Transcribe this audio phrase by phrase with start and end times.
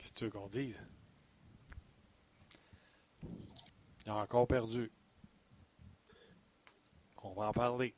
[0.00, 0.82] Qu'est-ce que tu veux qu'on dise?
[4.06, 4.90] Il a encore perdu.
[7.22, 7.94] On va en parler.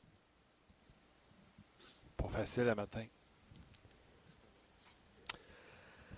[2.16, 3.06] Pas facile le matin.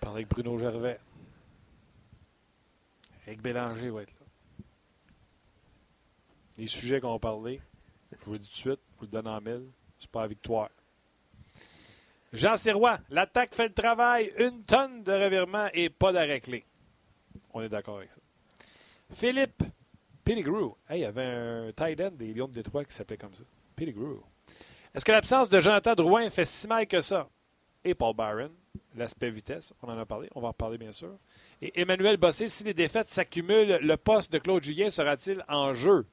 [0.01, 0.99] Parler avec Bruno Gervais.
[3.27, 4.25] Eric Bélanger va être là.
[6.57, 7.61] Les sujets qu'on va parler,
[8.11, 10.21] je vous le dis tout de suite, je vous le donne en mille, c'est pas
[10.21, 10.69] la victoire.
[12.33, 16.65] Jean Sirois, l'attaque fait le travail, une tonne de revirement et pas d'arrêt clé.
[17.53, 18.19] On est d'accord avec ça.
[19.13, 19.63] Philippe
[20.23, 20.75] Pettigrew.
[20.89, 23.43] Hey, il y avait un tight end des Lions de Détroit qui s'appelait comme ça.
[23.75, 24.19] Pettigrew.
[24.93, 27.29] Est-ce que l'absence de Jonathan Drouin fait si mal que ça?
[27.83, 28.51] Et Paul Byron,
[28.95, 31.17] l'aspect vitesse, on en a parlé, on va en reparler bien sûr.
[31.61, 36.07] Et Emmanuel Bossé, si les défaites s'accumulent, le poste de Claude Julien sera-t-il en jeu?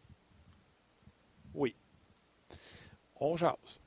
[1.54, 1.74] Oui.
[3.16, 3.80] On jase.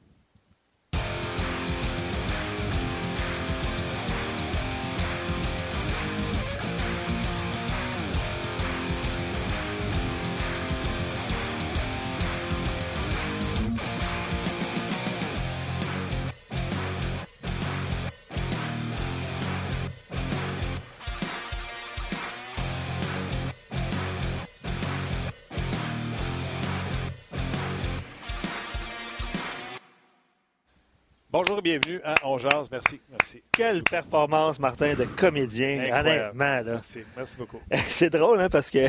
[31.38, 32.70] Bonjour et bienvenue à On Jase.
[32.72, 33.44] Merci, merci.
[33.52, 36.08] Quelle performance, Martin, de comédien, Incroyable.
[36.08, 36.46] honnêtement.
[36.46, 36.64] Là.
[36.64, 37.60] Merci, merci beaucoup.
[37.90, 38.88] C'est drôle, hein, parce que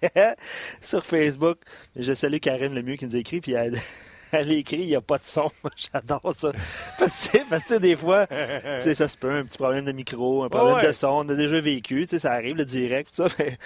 [0.80, 1.58] sur Facebook,
[1.96, 3.76] je salue Karine Lemieux qui nous écrit, puis elle,
[4.32, 5.50] elle écrit il n'y a pas de son.
[5.76, 6.50] J'adore ça.
[6.98, 8.34] Parce que, parce que des fois, tu
[8.80, 10.86] sais, ça se peut, un petit problème de micro, un problème Ouais, ouais.
[10.86, 13.34] de son, on a déjà vécu, tu sais, ça arrive, le direct, tout ça.
[13.38, 13.58] Mais,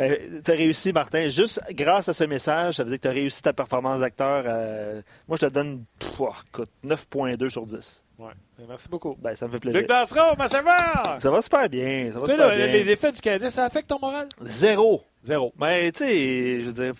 [0.00, 3.08] mais tu as réussi, Martin, juste grâce à ce message, ça veut dire que tu
[3.08, 4.42] as réussi ta performance d'acteur.
[4.46, 8.02] euh, moi, je te donne pff, oh, écoute, 9.2 sur 10.
[8.18, 8.32] Ouais.
[8.68, 9.16] Merci beaucoup.
[9.20, 9.80] Ben, ça me fait plaisir.
[9.80, 11.18] Luc Dansereau, ça va?
[11.20, 12.10] Ça va super bien.
[12.12, 12.66] Ça va Tu sais, super là, bien.
[12.66, 14.28] les défaites du Canadien, ça affecte ton moral?
[14.42, 15.02] Zéro.
[15.24, 15.52] Zéro.
[15.58, 16.94] Mais tu sais, je veux dire,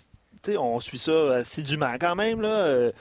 [0.61, 2.91] on suit ça assidûment quand même, là, euh,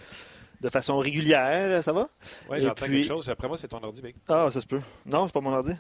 [0.60, 2.10] de façon régulière, ça va?
[2.50, 3.30] Oui, j'entends puis- quelque chose.
[3.30, 4.14] Après moi, c'est ton ordi, Big.
[4.28, 4.80] Ah, ça se peut.
[5.06, 5.72] Non, c'est pas mon ordi.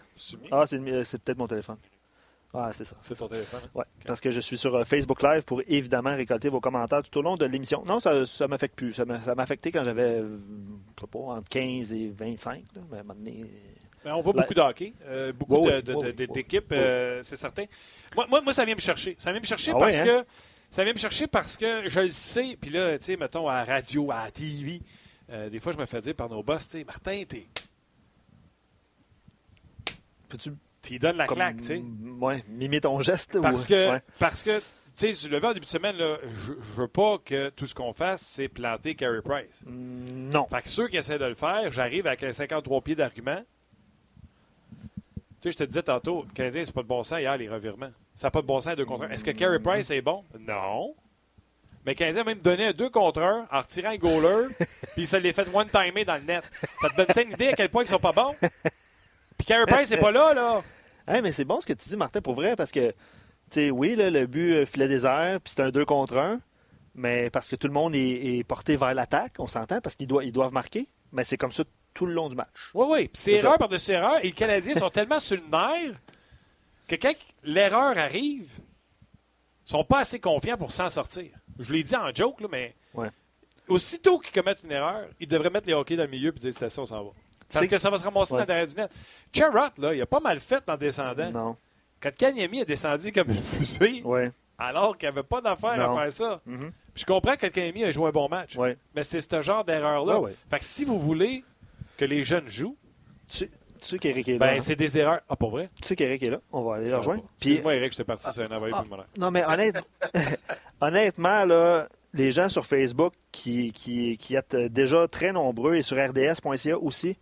[0.50, 1.76] Ah, mien, c'est peut-être mon téléphone.
[2.52, 2.96] Ah, c'est ça.
[3.02, 3.60] C'est ton téléphone.
[3.64, 3.70] hein?
[3.74, 7.16] Ouais, parce que je suis sur euh, Facebook Live pour évidemment récolter vos commentaires tout
[7.18, 7.84] au long de l'émission.
[7.86, 8.92] Non, ça ça m'affecte plus.
[8.92, 12.64] Ça m'a affecté quand j'avais, je sais pas, entre 15 et 25.
[12.74, 13.44] Là, mais à un moment donné,
[14.04, 16.76] Ben, on voit beaucoup de hockey, euh, beaucoup Oui, oui, oui, oui, oui, d'équipes, oui.
[16.78, 17.66] euh, c'est certain.
[18.16, 19.14] Moi, moi, moi, ça vient me chercher.
[19.18, 20.24] Ça vient me chercher Ah parce ouais, que
[20.72, 22.56] ça vient me chercher parce que je le sais.
[22.60, 24.82] Puis là, tu sais, mettons à la radio, à la TV,
[25.30, 27.46] euh, des fois, je me fais dire par nos boss, tu sais, Martin, t'es-
[30.28, 30.50] peux-tu
[30.82, 31.82] tu donnes la comme, claque, tu sais.
[32.20, 33.36] ouais, mimer ton geste?
[33.36, 34.02] ou- Parce que, ouais.
[34.18, 34.64] parce que, tu
[34.94, 37.66] sais, je le vois en début de semaine, là, je, je veux pas que tout
[37.66, 39.62] ce qu'on fasse, c'est planter Carey Price.
[39.66, 40.46] Mm, Non.
[40.48, 43.42] Fait que ceux qui essaient de le faire, j'arrive avec un 53 pieds d'argument.
[45.40, 47.48] Tu sais, je te disais tantôt, le Canadien, c'est pas de bon sens hier, les
[47.48, 47.90] revirements.
[48.14, 49.10] Ça n'a pas de bon sens à deux contre un.
[49.10, 50.22] Est-ce que Carey Price est bon?
[50.38, 50.94] Non.
[51.86, 54.48] Mais Canadien a même donné un 2 contre 1 en retirant un goaler,
[54.94, 56.44] puis se l'est fait one-timer dans le net.
[56.82, 58.34] Ça te donne ça une idée à quel point ils sont pas bons?
[59.40, 60.62] Puis Carey Price n'est pas là, là.
[61.08, 62.94] Hey, mais c'est bon ce que tu dis, Martin, pour vrai, parce que, tu
[63.52, 66.40] sais, oui, là, le but euh, filet désert, puis c'est un 2 contre 1,
[66.94, 70.06] mais parce que tout le monde est, est porté vers l'attaque, on s'entend, parce qu'ils
[70.08, 71.64] doivent, ils doivent marquer, mais c'est comme ça
[71.94, 72.70] tout le long du match.
[72.74, 73.10] Oui, oui.
[73.14, 74.18] C'est erreur par-dessus erreur.
[74.18, 75.96] Et les Canadiens sont tellement sur le nerf
[76.86, 78.50] que quand l'erreur arrive,
[79.66, 81.30] ils sont pas assez confiants pour s'en sortir.
[81.58, 83.08] Je l'ai dit en joke, là, mais Ouais.
[83.68, 86.52] aussitôt qu'ils commettent une erreur, ils devraient mettre les hockey dans le milieu et dire
[86.52, 87.10] c'est ça, on s'en va.
[87.52, 88.40] Parce que ça va se ramasser Ouais.
[88.40, 88.90] dans derrière du net.
[89.32, 91.30] Charrot, là, il a pas mal fait en descendant.
[91.30, 91.56] Non.
[92.00, 94.30] Quand Kanyemi a descendu comme une fusée, Ouais.
[94.58, 96.40] alors qu'il n'y avait pas d'affaire à faire ça.
[96.46, 96.72] Mhm.
[96.94, 98.56] Puis je comprends que Kanyemi a joué un bon match.
[98.56, 98.76] Ouais.
[98.94, 100.20] Mais c'est ce genre d'erreur-là.
[100.50, 101.44] Fait que si vous voulez
[101.96, 102.76] que les jeunes jouent,
[103.28, 103.50] Tu, sais-
[103.80, 104.38] tu sais qu'Éric est là.
[104.38, 104.60] ben, hein?
[104.60, 105.20] c'est des erreurs.
[105.28, 105.68] Ah, pour vrai?
[105.80, 106.40] Tu sais qu'Éric est là?
[106.52, 107.22] On va aller le rejoindre.
[107.38, 108.84] Puis, Excuse-moi, Eric, j'étais parti sur un envoyé ah,
[109.18, 109.82] non, mais honnête-
[110.80, 115.96] honnêtement, là, les gens sur Facebook qui, qui, qui êtes déjà très nombreux et sur
[115.96, 117.16] rds.ca aussi,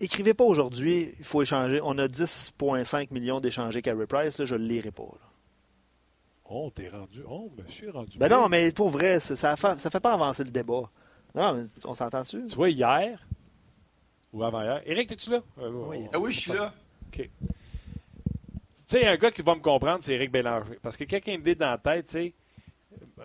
[0.00, 1.80] écrivez pas aujourd'hui, il faut échanger.
[1.82, 5.02] On a 10,5 millions d'échangés Carey Price, là, je ne le lirai pas.
[5.04, 5.28] là.
[6.46, 7.22] Oh, t'es rendu.
[7.26, 8.18] Oh, monsieur est rendu.
[8.18, 8.38] Ben bien.
[8.38, 10.90] non, mais pour vrai, ça, ça fait, ça fait pas avancer le débat.
[11.34, 12.46] Non, mais on s'entend-tu?
[12.46, 13.18] Tu vois, hier
[14.32, 14.82] ou avant-hier.
[14.84, 15.42] Eric, es-tu là?
[15.58, 15.98] Euh, Oui.
[16.06, 16.72] on- Ah oui, je suis là.
[17.06, 17.16] OK.
[17.18, 17.30] Tu
[18.86, 20.78] sais, un gars qui va me comprendre, c'est Eric Bélanger.
[20.82, 22.32] Parce que quelqu'un me dit dans la tête, tu sais,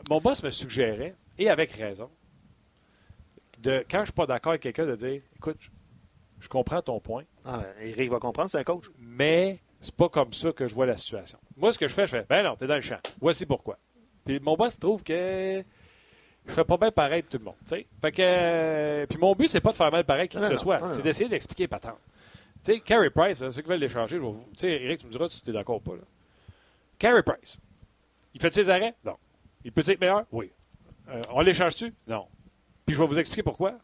[0.09, 2.09] mon boss me suggérait, et avec raison,
[3.59, 5.57] de quand je suis pas d'accord avec quelqu'un, de dire écoute,
[6.39, 8.85] je- je comprends ton point, Ah, Eric va comprendre, c'est un coach.
[8.99, 11.37] mais c'est pas comme ça que je vois la situation.
[11.57, 12.99] Moi, ce que je fais, je fais ben non, t'es dans le champ.
[13.19, 13.77] Voici pourquoi.
[14.25, 15.63] Puis mon boss trouve que
[16.45, 17.55] je fais pas bien pareil de tout le monde.
[17.65, 20.51] Fait que, euh, puis mon but, c'est pas de faire mal pareil qui que ce
[20.51, 20.87] non, soit.
[20.87, 21.97] c'est d'essayer d'expliquer patente.
[22.63, 25.41] Tu sais, Carey Price, ceux qui veulent l'échanger, tu sais, Eric, tu me diras si
[25.41, 25.95] tu es d'accord ou pas.
[25.95, 26.01] Là.
[26.97, 27.57] Carey Price,
[28.33, 28.93] il fait ses arrêts?
[29.05, 29.15] Non.
[29.63, 30.23] Il peut être meilleur?
[30.31, 30.51] Oui.
[31.09, 31.93] Euh, on l'échange-tu?
[32.07, 32.27] Non.
[32.85, 33.75] Puis je vais vous expliquer pourquoi.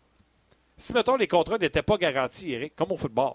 [0.78, 3.34] Si, mettons, les contrats n'étaient pas garantis, Eric, comme au football,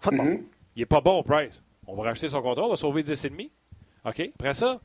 [0.00, 0.40] Football.
[0.74, 1.62] il n'est pas bon au Price.
[1.86, 3.50] On va racheter son contrat, on va sauver 10,5.
[4.06, 4.30] OK?
[4.38, 4.80] Après ça,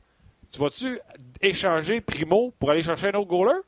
[0.52, 0.98] tu vas-tu
[1.40, 3.58] échanger Primo pour aller chercher un autre goaler?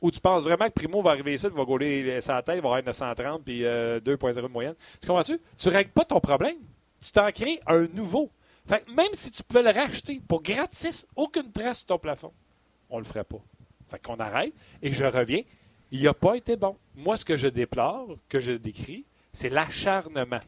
[0.00, 2.60] Ou tu penses vraiment que Primo va arriver ici, il va goaler sa tête, il
[2.62, 4.74] va avoir 930 puis euh, 2.0 de moyenne?
[5.00, 5.40] Tu comprends-tu?
[5.56, 6.56] Tu ne règles pas ton problème.
[7.02, 8.30] Tu t'en crées un nouveau.
[8.66, 12.32] Fait que même si tu pouvais le racheter pour gratis, aucune trace sur ton plafond,
[12.90, 13.40] on le ferait pas.
[13.88, 14.52] Fait qu'on arrête
[14.82, 15.42] et je reviens.
[15.94, 16.76] Il n'a pas été bon.
[16.96, 20.40] Moi, ce que je déplore, que je décris, c'est l'acharnement.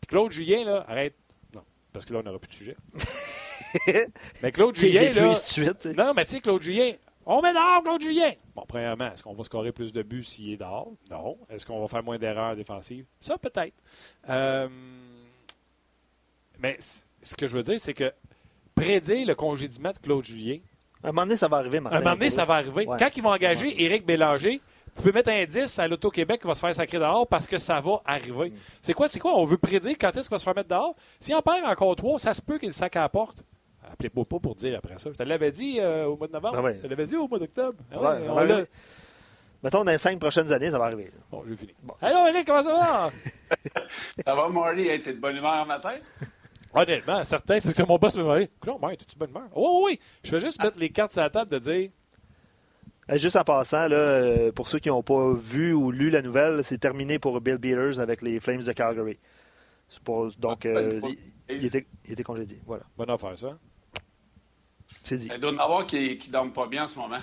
[0.00, 1.16] Puis Claude Julien, là, arrête.
[1.52, 2.76] Non, parce que là, on n'aura plus de sujet.
[4.40, 5.08] mais Claude Julien, là.
[5.08, 5.86] épuises tout de suite.
[5.86, 6.92] Non, mais tu sais, Claude Julien,
[7.26, 8.30] on met dehors Claude Julien.
[8.54, 10.92] Bon, premièrement, est-ce qu'on va scorer plus de buts s'il est dehors?
[11.10, 11.36] Non.
[11.50, 13.06] Est-ce qu'on va faire moins d'erreurs défensives?
[13.20, 13.74] Ça, peut-être.
[14.28, 14.68] Euh,
[16.60, 16.78] mais
[17.20, 18.12] ce que je veux dire, c'est que
[18.76, 20.60] prédire le congédiement de Claude Julien,
[21.02, 21.96] À un moment donné, ça va arriver, à Martin.
[21.98, 22.86] un moment donné, ça va arriver.
[22.86, 22.96] Ouais.
[22.98, 24.60] Quand ils vont engager Éric Bélanger,
[24.96, 27.56] vous pouvez mettre un 10 à l'Auto-Québec qui va se faire sacrer dehors parce que
[27.56, 28.52] ça va arriver.
[28.82, 29.36] C'est quoi, c'est quoi?
[29.36, 30.96] On veut prédire quand est-ce qu'il va se faire mettre dehors?
[31.20, 33.44] Si on perd encore trois, ça se peut qu'il sac à la porte.
[33.92, 35.10] Appelez-moi pas pour dire après ça.
[35.12, 36.56] Je te l'avais dit euh, au mois de novembre.
[36.58, 36.74] Ah ouais.
[36.76, 37.78] Je te l'avais dit au mois d'octobre.
[37.92, 38.64] Ah Ouais, on l'a-.
[39.62, 41.04] Mettons, dans les cinq prochaines années, ça va arriver.
[41.04, 41.20] là.
[41.30, 41.74] Bon, j'ai fini.
[41.82, 41.94] Bon.
[42.02, 43.10] Allô, Eric, comment ça va?
[44.26, 44.88] Ça va, Marty?
[44.88, 45.94] Hey, T'es de bonne humeur matin?
[46.82, 49.48] Honnêtement, certain, c'est que mon boss me dit Non, mais t'es-tu bonne humeur?
[49.54, 50.00] Oui, oui, oui.
[50.24, 51.90] Je vais juste mettre les cartes sur la table de dire
[53.10, 56.20] Euh, Juste en passant, là, euh, pour ceux qui n'ont pas vu ou lu la
[56.22, 59.18] nouvelle, c'est terminé pour Bill Beaters avec les Flames de Calgary.
[60.04, 62.60] Pour- donc, Ah, euh, c'est pour- il, il était, il était congédié.
[62.66, 63.58] Voilà, Bonne affaire, ça.
[65.04, 65.30] c'est dit.
[65.32, 67.18] Il doit y en avoir qui ne dorment pas bien en ce moment.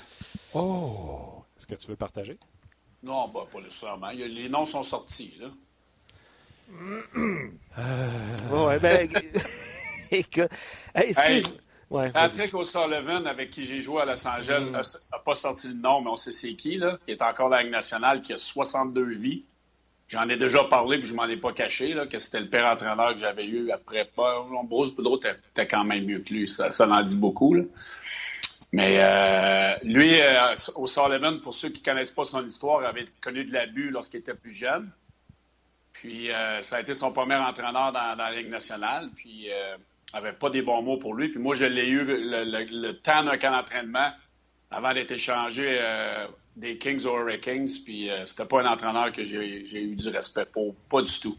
[0.55, 1.43] Oh!
[1.57, 2.37] Est-ce que tu veux partager?
[3.03, 4.09] Non, bah, pas nécessairement.
[4.09, 5.37] Les noms sont sortis.
[5.39, 5.47] Là.
[8.51, 9.09] Ouais, ben,
[10.11, 10.49] écoute,
[10.93, 11.25] hey, excuse.
[11.25, 11.43] Hey,
[11.91, 12.29] Ouais, vas-y.
[12.29, 14.71] Patrick O'Sullivan, avec qui j'ai joué à Los Angeles, Mm.
[15.11, 16.77] n'a pas sorti le nom, mais on sait c'est qui.
[16.77, 16.97] Là.
[17.07, 19.43] Il est encore dans la Ligue nationale, qui a 62 vies.
[20.07, 22.65] J'en ai déjà parlé, puis je m'en ai pas caché, là, que c'était le père
[22.65, 24.09] entraîneur que j'avais eu après.
[24.17, 26.47] Bah, Bruce Boudreau était quand même mieux que lui.
[26.47, 27.53] Ça, ça en dit beaucoup.
[27.53, 27.63] Là.
[28.71, 33.45] Mais euh, lui, euh, O'Sullivan, pour ceux qui ne connaissent pas son histoire, avait connu
[33.45, 34.89] de l'abus lorsqu'il était plus jeune.
[35.95, 39.09] Puis euh, ça a été son premier entraîneur dans, dans la Ligue nationale.
[39.15, 39.77] Puis euh,
[40.13, 41.29] avait pas des bons mots pour lui.
[41.29, 44.11] Puis moi, je l'ai eu le, le- le temps d'un camp d'entraînement
[44.71, 47.69] avant d'être échangé euh, des Kings aux Hurricanes.
[47.83, 50.75] Puis euh, c'était pas un entraîneur que j'ai eu du respect pour.
[50.89, 51.37] Pas du tout.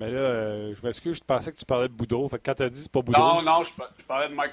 [0.00, 2.28] Mais là, euh, je m'excuse, je pensais que tu parlais de Boudreau.
[2.28, 3.22] Fait que quand tu as dit c'est pas Boudreau.
[3.22, 4.52] Non, non, je, pa- je parlais de Mike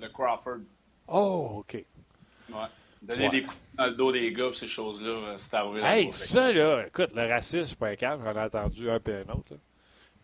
[0.00, 0.60] de Crawford.
[1.08, 1.74] Oh, OK.
[1.74, 2.54] Ouais.
[3.02, 3.28] Donner Ouais.
[3.30, 5.82] des coups dans le dos des gars, ces choses-là, euh, c'est arrivé.
[5.84, 8.98] Hey, ça, là, écoute, le racisme, je suis pas un câble, j'en ai entendu un
[9.00, 9.52] puis un autre.
[9.52, 9.56] là.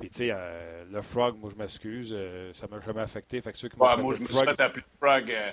[0.00, 3.40] Puis, tu sais, euh, le frog, moi, je m'excuse, euh, ça m'a jamais affecté.
[3.40, 5.50] Fait que ceux qui m'ont Ouais, traité moi, je me suis fait appeler Frog euh,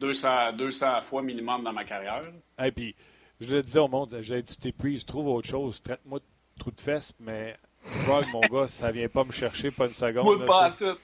[0.00, 2.22] 200, 200 fois minimum dans ma carrière.
[2.22, 2.64] là.
[2.64, 2.94] Hey, puis,
[3.40, 6.24] je le disais au monde, j'ai dit, t'épuises, trouve autre chose, traite-moi de
[6.60, 7.56] trou de fesses, mais
[8.04, 10.24] frog, mon gars, ça vient pas me chercher, pas une seconde.
[10.24, 10.98] Moi, là, pas tout.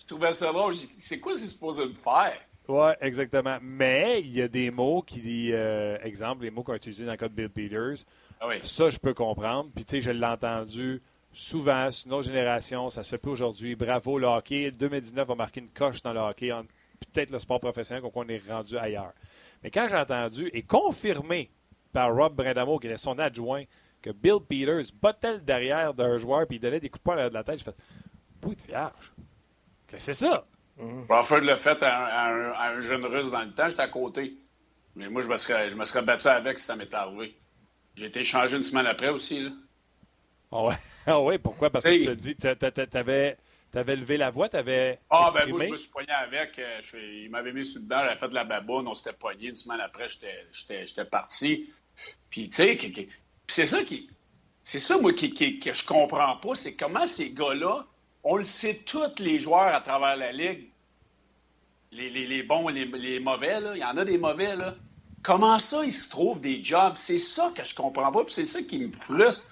[0.00, 0.74] Je trouvais ça drôle.
[0.76, 2.38] C'est quoi c'est supposé me faire?
[2.68, 3.58] Oui, exactement.
[3.62, 7.12] Mais il y a des mots qui, euh, exemple, les mots qu'on a utilisés dans
[7.12, 8.04] le cas de Bill Peters,
[8.40, 8.56] Ah oui.
[8.62, 9.70] ça, je peux comprendre.
[9.74, 11.00] Puis, tu sais, je l'ai entendu
[11.32, 13.74] souvent, c'est une autre génération, ça se fait plus aujourd'hui.
[13.74, 14.70] Bravo, le hockey.
[14.70, 16.64] 2019 va marquer une coche dans le hockey, en-
[17.12, 19.12] peut-être le sport professionnel, qu'on est rendu ailleurs.
[19.62, 21.50] Mais quand j'ai entendu et confirmé
[21.92, 23.64] par Rob Brindamo, qui était son adjoint,
[24.02, 27.16] que Bill Peters bottait le derrière d'un joueur puis il donnait des coups de poing
[27.16, 27.76] à de la tête, j'ai fait
[28.40, 29.12] Pouille de vierge.
[29.88, 30.44] Que c'est ça?
[31.06, 33.82] Crawford l'a fait à un, à un- à un jeune russe dans le temps, j'étais
[33.82, 34.34] à côté.
[34.94, 37.34] Mais moi, je me serais, je me serais battu avec si ça m'était arrivé.
[37.96, 39.40] J'ai été échangé une semaine après aussi.
[39.40, 39.50] Là.
[40.52, 40.74] Ah ouais.
[41.10, 41.70] Ah ouais, pourquoi?
[41.70, 43.38] Parce que tu te dis, t'a- t'a- t'a- t'avais,
[43.72, 44.98] t'avais levé la voix, t'avais.
[45.08, 46.58] Ah, ben moi, je me suis poigné avec.
[46.58, 49.16] euh, je- il m'avait mis sur le dedans, j'avais fait de la baboune, on s'était
[49.16, 49.48] poigné.
[49.48, 51.72] Une semaine après, j'étais- parti.
[52.28, 53.08] Puis, tu sais,
[53.46, 54.10] c'est ça qui.
[54.64, 57.86] C'est ça, moi, qui, qui- que je comprends pas, c'est comment ces gars-là,
[58.24, 60.68] on le sait tous les joueurs à travers la Ligue,
[61.92, 64.74] les, bons et les, mauvais, il y en a des mauvais, là.
[65.22, 66.92] Comment ça, ils se trouvent des jobs?
[66.96, 69.48] C'est ça que je comprends pas, c'est ça qui me frustre.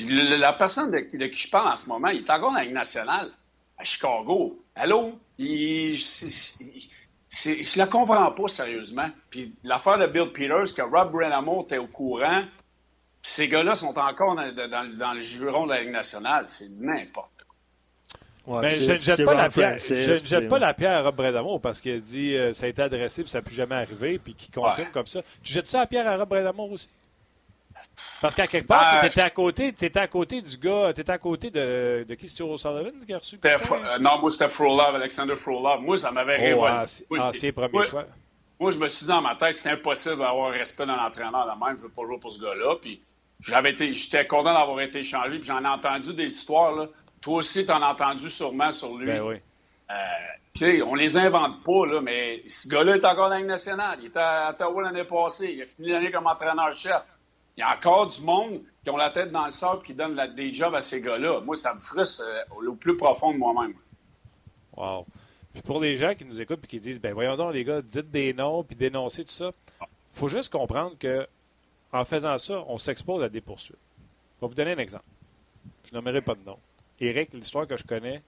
[0.00, 2.74] La personne de, qui je parle en ce moment, il est encore dans la Ligue
[2.74, 3.30] nationale,
[3.78, 4.62] à Chicago.
[4.74, 5.18] Allô?
[5.38, 9.08] Il- c'est- je la comprends pas, sérieusement.
[9.30, 12.44] Puis l'affaire de Bill Peters, que Rob Brenamo était au courant,
[13.22, 16.48] ces gars-là sont encore dans, dans- dans le juron de la Ligue nationale.
[16.48, 17.30] C'est n'importe.
[18.48, 20.58] Ouais, Mais c'est- je ne c'est jette, pas la pierre, je ne jette c'est- pas
[20.58, 23.38] la pierre à Rob Bredamo parce qu'il dit euh, ça a été adressé puis ça
[23.38, 24.92] n'a plus jamais arrivé puis qu'il confirme Ouais.
[24.92, 25.20] comme ça.
[25.42, 26.88] Tu jettes ça la pierre à Rob Bredamo aussi?
[28.20, 31.12] Parce qu'à quelque part, tu étais à côté, étais à côté du gars, tu étais
[31.12, 33.38] à côté de, de qui, Stuart Sullivan qui a reçu?
[33.44, 35.82] Euh, non, moi, c'était Frolov, Alexander Frolov.
[35.82, 37.04] Moi, ça m'avait oh, révolté.
[37.20, 38.06] Ah, c'est premier choix.
[38.58, 41.54] Moi, je me suis dit dans ma tête, c'était impossible d'avoir respect d'un entraîneur la
[41.54, 41.76] même.
[41.76, 42.76] Je veux pas jouer pour ce gars-là.
[42.82, 43.00] Puis
[43.40, 45.38] j'avais été, j'étais content d'avoir été échangé.
[45.38, 46.72] Puis j'en ai entendu des histoires.
[46.74, 46.86] Là.
[47.20, 49.06] Toi aussi, tu en as entendu sûrement sur lui.
[49.06, 49.36] Ben oui.
[49.90, 49.94] Euh,
[50.84, 53.98] on les invente pas, là, mais ce gars-là est encore dans la Ligue nationale.
[54.00, 55.52] Il était à Ottawa l'année passée.
[55.54, 57.06] Il a fini l'année comme entraîneur-chef.
[57.56, 60.16] Il y a encore du monde qui ont la tête dans le sable qui donne
[60.34, 61.40] des jobs à ces gars-là.
[61.40, 63.74] Moi, ça me frustre euh, au plus profond de moi-même.
[64.76, 65.06] Wow.
[65.52, 67.82] Puis pour les gens qui nous écoutent et qui disent, ben voyons donc, les gars,
[67.82, 69.50] dites des noms puis dénoncez tout ça.
[69.80, 69.86] Il
[70.18, 71.26] faut juste comprendre que
[71.92, 73.78] en faisant ça, on s'expose à des poursuites.
[74.36, 75.04] Je vais vous donner un exemple.
[75.88, 76.58] Je nommerai pas de nom.
[77.00, 78.22] Eric, l'histoire que je connais,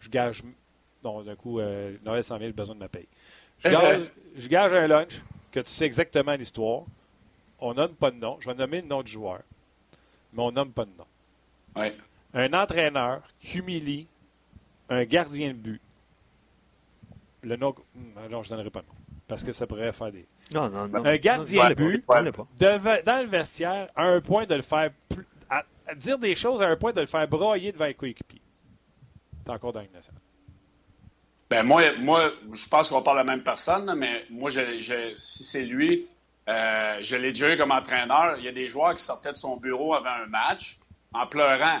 [0.00, 0.42] je gage.
[1.04, 3.06] Non, d'un coup, euh, Noël 100 000, besoin de ma paye.
[3.64, 5.22] Je gage, je gage un lunch
[5.52, 6.82] que tu sais exactement l'histoire.
[7.60, 8.36] On nomme pas de nom.
[8.40, 9.40] Je vais nommer le nom du joueur,
[10.32, 11.06] mais on nomme pas de nom.
[11.76, 11.96] Ouais.
[12.34, 14.06] Un entraîneur qui humilie
[14.88, 15.80] un gardien de but.
[17.42, 17.74] Le nom.
[17.94, 18.94] Hmm, non, je ne donnerai pas de nom.
[19.26, 20.26] Parce que ça pourrait faire des.
[20.52, 21.04] Non, non, non.
[21.04, 24.90] Un gardien de but, dans le vestiaire, à un point de le faire.
[25.10, 25.16] À,
[25.96, 28.42] dire des choses à un point de le faire broyer devant les coéquipiers.
[29.44, 29.82] T'es encore dans.
[31.50, 34.60] Ben moi, moi, je pense qu'on parle de la même personne, mais moi, je,
[35.16, 36.06] si c'est lui,
[36.48, 38.36] euh, je l'ai déjà comme entraîneur.
[38.38, 40.78] Il y a des joueurs qui sortaient de son bureau avant un match
[41.14, 41.80] en pleurant.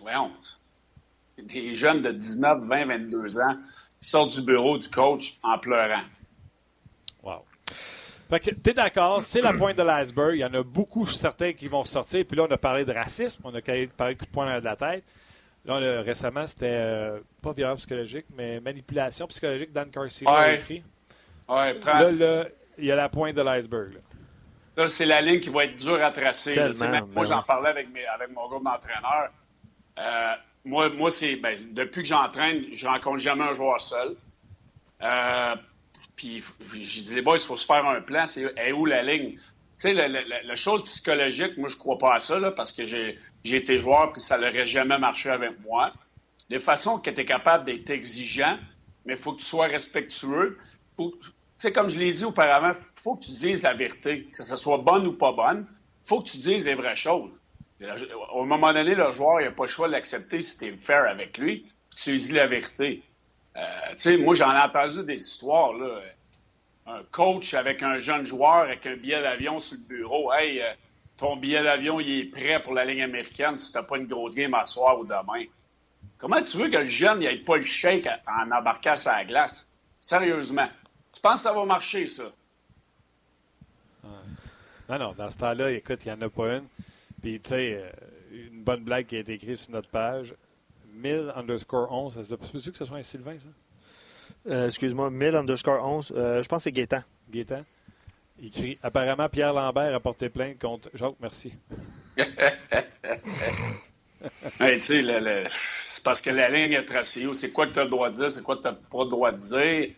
[0.00, 0.32] Voyons.
[1.38, 3.56] Des jeunes de 19, 20, 22 ans
[4.00, 6.04] qui sortent du bureau du coach en pleurant.
[8.34, 10.34] Fait que, t'es d'accord, c'est la pointe de l'iceberg.
[10.34, 12.24] Il y en a beaucoup, certains, qui vont sortir.
[12.26, 14.64] Puis là, on a parlé de racisme, on a parlé de coup de poing dans
[14.64, 15.04] la tête.
[15.64, 19.72] Là, récemment, c'était euh, pas violence psychologique, mais manipulation psychologique.
[19.72, 20.82] Dan Carcy a écrit.
[21.48, 22.44] Ouais, Là,
[22.76, 24.00] il y a la pointe de l'iceberg.
[24.76, 26.56] Là, c'est la ligne qui va être dure à tracer.
[27.14, 29.30] moi, j'en parlais avec, avec mon groupe d'entraîneurs.
[29.96, 34.16] Euh, moi, moi c'est ben, depuis que j'entraîne, je rencontre jamais un joueur seul.
[35.02, 35.54] Euh,
[36.16, 36.42] puis
[36.72, 38.26] je disais, il faut se faire un plan.
[38.26, 39.38] C'est où la ligne?
[39.78, 43.18] Tu sais, la, chose psychologique, moi, je crois pas à ça, là, parce que j'ai
[43.44, 45.92] été joueur, puis ça n'aurait jamais marché avec moi.
[46.50, 48.58] De façon que tu es capable d'être exigeant,
[49.04, 50.58] mais il faut que tu sois respectueux.
[50.96, 51.10] Tu
[51.58, 54.56] sais, comme je l'ai dit auparavant, il faut que tu dises la vérité, que ce
[54.56, 55.66] soit bonne ou pas bonne.
[56.04, 57.40] Il faut que tu dises les vraies choses.
[58.32, 61.04] Au moment donné, le joueur, n'a pas le choix de l'accepter si tu es fair
[61.10, 61.66] avec lui,
[61.96, 63.02] tu lui dis la vérité.
[63.56, 66.00] Euh, tu sais, moi, j'en ai entendu des histoires, là.
[66.86, 70.32] Un coach avec un jeune joueur avec un billet d'avion sur le bureau.
[70.34, 70.70] Hey, euh,
[71.16, 74.06] ton billet d'avion, il est prêt pour la ligne américaine si tu n'as pas une
[74.06, 75.46] grosse game à soir ou demain.
[76.18, 79.66] Comment tu veux que le jeune n'ait pas le shake en embarquant sur la glace?
[79.98, 80.68] Sérieusement.
[81.12, 82.24] Tu penses que ça va marcher, ça?
[84.88, 86.66] Non, non, dans ce temps-là, écoute, il n'y en a pas une.
[87.22, 87.90] Puis, tu sais, euh,
[88.32, 90.34] une bonne blague qui a été écrite sur notre page.
[91.04, 93.48] 1000 underscore 11, ça se peut-tu que ce soit un Sylvain, ça?
[94.50, 97.02] Euh, excuse-moi, 1000 underscore 11, euh, je pense que c'est Gaétan.
[97.30, 97.62] Gaétan?
[98.40, 101.52] Il crie Apparemment, Pierre Lambert a porté plainte contre Jacques Merci.
[104.58, 107.26] hey, tu sais, c'est parce que la ligne est tracée.
[107.34, 109.04] C'est quoi que tu as le droit de dire, c'est quoi que tu n'as pas
[109.04, 109.90] le droit de dire.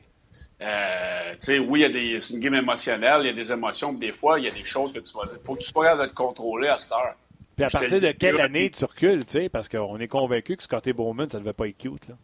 [0.60, 1.86] Euh, tu sais, oui,
[2.20, 4.52] c'est une game émotionnelle, il y a des émotions, mais des fois, il y a
[4.52, 5.38] des choses que tu vas dire.
[5.40, 7.14] Il faut que tu sois capable de te contrôler à cette heure.
[7.56, 10.62] Puis à partir de quelle année tu recules, tu sais, parce qu'on est convaincu que
[10.62, 12.14] Scotty Bowman, ça ne devait pas être cute, là.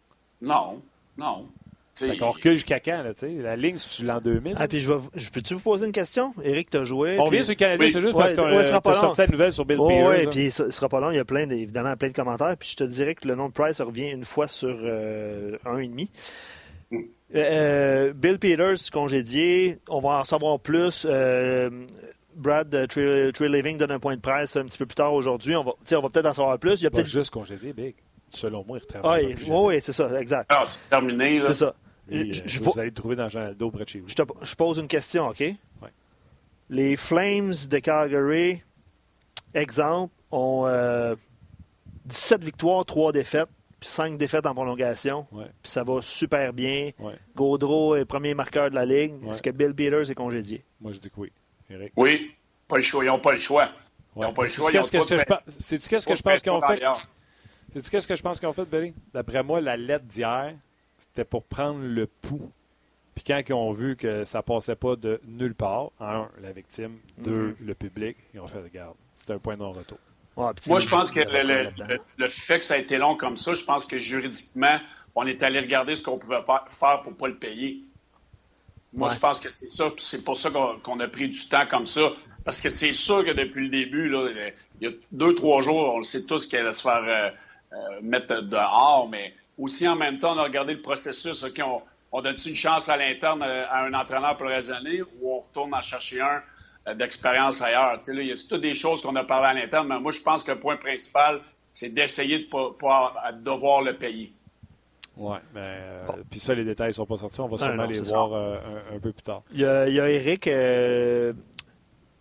[0.43, 0.83] Non,
[1.17, 1.49] non.
[1.95, 3.31] Fait qu'on recule jusqu'à quand, là, tu sais?
[3.31, 4.57] La ligne, c'est l'an 2000.
[4.59, 6.33] Ah, puis je, je peux-tu vous poser une question?
[6.43, 7.19] Eric, t'as joué.
[7.21, 9.67] On vient sur le Canadien, c'est juste parce qu'on ouais, a sorti la nouvelle sur
[9.67, 10.09] Bill Peters.
[10.09, 11.11] Oui, puis il sera pas long.
[11.11, 12.57] Il y a plein, évidemment plein de commentaires.
[12.59, 15.79] Puis je te dirais que le nom de Price revient une fois sur euh, un
[15.79, 16.11] et demi.
[17.35, 19.79] Euh, Bill Peters, congédié.
[19.89, 21.07] On va en savoir plus.
[22.33, 25.13] Euh, Brad euh, Trey, Living donne un point de presse un petit peu plus tard
[25.13, 25.57] aujourd'hui.
[25.57, 26.81] On va, on va peut-être en savoir plus.
[26.81, 27.95] Il y a peut-être juste congédié, Big.
[28.31, 29.37] Selon moi, il retravaille.
[29.47, 30.51] Oui, oui, c'est ça, exact.
[30.53, 31.41] Ah, c'est terminé.
[31.43, 31.75] C'est ça.
[32.11, 34.09] je, vous allez le trouver dans Jean Aldo près de chez vous.
[34.09, 35.41] Je, pose une question, OK?
[35.41, 35.89] Oui.
[36.71, 38.63] Les Flames de Calgary,
[39.53, 40.67] exemple, ont
[42.07, 43.49] 17 victoires, 3 défaites
[43.83, 45.27] puis cinq défaites en prolongation.
[45.33, 46.93] Puis ça va super bien.
[47.35, 49.15] Gaudreau est premier marqueur de la Ligue.
[49.29, 50.65] Est-ce que Bill Peters est congédié?
[50.81, 51.33] Moi, je dis que oui.
[51.71, 51.93] Eric.
[51.97, 52.35] Oui,
[52.69, 53.05] pas le choix.
[53.05, 53.71] Ils n'ont pas le choix.
[54.17, 54.71] Ils n'ont pas le choix.
[55.59, 56.83] C'est-tu qu'est-ce que je pense qu'ils ont fait?
[57.75, 58.95] C'est-tu qu'est-ce que je pense qu'ils ont fait, Billy?
[59.15, 60.55] D'après moi, la lettre d'hier,
[60.99, 62.51] c'était pour prendre le pouls.
[63.15, 66.99] Puis quand ils ont vu que ça passait pas de nulle part, un, la victime,
[67.19, 67.67] deux, mm-hmm.
[67.67, 69.99] le public, ils ont fait, regarde, c'était un point de non-retour.
[70.37, 73.85] Moi, je pense que le, fait que ça a été long comme ça, je pense
[73.85, 74.79] que juridiquement,
[75.15, 77.83] on est allé regarder ce qu'on pouvait faire pour ne pas le payer.
[78.93, 79.89] Moi, je pense que c'est ça.
[79.97, 82.11] C'est pour ça qu'on a pris du temps comme ça.
[82.45, 84.29] Parce que c'est sûr que depuis le début, là,
[84.81, 87.31] il y a deux, trois jours, on le sait tous qu'elle allait se faire euh,
[87.73, 91.45] euh, mettre dehors, mais aussi en même temps, on a regardé le processus.
[91.61, 95.41] on, on donne une chance à l'interne euh, à un entraîneur pour années ou on
[95.41, 96.43] retourne en chercher un
[96.97, 97.97] d'expérience ailleurs?
[98.09, 100.43] il y a toutes des choses qu'on a parlé à l'interne, mais moi, je pense
[100.43, 101.41] que le point principal,
[101.73, 104.35] c'est d'essayer de ne pas, devoir le payer.
[105.17, 107.41] Oui, mais euh, puis ça, les détails ne sont pas sortis.
[107.41, 108.59] On va sûrement les voir euh,
[108.95, 109.43] un, peu plus tard.
[109.53, 111.33] Il y a, Eric euh,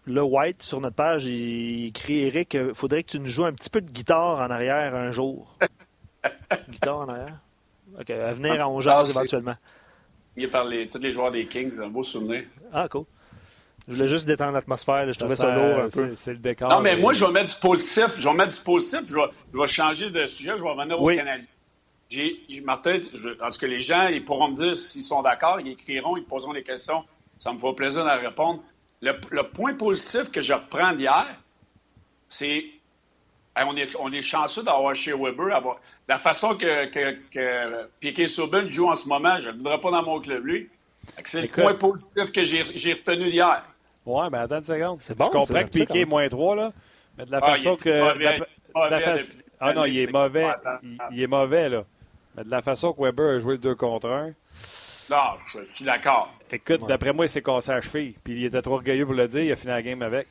[0.05, 1.25] Le White sur notre page.
[1.25, 4.49] Il, écrit Eric, il faudrait que tu nous joues un petit peu de guitare en
[4.51, 5.57] arrière un jour.
[6.69, 7.39] guitare en arrière?
[7.99, 9.55] OK, à venir à 11 ah, éventuellement.
[10.35, 12.43] Il a parlé tous les joueurs des Kings, un beau souvenir.
[12.73, 13.05] Ah, cool.
[13.87, 15.11] Je voulais juste détendre l'atmosphère.
[15.11, 16.15] Je trouvais ça, lourd un peu.
[16.15, 16.69] C'est le décor.
[16.69, 18.19] Non, mais moi, je vais mettre du positif.
[18.19, 19.01] Je vais mettre du positif.
[19.07, 19.15] Je
[19.57, 20.53] vais, changer de sujet.
[20.57, 21.47] Je vais revenir au Canadien.
[22.11, 22.97] J'ai, Martin,
[23.41, 25.61] en tout cas, les gens, ils pourront me dire s'ils sont d'accord.
[25.61, 27.05] Ils écriront, ils poseront des questions.
[27.37, 28.61] Ça me fera plaisir de répondre.
[29.01, 31.25] Le, point positif que je reprends d'hier,
[32.27, 32.65] c'est
[33.65, 35.55] on est, on est chanceux d'avoir chez Weber.
[35.55, 39.57] Avoir, la façon que, que, que Piquet Souben joue en ce moment, je ne le
[39.59, 40.69] voudrais pas dans mon club, lui.
[41.23, 43.63] C'est le point positif que j'ai retenu d'hier.
[44.05, 44.97] Oui, mais attends une seconde.
[45.01, 46.73] C'est bon, je comprends que Piqué est moins 3, là.
[47.17, 48.41] Mais de la ah, façon que.
[49.59, 50.47] Ah non, il est mauvais.
[51.11, 51.85] Il, est mauvais, là.
[52.35, 54.33] Mais de la façon que Weber a joué le 2 contre 1.
[55.09, 56.33] Non, je suis d'accord.
[56.51, 58.15] Écoute, d'après moi, il s'est cassé à cheville.
[58.23, 59.41] Puis il était trop orgueilleux pour le dire.
[59.41, 60.27] Il a fini la game avec.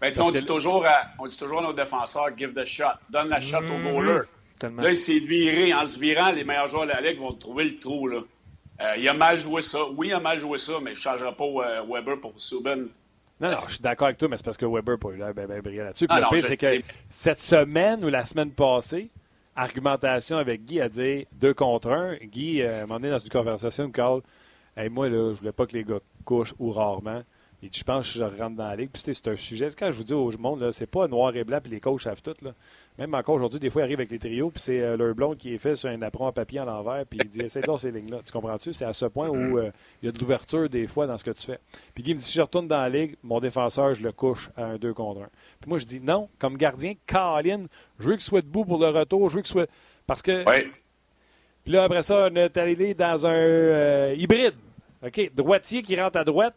[0.00, 2.84] Ben, on, dit toujours à, on dit toujours à nos défenseurs give the shot.
[3.10, 4.20] Donne la shot au goaler.
[4.62, 5.72] Là, il s'est viré.
[5.72, 8.08] En se virant, les meilleurs joueurs de la Ligue vont trouver le trou.
[8.08, 8.20] Là.
[8.80, 9.78] Euh, il a mal joué ça.
[9.96, 12.86] Oui, il a mal joué ça, mais je ne changerai pas euh, Weber pour Subban.
[13.40, 15.16] Non, non, je suis d'accord avec toi, mais c'est parce que Weber n'a pas eu
[15.16, 16.06] l'air bien, brillant là-dessus.
[16.08, 19.10] Ah le pire, c'est que cette semaine ou la semaine passée,
[19.58, 22.16] argumentation avec Guy a dit deux contre un.
[22.16, 24.22] Guy euh, m'a donné dans une conversation, il me
[24.76, 27.22] hey, Moi, là, je voulais pas que les gars couchent ou rarement.
[27.60, 28.90] Et je pense que je rentre dans la ligue.
[28.92, 29.68] Puis c'est un sujet.
[29.76, 32.22] Quand je vous dis au monde, c'est pas noir et blanc, puis les coachs savent
[32.22, 32.36] tout.
[32.42, 32.54] Là.
[32.98, 35.36] Même encore aujourd'hui, des fois, ils arrivent avec les trios, puis c'est euh, leur blond
[35.36, 37.78] qui est fait sur un apron à papier en l'envers, puis il dit Essaye donc
[37.78, 38.18] ces lignes-là.
[38.26, 38.72] Tu comprends-tu?
[38.72, 39.70] C'est à ce point où euh,
[40.02, 41.60] il y a de l'ouverture des fois dans ce que tu fais.
[41.94, 44.50] Puis Guy me dit Si je retourne dans la ligue, mon défenseur, je le couche
[44.56, 45.28] à un 2 contre 1.
[45.60, 47.66] Puis moi, je dis Non, comme gardien, Colin,
[48.00, 49.70] je veux qu'il soit debout pour le retour, je veux qu'il soit.
[50.04, 50.44] Parce que.
[51.62, 54.54] Puis là, après ça, on est allé dans un euh, hybride.
[55.06, 56.54] OK, droitier qui rentre à droite,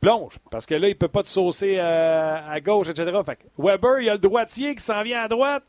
[0.00, 0.38] plonge.
[0.50, 3.18] Parce que là, il ne peut pas te saucer à, gauche, etc.
[3.24, 5.62] Fait Weber, il y a le droitier qui s'en vient à droite.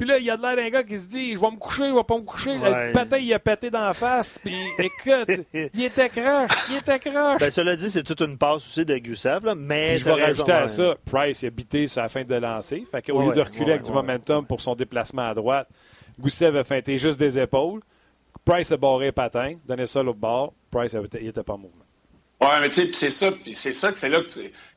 [0.00, 1.58] Puis là, il y a de l'air d'un gars qui se dit Je vais me
[1.58, 2.54] coucher, je vais pas me coucher.
[2.54, 4.38] Le patin, il a pété dans la face.
[4.38, 7.38] Puis écoute, il était croche, il était croche.
[7.38, 9.44] Ben, cela dit, c'est toute une passe aussi de Gusev.
[9.44, 12.34] Là, mais je vais rajouter à ça Price, il a bité sur la fin de
[12.34, 12.82] lancer.
[12.90, 15.68] Fait qu'au lieu de reculer avec du momentum pour son déplacement à droite,
[16.18, 17.82] Gusev a feinté juste des épaules.
[18.42, 20.54] Price a barré le patin, donné ça l'autre bord.
[20.70, 21.84] Price, il n'était pas en mouvement.
[22.40, 24.22] Oui, mais tu sais, c'est ça, c'est ça que c'est là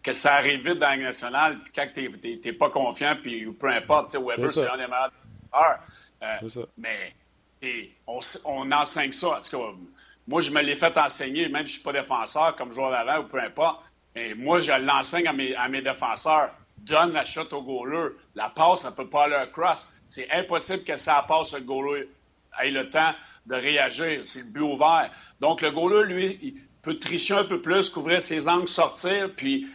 [0.03, 1.59] que, ça arrive vite dans la nationale.
[1.63, 2.09] Puis quand tu
[2.43, 5.79] n'es pas confiant, puis peu importe, tu sais, Weber, c'est un des meilleurs.
[6.23, 7.13] Euh, mais
[8.05, 9.29] on, on, enseigne ça.
[9.29, 9.71] En tout cas,
[10.27, 12.91] moi, je me l'ai fait enseigner, même si je ne suis pas défenseur, comme joueur
[12.91, 13.81] d'avant ou peu importe.
[14.15, 16.51] Mais moi, je l'enseigne à mes, à mes défenseurs.
[16.81, 18.09] Donne la shot au goaler.
[18.35, 19.93] La passe, ça ne peut pas aller cross.
[20.09, 22.09] C'est impossible que ça passe, le goaler
[22.61, 23.13] ait le temps
[23.45, 24.21] de réagir.
[24.25, 25.09] C'est le but ouvert.
[25.39, 29.67] Donc, le goaler, lui, peut tricher un peu plus, couvrir ses angles, sortir, puis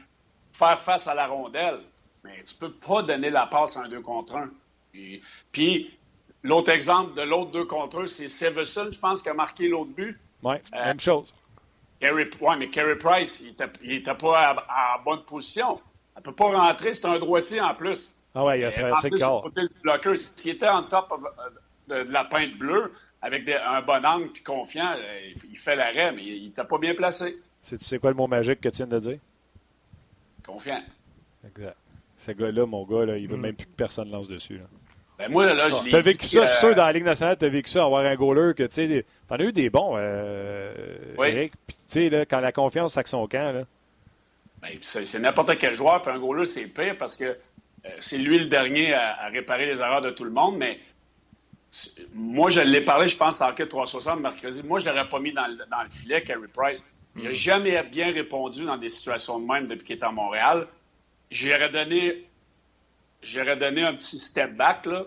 [0.53, 1.81] faire face à la rondelle.
[2.23, 4.51] Mais tu peux pas donner la passe à un 2 contre 1.
[5.51, 5.99] Puis,
[6.42, 9.90] l'autre exemple de l'autre 2 contre 1, c'est Severson, je pense, qui a marqué l'autre
[9.90, 10.18] but.
[10.42, 11.33] Oui, euh, même chose.
[12.03, 13.57] Oui, mais Carey Price, il
[13.88, 15.81] n'était pas en bonne position.
[16.14, 18.14] Elle ne peut pas rentrer, c'est un droitier en plus.
[18.35, 19.49] Ah ouais, il a traversé le corps.
[20.16, 21.12] S'il était en top
[21.88, 26.12] de, de la peinte bleue, avec un bon angle puis confiant, euh, il fait l'arrêt,
[26.12, 27.35] mais il t'a pas bien placé.
[27.66, 29.18] Tu sais quoi le mot magique que tu viens de dire?
[30.46, 30.83] Confiant.
[31.46, 31.76] Exact.
[32.16, 33.40] Ce gars-là, mon gars, là, il veut mm.
[33.40, 34.59] même plus que personne lance dessus.
[34.59, 34.64] Là.
[35.18, 37.37] Ben moi, là, je ah, T'as vécu ça, je suis sûr, dans la Ligue nationale,
[37.37, 40.72] t'as vécu ça, avoir un goaler que, tu sais, t'en as eu des bons, euh,
[41.18, 41.28] oui.
[41.28, 41.52] Eric.
[41.66, 43.64] Puis, tu sais, quand la confiance sac son camp, là.
[44.62, 48.38] Ben, c'est n'importe quel joueur, puis un goaler, c'est pire parce que euh, c'est lui
[48.38, 50.78] le dernier à, à, réparer les erreurs de tout le monde, mais
[52.14, 54.62] moi, je l'ai parlé, je pense, à Enquête 360 mercredi.
[54.64, 56.85] Moi, je ne l'aurais pas mis dans le, dans le filet, Carey Price.
[57.16, 57.35] Il n'a mm.
[57.35, 60.66] jamais bien répondu dans des situations de même depuis qu'il est à Montréal.
[61.31, 62.24] J'aurais donné,
[63.59, 65.04] donné un petit step back, là.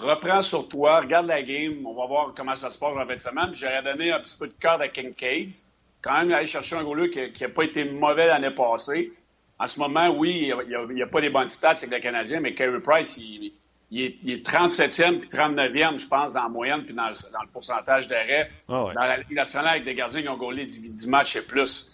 [0.00, 3.16] Reprends sur toi, regarde la game, on va voir comment ça se passe en fin
[3.16, 3.52] de semaine.
[3.52, 5.52] J'aurais donné un petit peu de cœur à Kincaid.
[6.00, 9.12] Quand même, aller chercher un goaler qui n'a pas été mauvais l'année passée.
[9.58, 12.54] En ce moment, oui, il n'y a, pas les bonnes stats avec le Canadien, mais
[12.54, 13.52] Carey Price, il,
[13.92, 18.50] il est, 37e puis 39e, je pense, dans la moyenne puis dans le, pourcentage d'arrêt.
[18.66, 21.86] Ah dans la Ligue nationale, avec des gardiens qui ont gaulé 10, matchs et plus.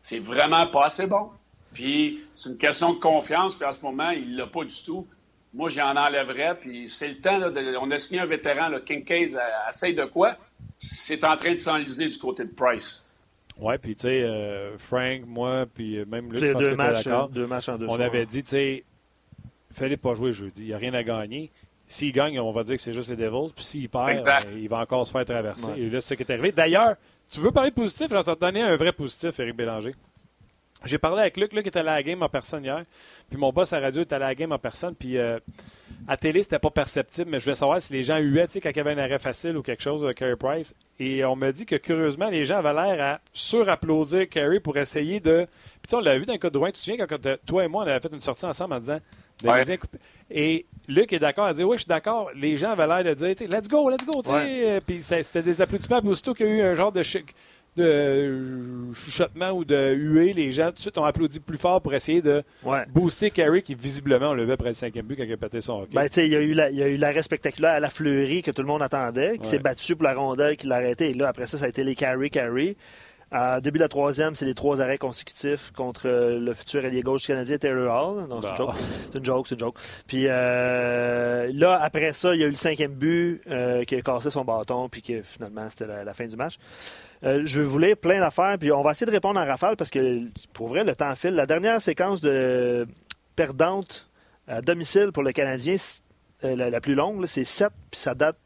[0.00, 1.30] C'est vraiment pas assez bon.
[1.72, 5.08] Puis c'est une question de confiance, puis en ce moment, il l'a pas du tout.
[5.52, 7.40] Moi, j'en enlèverais, puis c'est le temps.
[7.80, 9.36] on a signé un vétéran, le Kincaid,
[9.68, 10.36] essaye de quoi?
[10.78, 13.12] C'est en train de s'enliser du côté de Price.
[13.58, 17.46] Oui, puis tu sais, euh, Frank, moi, puis même Luc, je pense deux, matchs, deux
[17.46, 18.84] matchs en deux On avait dit, tu sais,
[19.74, 20.62] fallait pas jouer jeudi.
[20.62, 21.50] Il n'y a rien à gagner.
[21.86, 23.52] S'il gagne, on va dire que c'est juste les Devils.
[23.54, 25.68] Puis s'il perd, euh, il va encore se faire traverser.
[25.76, 26.50] Et là, c'est ce qui est arrivé.
[26.50, 26.96] D'ailleurs,
[27.30, 28.10] tu veux parler positif?
[28.10, 29.92] Alors, tu as donné un vrai positif, Éric Bélanger.
[30.84, 32.84] J'ai parlé avec Luc, Luc était à la game en personne hier.
[33.30, 34.94] Puis mon boss à radio était à la game en personne.
[34.94, 35.38] Puis euh,
[36.06, 38.60] à télé, c'était pas perceptible, mais je voulais savoir si les gens huaient, tu sais,
[38.60, 40.74] quand il y avait un arrêt facile ou quelque chose de Carey Price.
[40.98, 45.20] Et on m'a dit que curieusement, les gens avaient l'air à surapplaudir Carey pour essayer
[45.20, 45.46] de.
[45.46, 46.68] Puis tu sais, on l'a vu dans le cas de Drouin.
[46.68, 49.00] Tu te souviens quand toi et moi, on avait fait une sortie ensemble en disant
[50.30, 52.30] et Luc est d'accord à dire Oui, je suis d'accord.
[52.34, 54.22] Les gens avaient l'air de dire Let's go, let's go.
[54.86, 56.00] Puis c'était des applaudissements.
[56.00, 57.02] Puis aussitôt qu'il y a eu un genre de,
[57.76, 61.94] de chuchotement ou de huée, les gens tout de suite ont applaudi plus fort pour
[61.94, 62.42] essayer de
[62.92, 65.82] booster Carey qui visiblement on levait près du cinquième but quand il a pété son
[65.82, 65.94] hockey.
[65.94, 68.50] Ben, il, y a eu il y a eu l'arrêt spectaculaire à la fleurie que
[68.50, 71.10] tout le monde attendait, qui s'est battu pour la rondelle, qui l'a arrêté.
[71.10, 72.76] Et là, après ça, ça a été les Carey, Carey.
[73.34, 77.02] Euh, début de la troisième, c'est les trois arrêts consécutifs contre euh, le futur allié
[77.02, 78.28] gauche canadien Taylor Hall.
[78.28, 78.56] Non, c'est une bah.
[78.56, 78.74] joke.
[79.10, 79.76] C'est une joke, c'est une joke.
[80.06, 83.42] Puis euh, là, après ça, il y a eu le cinquième but
[83.86, 86.58] qui a cassé son bâton, puis que finalement, c'était la, fin du match.
[87.22, 90.20] je voulais plein d'affaires, puis on va essayer de répondre en rafale parce que
[90.52, 91.34] pour vrai, le temps file.
[91.34, 92.86] La dernière séquence de
[93.34, 94.08] perdante
[94.46, 95.74] à domicile pour le Canadien,
[96.42, 98.36] la, la, plus longue, c'est 7, puis ça date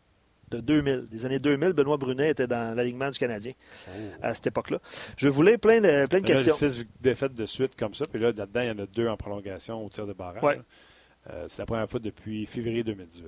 [0.51, 3.53] de 2000, des années 2000, Benoît Brunet était dans l'alignement du Canadien
[3.89, 3.91] oh.
[4.23, 4.79] à cette époque-là.
[5.17, 6.55] Je voulais plein de, plein de questions.
[6.55, 9.17] Six défaites de suite comme ça, puis là, là-dedans, il y en a deux en
[9.17, 10.61] prolongation au tir de barrage.
[11.31, 13.27] Euh, c'est la première fois depuis février 2018.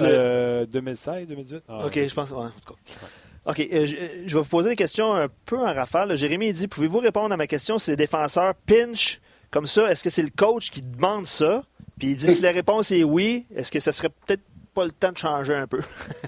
[0.00, 1.62] Euh, 2016, 2018?
[1.68, 2.32] Ah, OK, je pense.
[2.32, 3.06] en tout cas.
[3.46, 6.16] OK, euh, je, vais vous poser des questions un peu en rafale.
[6.16, 9.20] Jérémy dit Pouvez-vous répondre à ma question si les défenseurs pinch
[9.50, 9.90] comme ça?
[9.90, 11.62] Est-ce que c'est le coach qui demande ça?
[11.98, 14.42] Puis il dit si la réponse est oui, est-ce que ça serait peut-être
[14.74, 15.80] pas le temps de changer un peu.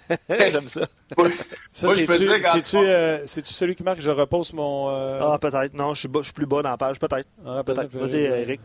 [0.29, 0.89] J'aime ça.
[1.73, 4.89] ça c'est-tu, euh, c'est-tu celui qui marque je repose mon.
[4.91, 5.75] Euh, ah, peut-être.
[5.75, 6.99] Non, je suis, je suis plus bas dans la page.
[6.99, 7.29] Peut-être.
[7.45, 7.95] Ah, peut-être.
[7.95, 8.61] Vas-y, Eric.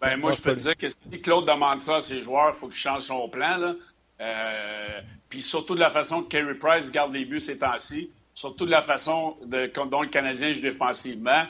[0.00, 2.58] Ben, moi, je peux te dire que si Claude demande ça à ses joueurs, il
[2.58, 3.56] faut qu'il change son plan.
[3.56, 3.74] Là.
[4.20, 8.66] Euh, puis surtout de la façon que Kerry Price garde les buts ces temps-ci, surtout
[8.66, 11.44] de la façon de, dont le Canadien joue défensivement.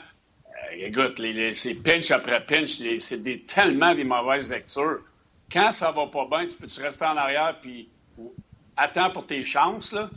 [0.71, 5.01] écoute, les, c'est pinch après pinch, c'est des, tellement des mauvaises lectures
[5.51, 7.89] quand ça va pas bien, tu peux-tu rester en arrière puis
[8.77, 10.09] attends pour tes chances, là?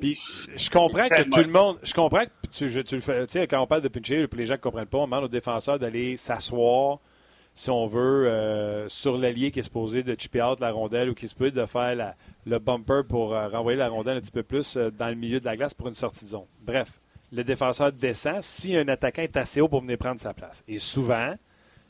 [0.00, 0.18] Puis,
[0.56, 1.78] je comprends que tout le monde.
[1.82, 3.26] Je comprends que tu, le fais.
[3.26, 5.28] Tu sais, quand on parle de pincher, les gens ne comprennent pas, on demande aux
[5.28, 6.98] défenseurs d'aller s'asseoir,
[7.54, 11.14] si on veut, euh, sur l'allié qui est supposé de chipper out la rondelle ou
[11.14, 12.14] qui est supposé de faire
[12.46, 15.40] le bumper pour euh, renvoyer la rondelle un petit peu plus euh, dans le milieu
[15.40, 16.46] de la glace pour une sortie de zone.
[16.60, 17.00] Bref,
[17.32, 20.64] le défenseur descend si un attaquant est assez haut pour venir prendre sa place.
[20.68, 21.34] Et souvent,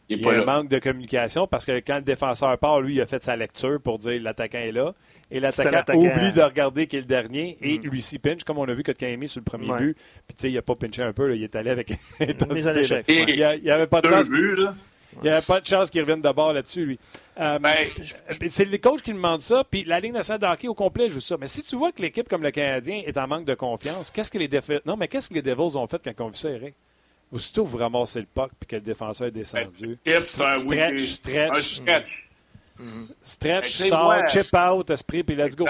[0.09, 3.01] il, y a un manque de communication parce que quand le défenseur part, lui, il
[3.01, 4.95] a fait sa lecture pour dire l'attaquant est là.
[5.31, 7.83] Et l'attaquant oublie de regarder qui est le dernier et mm.
[7.83, 9.97] lui s'y pinch, comme on a vu quand il a mis sur le premier but.
[10.27, 13.05] Puis tu sais, il n'a pas pinché un peu, il est allé avec intensité.
[13.09, 14.29] Il n'y avait pas de chance.
[15.17, 16.99] Il n'y avait pas de chance qu'il revienne d'abord là-dessus, lui.
[17.39, 17.87] Euh, ben,
[18.49, 21.21] c'est les coachs qui demandent ça, puis la Ligue nationale de hockey au complet joue
[21.21, 21.37] ça.
[21.39, 24.31] Mais si tu vois que l'équipe comme le Canadien est en manque de confiance, qu'est-ce
[24.31, 24.49] que les
[24.87, 26.75] Non, mais qu'est-ce que les Devils ont fait quand ils ont vu ça, Eric?
[27.33, 29.99] Aussitôt vous ramassez le puck et que le défenseur est descendu.
[30.05, 31.75] stretch, stretch.
[31.75, 32.29] stretch.
[33.23, 35.67] Stretch, sort, chip out, esprit, puis let's go.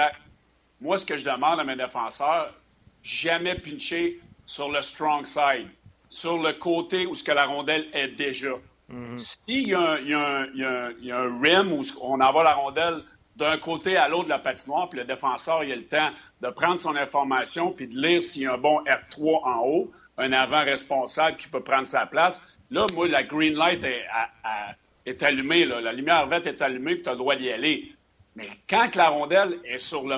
[0.81, 2.53] Moi, ce que je demande à mes défenseurs,
[3.01, 5.69] jamais pincher sur le strong side,
[6.09, 8.53] sur le côté où ce que la rondelle est déjà.
[8.91, 9.17] Mm-hmm.
[9.17, 13.03] S'il y, a un rim où on envoie la rondelle
[13.35, 16.09] d'un côté à l'autre de la patinoire, puis le défenseur il a le temps
[16.41, 19.91] de prendre son information puis de lire s'il y a un bon F3 en haut,
[20.17, 22.41] un avant responsable qui peut prendre sa place.
[22.69, 27.13] Là, moi, la green light est, allumée, la lumière verte est allumée, puis tu as
[27.13, 27.93] le droit d'y aller.
[28.35, 30.17] Mais quand la rondelle est sur le,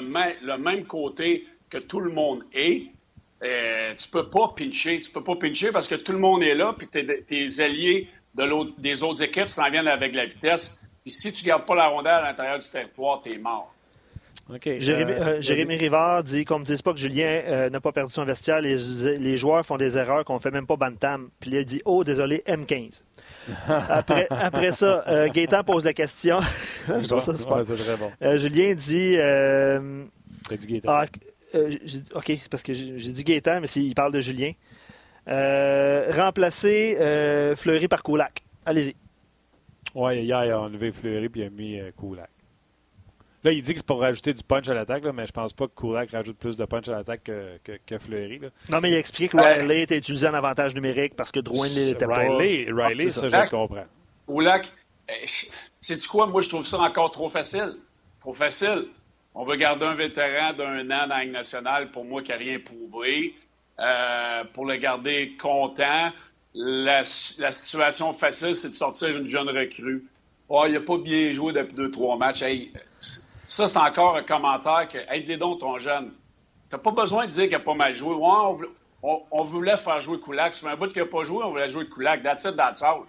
[0.57, 2.87] même côté que tout le monde est,
[3.43, 4.99] euh, tu peux pas pincher.
[4.99, 8.79] Tu peux pas pincher parce que tout le monde est là, puis tes, alliés de
[8.79, 10.89] des autres équipes s'en viennent avec la vitesse.
[11.03, 13.74] Puis si tu gardes pas la rondelle à l'intérieur du territoire, tu es mort.
[14.47, 18.13] Jérémy, euh, euh, Rivard dit qu'on me dise pas que Julien euh, n'a pas perdu
[18.13, 18.61] son vestiaire.
[18.61, 21.29] Les, joueurs font des erreurs qu'on fait même pas Bantam.
[21.39, 23.01] Puis il a dit Oh, désolé, M15.
[23.89, 26.39] après, après ça, Gaétan pose la question.
[28.37, 29.17] Julien dit.
[30.87, 31.05] Ah,
[32.13, 34.51] OK, c'est parce que j'ai dit Gaétan, mais il parle de Julien.
[35.25, 36.97] remplacer
[37.57, 38.43] Fleury par Koulak.
[38.63, 38.95] Allez-y.
[39.95, 42.29] Oui, hier, il a enlevé Fleury puis il a mis Koulak.
[43.45, 45.67] Là, il dit que c'est pour rajouter du punch à l'attaque, mais je pense pas
[45.67, 48.39] que Kulak rajoute plus de punch à l'attaque que, que, Fleury.
[48.39, 48.47] Là.
[48.69, 51.75] Non, mais il explique que Riley était utilisé en avantage numérique parce que Drouin ne
[51.75, 52.21] l'était pas.
[52.21, 53.85] Riley, Riley ça, ça je comprends.
[54.27, 54.73] Kulak,
[55.79, 56.25] c'est du quoi?
[56.25, 57.75] Moi, je trouve ça encore trop facile.
[58.19, 58.87] Trop facile.
[59.35, 62.37] On veut garder un vétéran d'un an dans la Ligue nationale, pour moi, qui n'a
[62.37, 63.35] rien prouvé,
[63.79, 66.11] euh, pour le garder content.
[66.55, 67.01] La,
[67.37, 70.03] la situation facile, c'est de sortir une jeune recrue.
[70.49, 72.43] Oh, il n'a pas bien joué depuis deux, trois matchs.
[73.45, 76.13] Ça, c'est encore un commentaire que aide donc ton jeune.
[76.69, 78.15] Tu n'as pas besoin de dire qu'il n'a pas mal joué.
[79.03, 80.53] on, voulait faire jouer Koulak.
[80.53, 82.23] C'est un bout qu'il n'a pas joué, on voulait jouer Koulak.
[82.23, 83.03] That's it, that's all.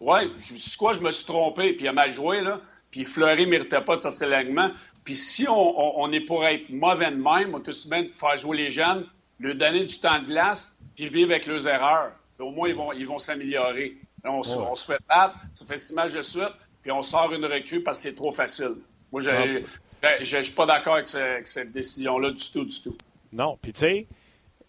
[0.00, 2.60] Ouais, je sais quoi, je me suis trompé, puis il a mal joué, là.
[2.90, 4.70] Puis Fleury ne méritait pas de sortir l'alignement.
[5.04, 8.56] Puis si on, est pour être mauvais de même, on peut se bien faire jouer
[8.56, 9.06] les jeunes,
[9.40, 12.12] leur donner du temps de glace, puis vivre avec leurs erreurs.
[12.38, 13.96] au moins, ils vont, ils vont s'améliorer.
[14.24, 17.82] On, se fait battre, ça fait six matchs de suite, puis on sort une recrue
[17.82, 18.76] parce que c'est trop facile.
[19.12, 21.06] Moi, je ne suis pas d'accord avec,
[21.46, 22.96] cette décision-là du tout, du tout.
[23.32, 24.06] Non, puis tu sais,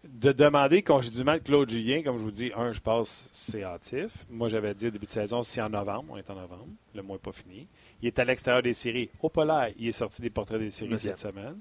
[0.04, 4.12] de demander congédiement de Claude Julien, comme je vous dis, un, je pense, c'est hâtif.
[4.30, 6.06] Moi, j'avais dit au début de saison, c'est en novembre.
[6.10, 6.68] On est en novembre.
[6.96, 7.68] Le mois n'est pas fini.
[8.02, 9.10] Il est à l'extérieur des séries.
[9.22, 11.60] Au polaire, il est sorti des portraits des séries cette semaine.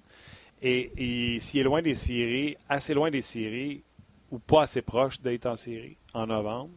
[0.62, 3.82] Et, s'il est loin des séries, assez loin des séries,
[4.30, 6.70] ou pas assez proche d'être en série en novembre,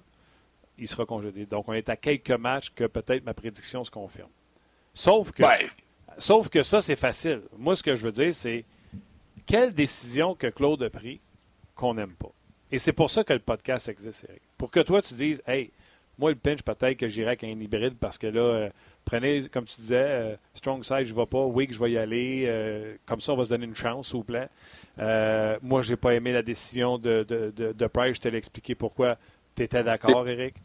[0.77, 1.45] il sera congédié.
[1.45, 4.29] Donc, on est à quelques matchs que peut-être ma prédiction se confirme.
[4.93, 5.43] Sauf que,
[6.17, 7.41] sauf que ça, c'est facile.
[7.57, 8.65] Moi, ce que je veux dire, c'est
[9.45, 11.19] quelle décision que Claude a prise
[11.75, 12.31] qu'on n'aime pas.
[12.71, 14.41] Et c'est pour ça que le podcast existe, Eric.
[14.57, 15.71] Pour que toi, tu dises, hey,
[16.17, 18.69] moi, le pinch, peut-être que j'irai avec un hybride parce que là, euh,
[19.03, 21.97] prenez, comme tu disais, euh, strong side, je ne vais pas, weak, je vais y
[21.97, 22.45] aller.
[22.47, 24.47] Euh, comme ça, on va se donner une chance, s'il vous plaît.
[25.61, 28.17] moi, je n'ai pas aimé la décision de, de, de, Price.
[28.17, 29.17] Je te l'ai expliqué pourquoi.
[29.55, 30.55] Tu étais d'accord, Eric.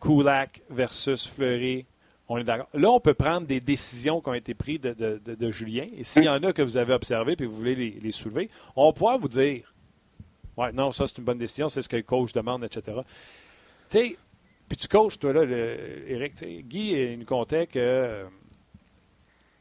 [0.00, 1.86] Kulak versus Fleury.
[2.28, 2.68] On est d'accord.
[2.74, 5.86] Là, on peut prendre des décisions qui ont été prises de, Julien.
[5.96, 8.50] Et s'il y en a que vous avez observées et que vous voulez les, soulever,
[8.76, 9.72] on pouvoir vous dire
[10.58, 12.98] Ouais, non, ça, c'est une bonne décision, c'est ce que le coach demande, etc.
[13.88, 14.16] Tu sais,
[14.68, 16.34] puis tu coaches, toi, là, Eric.
[16.68, 17.78] Guy, il nous comptait que.
[17.78, 18.24] Euh,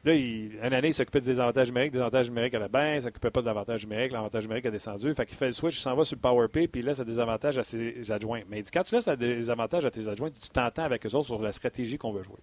[0.04, 2.96] là, il, une année, il s'occupait des avantages numériques, des avantages numériques à la bain,
[2.96, 5.14] il s'occupait pas de l'avantage numérique, l'avantage numérique a descendu.
[5.14, 7.58] Fait qu'il fait le switch, il s'en va sur le puis il laisse des avantages
[7.58, 8.42] à ses adjoints.
[8.50, 11.16] Mais il dit, quand tu laisses des avantages à tes adjoints, tu t'entends avec eux
[11.16, 12.40] autres sur la stratégie qu'on veut jouer.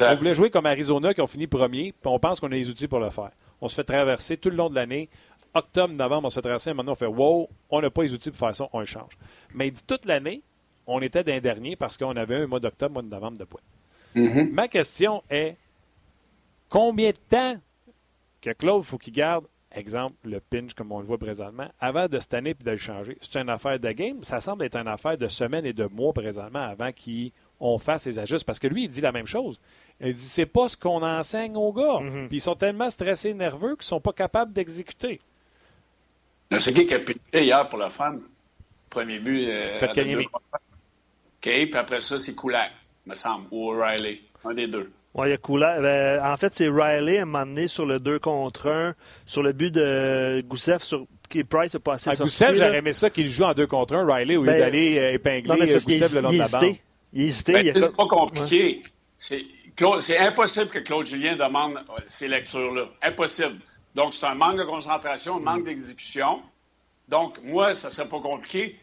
[0.00, 2.68] On voulait jouer comme Arizona qui ont fini premier, puis on pense qu'on a les
[2.68, 3.30] outils pour le faire.
[3.60, 5.08] On se fait traverser tout le long de l'année
[5.54, 6.72] octobre, novembre, on se fait traverser.
[6.72, 9.12] Maintenant, on fait Wow, on n'a pas les outils pour faire ça, on le change.
[9.54, 10.42] Mais il dit toute l'année,
[10.86, 13.60] on était d'un dernier parce qu'on avait un mois d'octobre, mois de novembre de points.
[14.16, 14.52] Mm-hmm.
[14.52, 15.56] Ma question est
[16.68, 17.56] combien de temps
[18.40, 22.18] que Claude faut qu'il garde, exemple, le pinch comme on le voit présentement, avant de
[22.18, 23.18] cette année et de le changer?
[23.20, 24.24] C'est une affaire de game?
[24.24, 26.90] Ça semble être une affaire de semaines et de mois présentement avant
[27.60, 28.44] qu'on fasse les ajustes.
[28.44, 29.60] Parce que lui, il dit la même chose.
[30.00, 32.00] Il dit c'est pas ce qu'on enseigne aux gars.
[32.00, 32.28] Mm-hmm.
[32.28, 35.20] Puis ils sont tellement stressés, nerveux qu'ils sont pas capables d'exécuter.
[36.58, 38.22] C'est qui qui a pitché hier pour la femme?
[38.88, 39.46] Premier but.
[39.48, 39.78] Euh,
[41.40, 42.72] OK, puis après ça, c'est Kulak,
[43.06, 44.20] me semble, ou Riley.
[44.44, 44.90] Un des deux.
[45.14, 45.80] Oui, il y a Kulak.
[45.80, 48.94] Ben, en fait, c'est Riley à un moment donné sur le 2 contre 1,
[49.26, 53.08] sur le but de Goussef, sur qui Price a passé à Goussef, j'aurais aimé ça
[53.08, 56.14] qu'il joue en 2 contre 1, Riley, au lieu ben, d'aller euh, épingler non, Goussef
[56.14, 56.62] le long de la barre.
[57.12, 57.72] Il hésitait.
[57.72, 58.82] Ben, c'est pas compliqué.
[59.18, 62.88] C'est impossible que Claude Julien demande ces lectures-là.
[63.02, 63.60] Impossible.
[63.94, 66.42] Donc, c'est un manque de concentration, un manque d'exécution.
[67.08, 68.78] Donc, moi, ça ne serait pas compliqué.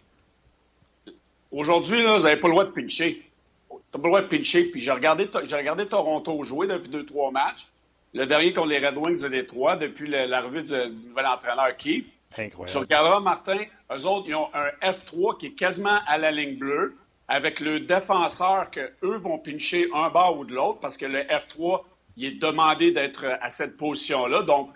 [1.51, 3.23] Aujourd'hui, vous n'avez pas le droit de pincher.
[3.69, 4.65] Tu n'as pas le droit de pincher.
[4.65, 7.67] Puis j'ai regardé, regardé Toronto jouer depuis deux, trois matchs.
[8.13, 12.11] Le dernier contre les Red Wings de Détroit, depuis l'arrivée du, nouvel entraîneur Keith.
[12.37, 12.79] Incroyable.
[12.79, 13.59] Regarderas, Martin,
[13.91, 17.79] eux autres, ils ont un F3 qui est quasiment à la ligne bleue, avec le
[17.79, 21.83] défenseur que eux vont pincher un bas ou de l'autre, parce que le F3,
[22.15, 24.43] il est demandé d'être à cette position-là.
[24.43, 24.69] Donc,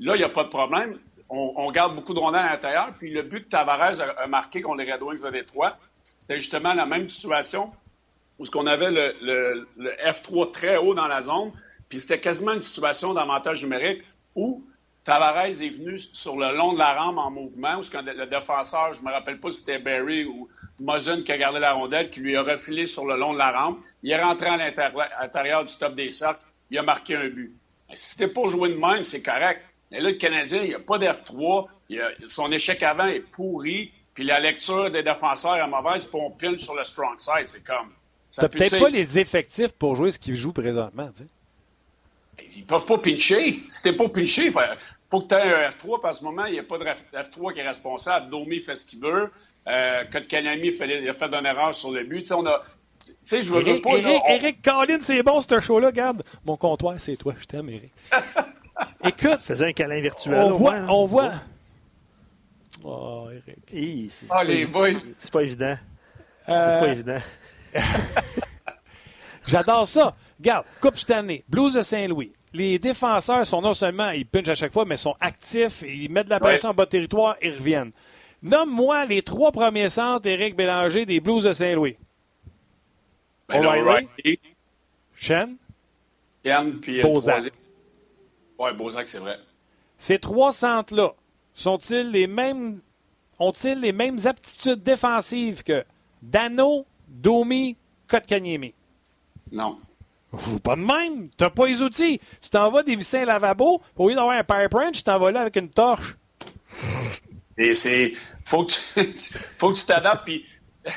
[0.00, 0.98] Là, il n'y a pas de problème.
[1.30, 2.94] On, garde beaucoup de rondelles à l'intérieur.
[2.96, 5.76] Puis le but que Tavares a, marqué contre les Red Wings de Détroit,
[6.18, 7.70] c'était justement la même situation
[8.38, 9.66] où ce qu'on avait le,
[10.06, 11.52] F3 très haut dans la zone.
[11.88, 14.02] Puis c'était quasiment une situation d'avantage numérique
[14.34, 14.64] où
[15.04, 19.00] Tavares est venu sur le long de la rampe en mouvement, où le, défenseur, je
[19.00, 20.48] ne me rappelle pas si c'était Barry ou
[20.80, 23.52] Mozen qui a gardé la rondelle, qui lui a refilé sur le long de la
[23.52, 23.78] rampe.
[24.02, 27.52] Il est rentré à l'intérieur du top des cercles, il a marqué un but.
[27.94, 29.62] Si c'était pas joué de même, c'est correct.
[29.90, 31.66] Mais là, le Canadien, il n'y a pas d'F3.
[32.26, 33.92] son échec avant est pourri.
[34.14, 36.04] Puis la lecture des défenseurs est mauvaise.
[36.04, 37.46] Puis on pile sur le strong side.
[37.46, 37.90] C'est comme.
[38.34, 41.08] T'as peut-être pas les effectifs pour jouer ce qu'ils jouent présentement.
[41.16, 42.44] Tu sais.
[42.56, 43.62] Ils peuvent pas pincher.
[43.68, 46.00] Si t'es pas pinché, il faut, que tu aies un F3.
[46.00, 48.28] Parce ce moment, il n'y a pas de F3 qui est responsable.
[48.28, 49.30] Domi fait ce qu'il veut.
[49.66, 52.20] Euh, il a fait une erreur sur le but.
[52.20, 52.62] Tu sais, on a.
[53.22, 53.90] Sais, je veux, Eric, pas.
[53.98, 55.88] Eric, Eric Collins, c'est bon, ce show-là.
[55.88, 57.34] Regarde, mon comptoir, c'est toi.
[57.38, 57.90] Je t'aime, Eric.
[59.04, 60.34] Écoute, Faisait un câlin virtuel.
[60.38, 60.86] on voit, hein.
[60.88, 61.32] on voit.
[62.84, 63.58] Oh, Eric.
[63.72, 65.00] Hi, c'est Ah, pas les évi- boys.
[65.18, 65.76] C'est pas évident.
[66.46, 67.18] C'est Euh, pas évident.
[69.46, 70.14] J'adore ça.
[70.38, 72.32] Regarde, Coupe Stanley, Blues de Saint-Louis.
[72.52, 76.26] Les défenseurs sont non seulement, ils punchent à chaque fois, mais sont actifs, ils mettent
[76.26, 77.90] de la pression en bas de territoire, ils reviennent.
[78.42, 81.96] Nomme-moi les trois premiers centres, Éric Bélanger, des Blues de Saint-Louis.
[83.48, 84.38] Ben, O'Reilly.
[85.16, 85.56] Chen,
[86.44, 87.52] Ken, puis Bozak.
[88.58, 89.38] Ouais, Bozak, c'est vrai.
[89.96, 91.14] ces trois centres-là,
[91.54, 92.80] sont-ils les mêmes,
[93.40, 95.84] ont-ils les mêmes aptitudes défensives que
[96.22, 98.74] Dano, Domi, Kotkaniemi?
[99.50, 99.78] Non.
[100.32, 101.30] Joue pas de même.
[101.36, 102.20] T'as pas les outils.
[102.40, 105.40] Tu t'en vas dévisser un lavabo, au lieu d'avoir un wrench, tu t'en vas là
[105.40, 106.16] avec une torche.
[107.58, 108.12] Et c'est.
[108.44, 109.14] Faut que tu
[109.58, 110.24] faut que tu t'adaptes.
[110.24, 110.44] Puis,
[110.84, 110.92] tu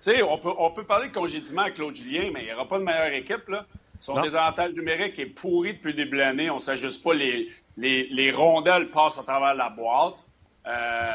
[0.00, 2.68] sais, on peut, on peut parler de congédiement avec Claude Julien, mais il n'y aura
[2.68, 3.48] pas de meilleure équipe.
[3.48, 3.66] Là.
[4.00, 4.20] Son Non.
[4.22, 6.50] désavantage numérique est pourri depuis le début de l'année.
[6.50, 7.14] On ne s'ajuste pas.
[7.14, 10.24] Les, les, les rondelles passent à travers la boîte.
[10.66, 11.12] Euh,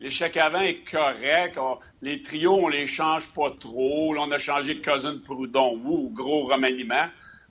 [0.00, 1.56] L'échec avant est correct.
[1.58, 4.12] On- les trios, on les change pas trop.
[4.14, 5.80] Là, on a changé Cousin Proudhon.
[5.84, 7.06] Ouh, gros remaniement.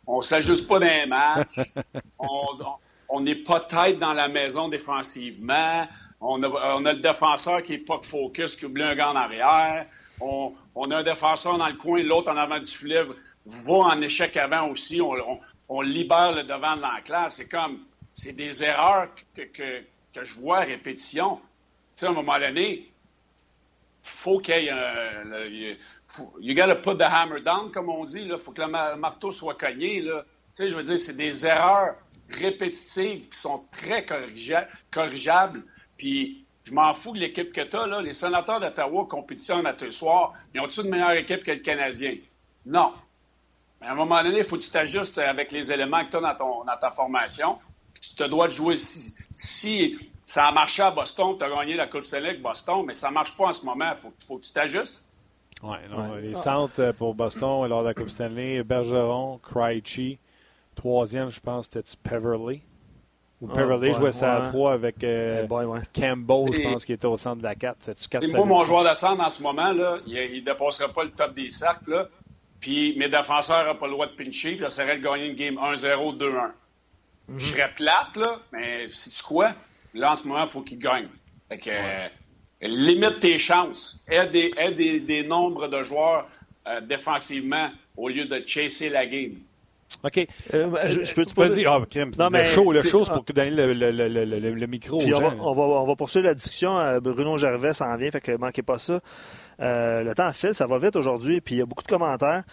[0.08, 1.60] On s'ajuste pas d'un match.
[2.20, 2.28] on,
[2.60, 2.76] on-
[3.14, 5.88] on n'est pas tête dans la maison défensivement.
[6.22, 9.88] On a, le défenseur qui n'est pas focus, qui oublie un gars en arrière.
[10.20, 10.54] On,
[10.92, 13.02] a un défenseur dans le coin, l'autre en avant du filet
[13.46, 15.02] va en échec avant aussi.
[15.68, 17.32] On, libère le devant de l'enclave.
[17.32, 17.80] C'est comme,
[18.14, 19.82] c'est des erreurs que, que-
[20.14, 21.38] que je vois à répétition.
[21.38, 22.92] Tu sais, à un moment donné,
[24.04, 25.46] faut qu'il y ait un.
[25.50, 28.24] il- faut- you gotta put the hammer down, comme on dit.
[28.30, 30.02] Il faut que le ma- marteau soit cogné.
[30.04, 30.10] Tu
[30.54, 31.96] sais, je veux dire, c'est des erreurs
[32.30, 35.64] répétitives qui sont très corrigea- corrigeables.
[36.02, 37.86] Puis, je m'en fous de l'équipe que tu as.
[37.86, 38.02] Là.
[38.02, 40.34] Les sénateurs d'Ottawa compétitionnent à ce soir.
[40.56, 42.16] Ils ont-ils une meilleure équipe que le Canadien?
[42.66, 42.92] Non.
[43.80, 46.18] Mais à un moment donné, il faut que tu t'ajustes avec les éléments que tu
[46.18, 47.60] as dans, ton- dans ta formation.
[47.94, 48.76] Puis Tu te dois de jouer.
[48.78, 52.84] Si, si ça a marché à Boston, tu as gagné la Coupe Stanley avec Boston,
[52.84, 53.92] mais ça ne marche pas en ce moment.
[53.92, 55.06] Il faut, faut que tu t'ajustes.
[55.62, 56.22] Ouais, non, Ouais.
[56.22, 60.18] Les centres euh, pour Boston lors de la Coupe Stanley, Bergeron, Krejci.
[60.74, 62.64] Troisième, je pense, c'était Peverly?
[63.42, 64.48] Ou Ah, jouait ça à ouais.
[64.50, 65.80] trois avec euh, Eh boy, ouais.
[65.96, 67.78] Campbell, je pense, qui était au centre de la 4.
[67.80, 70.90] C'était-tu 4 Et moi, mon joueur de centre en ce moment, là, il ne dépassera
[70.90, 71.90] pas le top des cercles.
[71.92, 72.08] là.
[72.60, 74.56] Puis mes défenseurs n'ont pas le droit de pincher.
[74.58, 76.52] J'essaierai de gagner une game 1-0, 2-1.
[77.38, 79.54] Je serais plate, là, mais sais-tu quoi?
[79.96, 81.08] Là, en ce moment, il faut qu'il gagne.
[81.50, 82.08] Fait que, euh,
[82.62, 84.06] limite tes chances.
[84.08, 86.28] Aide des, aide des, des nombres de joueurs
[86.68, 89.34] euh, défensivement au lieu de chasser la game.
[90.04, 90.28] OK.
[90.54, 92.12] Euh, je, je peux te Vas-y, ah, crème.
[92.18, 93.16] Non, le mais, show, le show, c'est ah.
[93.16, 95.86] pour que donner le, le, le, le, le- le micro on va, on, va, on
[95.88, 96.78] va poursuivre la discussion.
[96.80, 99.00] Euh, Bruno Gervais s'en vient, fait que manquez pas ça.
[99.60, 102.44] Euh, le temps file, ça va vite aujourd'hui, puis il y a beaucoup de commentaires.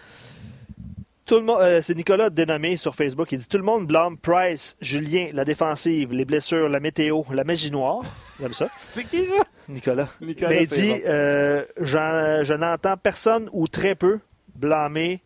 [1.25, 3.31] Tout le monde, euh, c'est Nicolas dénommé sur Facebook.
[3.31, 7.43] Il dit tout le monde blâme Price, Julien, la défensive, les blessures, la météo, la
[7.43, 8.01] magie noire.
[8.41, 8.67] J'aime ça.
[8.93, 9.43] C'est qui ça?
[9.67, 10.09] Nicolas.
[10.21, 10.99] Nicolas, Mais il dit bon.
[11.05, 14.19] euh, je n'entends personne ou très peu
[14.55, 15.21] blâmer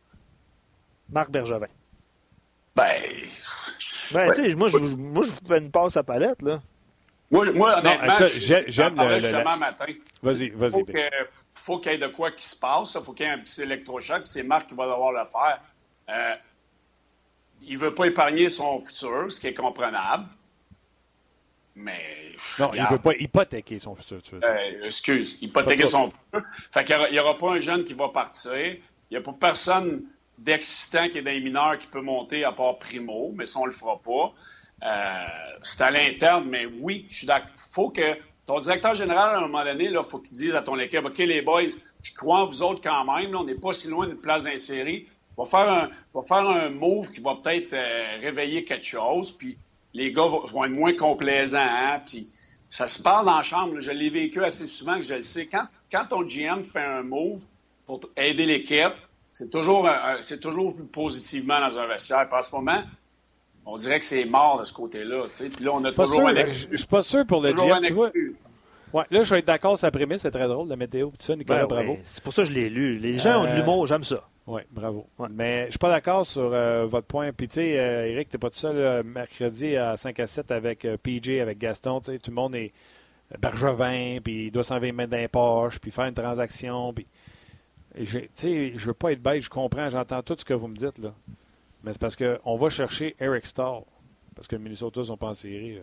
[1.10, 1.68] Marc Bergevin.
[2.76, 3.02] Ben,
[4.12, 4.36] Ben, Ouais.
[4.36, 6.62] tu sais, moi, je, moi, je vous fais une passe à palette, là.
[7.32, 8.18] moi, moi honnêtement,
[8.68, 9.86] j'aime le- le- justement la- matin.
[10.22, 10.72] Vas-y, vas-y.
[10.72, 11.10] faut que-
[11.56, 12.96] faut qu'il y ait de quoi qui se passe.
[13.00, 14.20] Il faut qu'il y ait un petit électrochoc.
[14.22, 15.60] puis C'est Marc qui va devoir le faire.
[16.10, 16.36] Euh,
[17.64, 20.26] il ne veut pas épargner son futur, ce qui est comprenable.
[21.76, 22.36] Mais.
[22.60, 24.22] Non, il ne veut pas hypothéquer son futur.
[24.22, 24.50] Tu veux dire.
[24.50, 26.48] euh, excuse, hypothéquer Pas son futur.
[26.72, 28.54] Fait qu'il n'y aura, pas un jeune qui va partir.
[28.54, 28.80] Il
[29.12, 30.04] n'y a pas personne
[30.38, 33.66] d'excitant qui est dans les mineurs qui peut monter à part Primo, mais ça, on
[33.66, 34.34] le fera pas.
[34.84, 35.28] Euh,
[35.62, 37.52] c'est à l'interne, mais oui, je suis d'accord.
[37.56, 40.78] faut que ton directeur général, à un moment donné, il faut qu'il dise à ton
[40.78, 41.62] équipe OK, les boys,
[42.02, 43.32] je crois en vous autres quand même.
[43.32, 45.08] là, on n'est pas si loin d'une place d'insérie.
[45.38, 49.32] Va faire un, va faire un move qui va peut-être euh, réveiller quelque chose.
[49.32, 49.58] Puis
[49.94, 51.60] les gars vont, être moins complaisants.
[51.60, 52.28] hein, puis
[52.68, 53.76] ça se parle dans la chambre.
[53.76, 53.80] là.
[53.80, 55.48] Je l'ai vécu assez souvent que je le sais.
[55.48, 57.46] Quand, quand ton GM fait un move
[57.86, 58.94] pour aider l'équipe,
[59.34, 59.90] c'est toujours,
[60.22, 62.30] c'est toujours vu positivement dans un vestiaire.
[62.30, 62.82] Puis en ce moment,
[63.66, 65.24] on dirait que c'est mort de ce côté-là.
[65.30, 65.50] tu sais.
[65.50, 67.42] Puis là, on a Pas toujours sûr, un, je ex- je suis pas sûr pour
[67.42, 67.80] le GM,
[68.14, 68.36] tu.
[68.94, 71.08] Ouais, là, je vais être d'accord, sa prémisse, c'est très drôle, la météo.
[71.08, 71.92] Tout ça, Nicolas, Ben bravo.
[71.94, 73.00] ouais, C'est pour ça que je l'ai lu.
[73.00, 74.24] Les gens ont de Euh, l'humour, j'aime ça.
[74.46, 75.08] Oui, bravo.
[75.18, 75.30] Ouais.
[75.32, 77.32] Mais je suis pas d'accord sur euh, votre point.
[77.34, 80.86] Puis, tu sais, euh, Eric, t'es pas tout seul mercredi à 5 à 7 avec
[80.86, 82.02] euh, PJ, avec Gaston.
[82.02, 82.72] Tu sais, tout le monde est
[83.40, 86.94] Bergevin, puis il doit s'en mettre dans les poches, puis faire une transaction.
[86.94, 87.08] Puis,
[87.96, 91.14] Je veux pas être bête, je comprends, j'entends tout ce que vous me dites, là.
[91.84, 93.82] Mais c'est parce qu'on va chercher Eric Stahl,
[94.36, 95.82] parce que le Minnesota sont pas en série, là.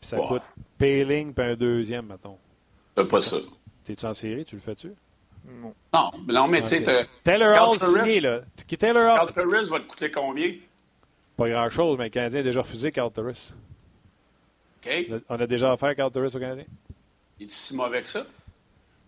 [0.00, 0.26] Puis ça Ouais.
[0.28, 0.42] coûte
[0.78, 2.38] Payling, puis un deuxième, mettons.
[2.96, 3.36] Fais pas ça.
[3.84, 4.92] T'es-tu en série, tu le fais-tu?
[5.46, 8.40] Non, mais non, mais tu sais, Taylor Hall signé, là.
[8.66, 9.18] Qui Taylor Hall?
[9.18, 10.54] Carl Ferris va te coûter combien?
[11.36, 13.54] pas grand-chose, mais le Canadien a déjà refusé Carl Turris.
[14.86, 15.22] OK.
[15.30, 16.64] On a déjà offert Carl Turris au Canadien.
[17.38, 18.24] Il est si mauvais que ça?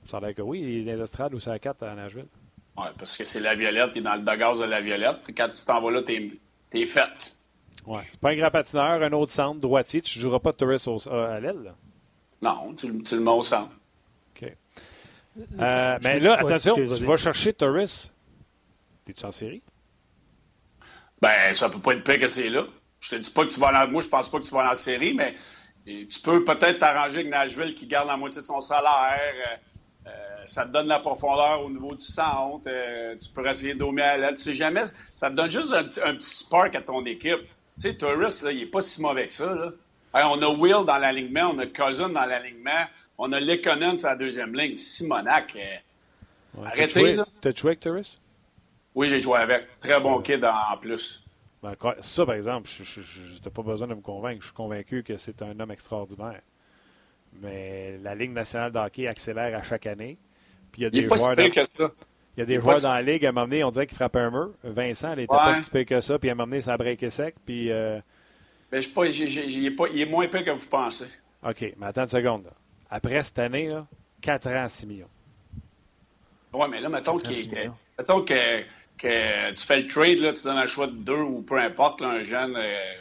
[0.09, 1.95] Ça a l'air que oui, il est dans les estrades ou c'est à 4 à
[1.95, 2.27] Nashville.
[2.77, 5.19] Oui, parce que c'est la violette, puis dans le bagage de la violette.
[5.25, 6.31] Puis quand tu t'en vas là, t'es
[6.73, 7.37] es faite.
[7.87, 8.01] Ouais.
[8.03, 10.01] C'est pas un grand patineur, un autre centre, droitier.
[10.01, 11.75] Tu ne joueras pas Turris au, à l'aile,
[12.41, 13.73] Non, tu, tu, le mets au centre.
[14.35, 14.49] OK.
[15.59, 18.11] Euh, mais là, attention, tu vas chercher Turris.
[19.05, 19.63] T'es-tu en série?
[21.21, 22.65] Ben, ça peut pas être pire que c'est là.
[23.01, 23.89] Je te dis pas que tu vas en...
[23.89, 25.35] Moi, je pense pas que tu vas en série, mais
[25.85, 29.59] tu peux peut-être t'arranger avec Nashville qui garde la moitié de son salaire.
[30.43, 32.67] Euh, euh, ça te donne la profondeur au niveau du centre.
[32.67, 34.35] Euh, tu peux essayer de dominer à l'aile.
[34.35, 34.85] Tu sais jamais.
[35.15, 37.41] Ça te donne juste un, petit spark à ton équipe.
[37.81, 39.55] Tu sais, Turris, il est pas si mauvais que ça.
[39.55, 39.73] Là.
[40.29, 42.85] on a Will dans l'alignement, on a Cousin dans l'alignement,
[43.17, 44.77] on a Lekonen sur la deuxième ligne.
[44.77, 45.55] Simonac.
[45.55, 47.17] Ouais, arrêtez.
[47.41, 48.19] T'as joué avec Turris?
[48.95, 49.81] Oui, j'ai joué avec.
[49.81, 51.25] Très bon kid en plus.
[51.63, 54.41] Ben, ça, par exemple, je n'ai pas besoin de me convaincre.
[54.41, 56.43] Je suis convaincu que c'est un homme extraordinaire.
[57.41, 60.19] Mais la Ligue nationale de hockey accélère à chaque année.
[60.73, 61.37] Puis il y a des joueurs.
[61.37, 61.91] Dans...
[62.37, 63.97] Il y a des joueurs dans la Ligue, à un moment donné, on dirait qu'il
[63.97, 64.51] frappe un mur.
[64.65, 66.19] Vincent, il n'était pas si pire que ça.
[66.19, 67.35] Puis à un moment donné, ça a breaké sec.
[67.45, 67.71] Puis.
[67.71, 68.01] Euh...
[68.71, 71.09] Ben, je pas, il est moins pire que vous pensez.
[71.47, 72.45] OK, mais attends une seconde.
[72.91, 73.87] Après cette année, là,
[74.23, 75.09] 4 ans, 6 millions.
[76.55, 77.17] Oui, mais là, mettons,
[77.99, 78.63] mettons que
[78.99, 82.01] que tu fais le trade, là, tu donnes un choix de deux ou peu importe,
[82.01, 82.95] là, un jeune, euh,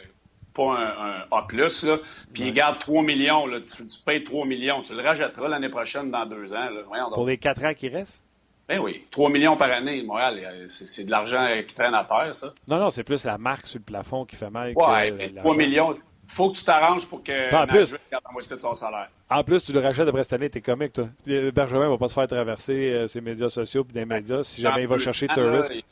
[0.52, 1.96] pas un, un A, là,
[2.32, 6.10] puis il garde 3 millions, là, tu, payes 3 millions, tu le rajouteras l'année prochaine
[6.10, 6.70] dans deux ans.
[6.70, 7.08] Là.
[7.12, 8.22] Pour les quatre ans qui restent?
[8.68, 12.34] Ben oui, 3 millions par année, Montréal, euh, c'est de l'argent qui traîne à terre,
[12.34, 12.52] ça.
[12.68, 14.72] Non, non, c'est plus la marque sur le plafond qui fait mal.
[14.74, 15.96] Ouais, que 3 millions.
[16.28, 19.08] faut que tu t'arranges pour que en plus, garde la moitié de son salaire.
[19.28, 21.08] En plus, tu le rachètes après cette année, t'es comique, toi.
[21.26, 24.82] Bergevin va pas se faire traverser euh, ses médias sociaux et des médias si jamais
[24.82, 25.82] il va chercher Turris.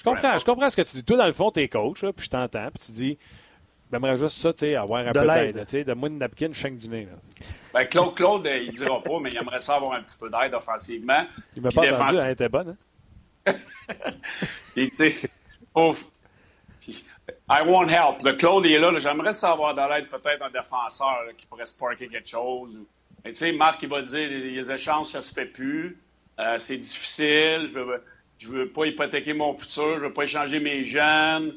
[0.00, 1.04] Je comprends, je comprends ce que tu dis.
[1.04, 3.18] Toi, dans le fond, t'es coach, là, puis je t'entends, puis tu dis,
[3.92, 5.66] j'aimerais juste ça, tu sais, avoir un peu d'aide.
[5.66, 7.04] Tu sais, donne-moi une napkin, chaîne du nez.
[7.04, 7.18] Là.
[7.74, 10.30] Ben, Claude, Claude, euh, il dira pas, mais il aimerait ça avoir un petit peu
[10.30, 11.26] d'aide offensivement.
[11.54, 12.76] Il m'a pas entendu, elle était bonne.
[13.46, 13.54] Hein?
[14.76, 15.30] Et tu sais,
[15.74, 16.06] ouf.
[17.50, 18.22] I won't help.
[18.24, 18.90] Le Claude est là.
[18.98, 22.80] J'aimerais savoir de l'aide peut-être un défenseur qui pourrait sparker quelque chose.
[23.22, 25.98] tu sais, Marc, il va dire les, les échanges, ça se fait plus.
[26.38, 27.66] Euh, c'est difficile.
[27.66, 28.02] Je veux,
[28.40, 31.52] je veux pas hypothéquer mon futur, je veux pas échanger mes jeunes.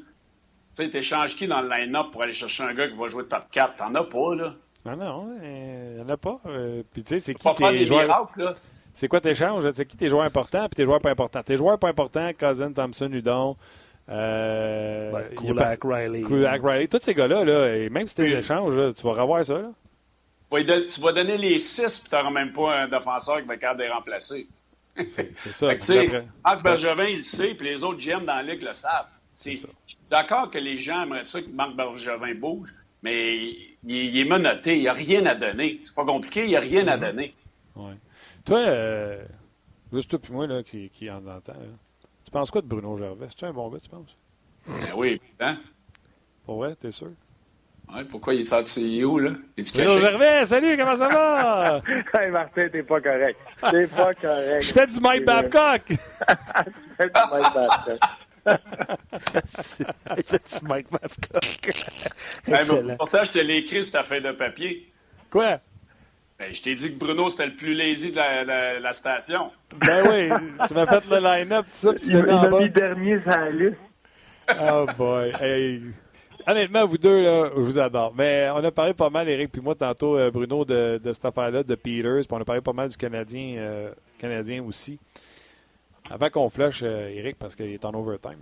[0.76, 3.26] Tu sais, t'échanges qui dans le line-up pour aller chercher un gars qui va jouer
[3.26, 3.76] top 4?
[3.78, 4.54] T'en as pas, là.
[4.86, 6.40] Non, non, il n'y en a pas.
[6.46, 8.32] Euh, puis tu sais, c'est qui tes joueurs...
[8.94, 9.64] C'est quoi t'échanges?
[9.74, 11.42] C'est qui tes joueurs importants et tes joueurs pas importants?
[11.42, 13.56] Tes joueurs pas importants, Cousin, Thompson, Udon,
[14.10, 16.22] euh, ouais, Kulak, Riley.
[16.22, 16.88] Kulak, Riley.
[16.88, 19.60] Tous ces gars-là, là, et même si t'es échanges, tu vas revoir ça.
[19.60, 19.72] Là.
[20.52, 23.62] Tu vas donner les six puis tu n'auras même pas un défenseur qui va être
[23.62, 24.48] capable de les remplacer.
[24.96, 25.68] C'est ça.
[26.44, 29.08] Marc Bergevin, il le sait, puis les autres GM dans la Ligue le savent.
[29.36, 29.66] Je suis
[30.10, 32.70] d'accord que les gens aimeraient ça que Marc Bergevin bouge,
[33.02, 33.52] mais
[33.84, 35.82] il, est menotté, il n'y a rien à donner.
[35.84, 37.00] C'est pas compliqué, il n'y a rien à mm-hmm.
[37.00, 37.36] donner.
[37.76, 37.96] Ouais.
[38.46, 39.26] Toi, euh,
[39.92, 41.54] juste toi et moi là, qui, qui en entend,
[42.24, 43.28] tu penses quoi de Bruno Gervais?
[43.30, 44.16] C'est-tu un bon gars, tu penses?
[44.68, 45.58] Ben oui, hein?
[46.46, 47.12] Pour vrai, t'es sûr?
[47.92, 49.04] Ouais, pourquoi il est sorti?
[49.04, 49.32] Où, là?
[49.58, 51.82] Bonjour Gervais, salut, comment ça va?
[52.20, 53.40] hey Martin, t'es pas correct.
[53.70, 54.62] T'es pas correct.
[54.62, 55.82] Je fais du Mike Babcock!
[56.94, 58.00] Je fais du Mike Babcock.
[60.18, 61.72] Il fait du Mike Babcock.
[62.48, 64.92] hey, pourtant, je te l'ai écrit sur ta feuille de papier.
[65.30, 65.60] Quoi?
[66.40, 69.52] Ben, je t'ai dit que Bruno, c'était le plus lazy de la, la, station.
[69.78, 70.30] Ben oui,
[70.68, 73.78] tu m'as fait le line-up, tout ça, puis tu m'as mis dernier sur la liste.
[74.60, 75.34] Oh boy.
[75.40, 75.82] Hey.
[76.46, 78.14] Honnêtement, vous deux, là, je vous adore.
[78.16, 81.26] Mais on a parlé pas mal, Eric puis moi, tantôt, euh, Bruno, de, de cette
[81.26, 82.20] affaire-là, de Peters.
[82.20, 85.00] Puis on a parlé pas mal du Canadien, euh, Canadien aussi.
[86.10, 88.40] Avant qu'on flush, euh, Eric, parce qu'il est en overtime.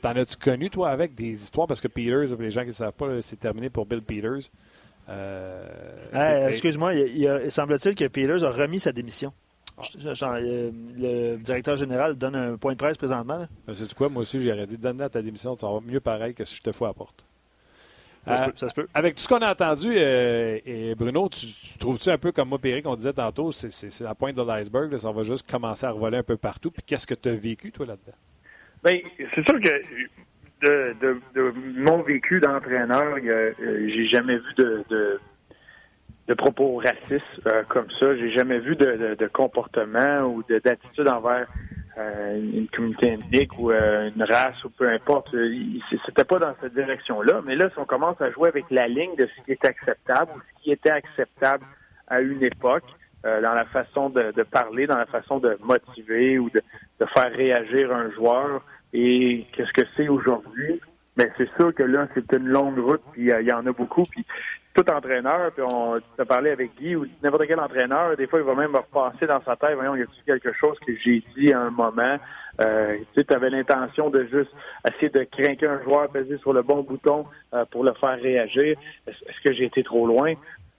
[0.00, 1.66] T'en as-tu connu, toi, avec des histoires?
[1.66, 4.50] Parce que Peters, les gens qui ne savent pas, c'est terminé pour Bill Peters.
[6.48, 9.32] Excuse-moi, il, semble-t-il que Peters a remis sa démission.
[9.78, 13.46] Euh, le directeur général donne un point de presse présentement.
[13.74, 14.08] C'est quoi?
[14.08, 16.62] Moi aussi, j'aurais dit donne à ta démission, ça va mieux pareil que si je
[16.62, 17.24] te fous à la porte.
[18.24, 21.46] Ça, se peut, Avec tout ce qu'on a entendu, euh, et Bruno, tu,
[21.80, 25.10] trouves-tu un peu comme moi, Pierre, qu'on disait tantôt, c'est la pointe de l'iceberg, ça
[25.10, 26.70] va juste commencer à revoler un peu partout.
[26.70, 28.16] Puis qu'est-ce que tu as vécu, toi, là-dedans?
[28.84, 29.00] Bien,
[29.34, 29.82] c'est sûr que
[30.62, 31.20] de,
[31.76, 35.20] mon vécu d'entraîneur, euh, j'ai jamais vu de de
[36.34, 38.16] propos racistes euh, comme ça.
[38.16, 41.46] J'ai jamais vu de, de, comportement ou d'attitude envers
[41.98, 45.34] euh, une communauté ethnique ou euh, une race ou peu importe.
[46.06, 47.40] C'était pas dans cette direction-là.
[47.44, 50.32] Mais là, si on commence à jouer avec la ligne de ce qui est acceptable
[50.36, 51.64] ou ce qui était acceptable
[52.08, 52.84] à une époque,
[53.24, 56.60] dans la façon de, de, parler, dans la façon de motiver ou de,
[56.98, 60.80] de faire réagir un joueur, et qu'est-ce que c'est aujourd'hui.
[61.16, 64.02] Mais c'est sûr que là, c'est une longue route, puis il y en a beaucoup.
[64.10, 64.26] Puis
[64.74, 68.46] tout entraîneur, puis on a parlé avec Guy ou n'importe quel entraîneur, des fois, il
[68.46, 71.60] va même repasser dans sa tête, voyons, y a-t-il quelque chose que j'ai dit à
[71.60, 72.16] un moment?
[72.60, 74.50] Euh, tu avais l'intention de juste
[74.88, 78.76] essayer de craquer un joueur, peser sur le bon bouton euh, pour le faire réagir.
[79.06, 80.34] Est-ce que j'ai été trop loin?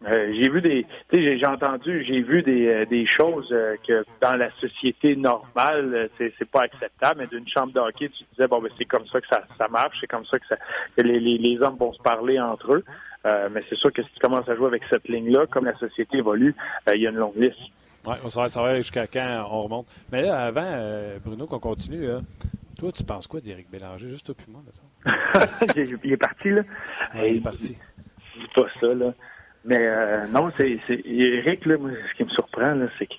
[0.05, 3.49] Euh, j'ai vu des, tu sais, j'ai entendu, j'ai vu des, euh, des choses
[3.87, 7.21] que dans la société normale, c'est, c'est pas acceptable.
[7.21, 9.97] Mais d'une chambre d'hockey, tu disais bon, ben c'est comme ça que ça, ça marche,
[10.01, 10.57] c'est comme ça que, ça,
[10.97, 12.83] que les, les, les hommes vont se parler entre eux.
[13.25, 15.77] Euh, mais c'est sûr que si tu commences à jouer avec cette ligne-là, comme la
[15.77, 16.55] société évolue,
[16.87, 17.59] euh, il y a une longue liste.
[18.05, 19.87] Oui, on va savoir jusqu'à quand on remonte.
[20.11, 22.05] Mais là, avant, euh, Bruno, qu'on continue,
[22.77, 24.61] toi, tu penses quoi d'Éric Bélanger, juste au moi,
[25.75, 26.61] il est parti, là.
[27.15, 27.77] il est parti.
[28.33, 29.13] C'est pas ça, là.
[29.65, 33.13] Mais non, c'est Éric, là, moi, ce qui me surprend, là, c'est que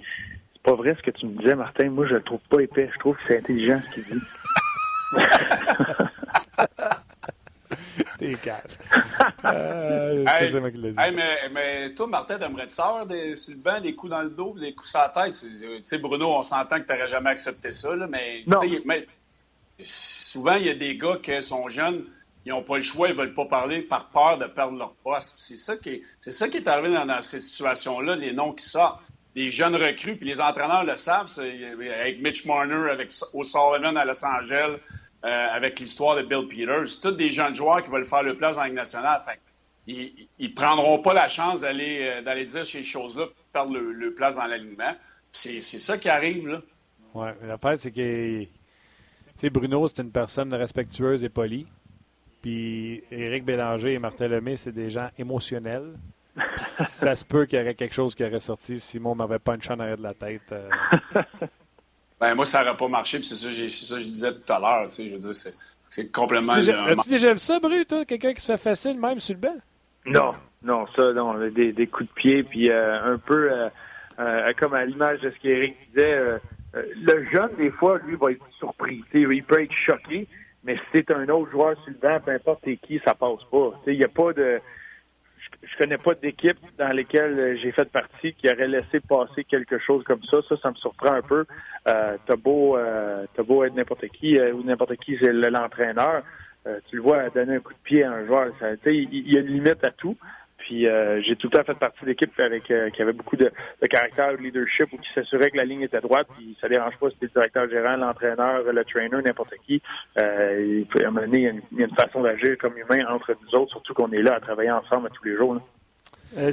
[0.53, 1.89] c'est pas vrai ce que tu me disais, Martin.
[1.91, 2.91] Moi, je le trouve pas épais.
[2.93, 4.21] Je trouve que c'est intelligent ce qu'il dit.
[8.19, 8.61] T'es calme.
[9.45, 10.25] Euh,
[10.97, 14.31] mais, mais, toi, Martin, t'aimerais te sortir des, sur le banc, des coups dans le
[14.31, 15.35] dos, des coups sur la tête?
[15.39, 18.43] Tu sais, Bruno, on s'entend que t'aurais jamais accepté ça, là, mais,
[18.87, 19.07] mais
[19.79, 22.05] souvent, il y a des gars qui sont jeunes,
[22.47, 25.37] ils n'ont pas le choix, ils veulent pas parler par peur de perdre leur poste.
[25.39, 28.65] C'est ça qui est, c'est ça qui est arrivé dans, ces situations-là, les noms qui
[28.65, 29.03] sortent.
[29.35, 34.25] Les jeunes recrues, puis les entraîneurs le savent, avec Mitch Marner, avec O'Sullivan à Los
[34.25, 34.79] Angeles,
[35.25, 36.89] euh, avec l'histoire de Bill Peters.
[36.89, 39.23] C'est tous des jeunes joueurs qui veulent faire le place dans la Ligue nationale.
[39.87, 44.13] ils ne prendront pas la chance d'aller euh, d'aller dire ces choses-là pour perdre le,
[44.13, 44.95] place dans l'alignement.
[45.33, 46.47] C'est ça qui arrive.
[46.47, 46.61] là.
[47.15, 48.47] Oui, l'affaire, c'est que
[49.49, 51.67] Bruno, c'est une personne respectueuse et polie.
[52.43, 55.95] Puis Éric Bélanger et Martin Lemay, c'est des gens émotionnels.
[56.89, 59.55] ça se peut qu'il y aurait quelque chose qui aurait sorti si Simon m'avait pas
[59.55, 60.53] une en arrière de la tête.
[60.53, 60.69] Euh.
[62.21, 64.59] Ben, moi, ça n'aurait pas marché, puis c'est ça, ça, que je disais tout à
[64.59, 64.89] l'heure.
[64.89, 66.55] Tu sais, je veux dire, c'est complètement.
[66.55, 68.05] As-tu déjà vu ça, Bru, toi?
[68.05, 69.57] Quelqu'un qui se fait facile même sur le banc?
[70.07, 71.35] Non, non, ça, non.
[71.51, 73.69] Des, des coups de pied, puis euh, un peu euh,
[74.19, 76.41] euh, comme à l'image de ce qu'Éric disait,
[76.73, 79.03] le jeune, des fois, lui, va être surpris.
[79.13, 80.27] il peut être choqué,
[80.65, 83.81] mais si c'est un autre joueur sur le banc, peu importe qui, ça passe pas.
[83.87, 84.61] Il n'y a pas de
[85.71, 89.79] je connais pas d'équipe dans lesquelles euh, j'ai fait partie qui aurait laissé passer quelque
[89.79, 90.39] chose comme ça.
[90.49, 91.45] Ça, ça me surprend un peu.
[91.89, 96.23] Euh, t'as beau, euh, beau être n'importe qui euh, ou n'importe qui, c'est l'entraîneur.
[96.89, 98.53] tu le vois donner un coup de pied à un joueur.
[98.87, 100.17] Il y a une limite à tout.
[100.65, 103.37] Puis euh, j'ai tout le temps fait partie de l'équipe avec euh, qui avait beaucoup
[103.37, 103.53] de,
[103.83, 106.27] de caractère, de leadership, ou qui s'assurait que la ligne était droite.
[106.37, 109.83] Puis ça dérange pas si c'était le directeur gérant, l'entraîneur, le trainer, n'importe qui.
[110.23, 113.59] Euh, il, peut, à un il, y a une, façon d'agir comme humain entre nous
[113.59, 115.61] autres, surtout qu'on est là à travailler ensemble tous les jours.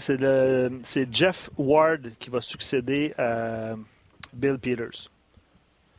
[0.02, 3.76] c'est Jeff Ward qui va succéder à
[4.34, 5.10] Bill Peters.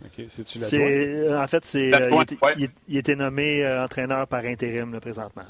[0.04, 0.26] OK.
[0.28, 0.58] C'est-tu
[1.32, 1.92] En fait, c'est,
[2.58, 5.44] il, il, était nommé entraîneur par intérim présentement.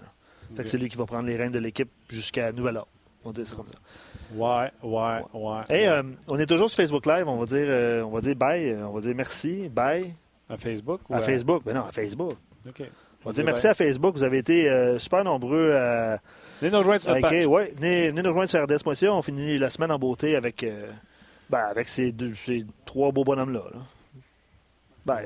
[0.56, 2.88] Fait que c'est lui qui va prendre les rênes de l'équipe jusqu'à nouvel ordre.
[3.24, 3.78] On va dire ça comme ça.
[4.34, 5.60] Ouais, ouais, ouais.
[5.68, 7.28] Hey, euh, on est toujours sur Facebook Live.
[7.28, 8.70] On va dire, euh, on va dire bye.
[8.70, 9.68] Euh, on va dire merci.
[9.68, 10.12] Bye.
[10.48, 11.00] À Facebook?
[11.08, 11.62] Ou à, Facebook.
[11.64, 12.32] Ben non, à Facebook.
[12.68, 12.82] OK.
[13.24, 14.14] On va dire merci à Facebook.
[14.14, 16.18] Vous avez été super nombreux à.
[16.60, 17.46] Venez nous rejoindre sur page.
[17.46, 19.12] Ouais, venez, venez, nous rejoindre sur RDS.ca.
[19.12, 20.66] On finit la semaine en beauté avec,
[21.48, 23.62] ben, avec ces, deux, ces trois beaux bonhommes-là.
[25.06, 25.20] Ben,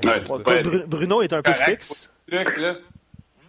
[0.87, 2.12] Bruno est un peu fixe.
[2.29, 2.77] Là.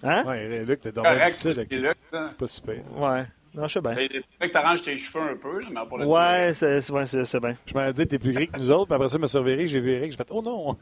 [0.04, 0.24] Hein?
[0.26, 2.76] Ouais, Luc, t'es dans le c'est Luc, Pas super.
[2.96, 3.24] Ouais.
[3.56, 3.96] Non, je sais bien.
[3.96, 7.06] Fait que t'arranges tes cheveux un peu, mais pour le Ouais, c'est ouais,
[7.40, 7.56] bien.
[7.66, 9.38] Je m'en dit, t'es plus gris que nous autres, mais après ça, je me suis
[9.38, 10.78] reviré, j'ai vu Eric, j'ai fait, oh non!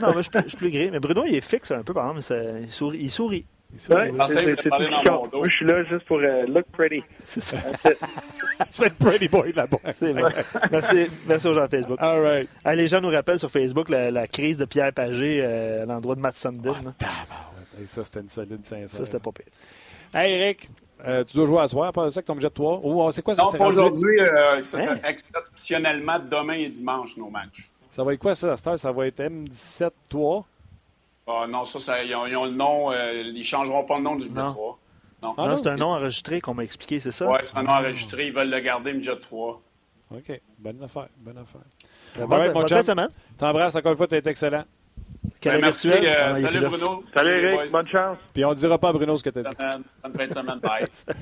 [0.00, 0.90] Non, mais je suis plus gris.
[0.90, 2.60] Mais Bruno, il est fixe un peu, par exemple.
[2.62, 2.98] Il sourit.
[3.00, 3.44] Il sourit.
[3.88, 7.02] Ouais, c'est Moi, je suis là juste pour uh, look pretty.
[7.26, 7.56] C'est ça.
[8.70, 9.78] c'est le pretty boy là-bas.
[10.70, 11.96] Merci, merci aux gens de Facebook.
[11.98, 12.48] All right.
[12.76, 16.14] les gens nous rappellent sur Facebook la, la crise de Pierre Pagé euh, à l'endroit
[16.14, 16.74] de Matt Sundin.
[16.84, 17.51] Oh,
[17.86, 18.96] ça, c'était une solide 500.
[18.96, 19.46] Ça, c'était pas pire.
[20.14, 20.70] Hey, Eric,
[21.06, 22.80] euh, tu dois jouer à soir, pas ça que ton budget de 3.
[22.82, 23.42] Ou c'est quoi ça?
[23.42, 24.20] Non, pas aujourd'hui.
[24.20, 24.96] Euh, ça, hein?
[25.04, 27.70] exceptionnellement demain et dimanche, nos matchs.
[27.92, 30.44] Ça va être quoi, ça, à Ça va être M17-3?
[31.26, 32.92] Ah, non, ça, ça ils, ont, le nom.
[32.92, 34.78] Euh, ils ne changeront pas le nom du budget 3.
[35.22, 37.30] Non, ah, non c'est un nom enregistré qu'on m'a expliqué, c'est ça?
[37.30, 38.26] Oui, c'est un nom enregistré.
[38.26, 39.60] Ils veulent le garder, budget 3.
[40.14, 40.40] OK.
[40.58, 41.08] Bonne affaire.
[41.16, 41.60] Bonne affaire.
[42.16, 43.08] Bonne, bonne, bonne semaine.
[43.38, 44.64] T'embrasses encore une fois, tu es excellent.
[45.44, 45.90] Ben, merci.
[45.92, 47.02] Euh, salut Bruno.
[47.14, 48.18] Salut Eric, bonne chance.
[48.32, 49.56] Puis on ne dira pas à Bruno ce que tu as dit.
[50.02, 50.84] Bonne fin de semaine, bye.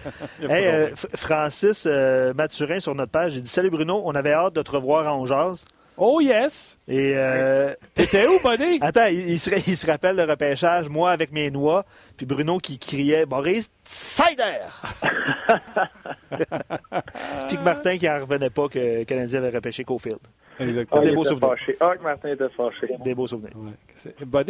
[0.40, 4.54] hey, euh, Francis euh, Mathurin sur notre page, il dit Salut Bruno, on avait hâte
[4.54, 5.64] de te revoir à Ongeaz.
[5.96, 6.78] Oh yes!
[6.88, 8.78] Et euh, T'étais où, buddy?
[8.80, 11.84] Attends, il, se, il, se, rappelle le repêchage, moi avec mes noix,
[12.16, 14.66] puis Bruno qui criait Boris Sider!
[17.48, 20.18] puis que Martin qui n'en revenait pas que le Canadien avait repêché Cofield.
[20.58, 21.00] Exactement.
[21.00, 21.48] Ah, des beaux souvenirs.
[21.50, 21.76] fâché.
[21.80, 22.88] Ah, que Martin était fâché.
[23.04, 23.56] Des beaux souvenirs.
[23.56, 23.72] Ouais.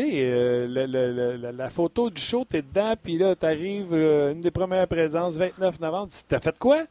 [0.00, 4.32] Euh, le- le- le- la, la photo du show, t'es dedans, puis là, t'arrives, euh,
[4.32, 6.12] une des premières présences, 29 novembre.
[6.28, 6.84] T'as fait quoi?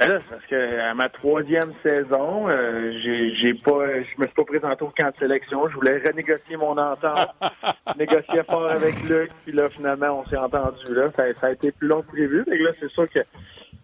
[0.00, 4.34] Ben là, parce que à ma troisième saison, euh, j'ai j'ai pas, je me suis
[4.34, 5.68] pas présenté au camp de sélection.
[5.68, 7.28] Je voulais renégocier mon entente,
[7.98, 11.10] négocier fort avec Luc, puis là finalement on s'est entendu là.
[11.16, 12.44] Ça, ça a été plus long que prévu.
[12.48, 13.20] Mais là, c'est sûr que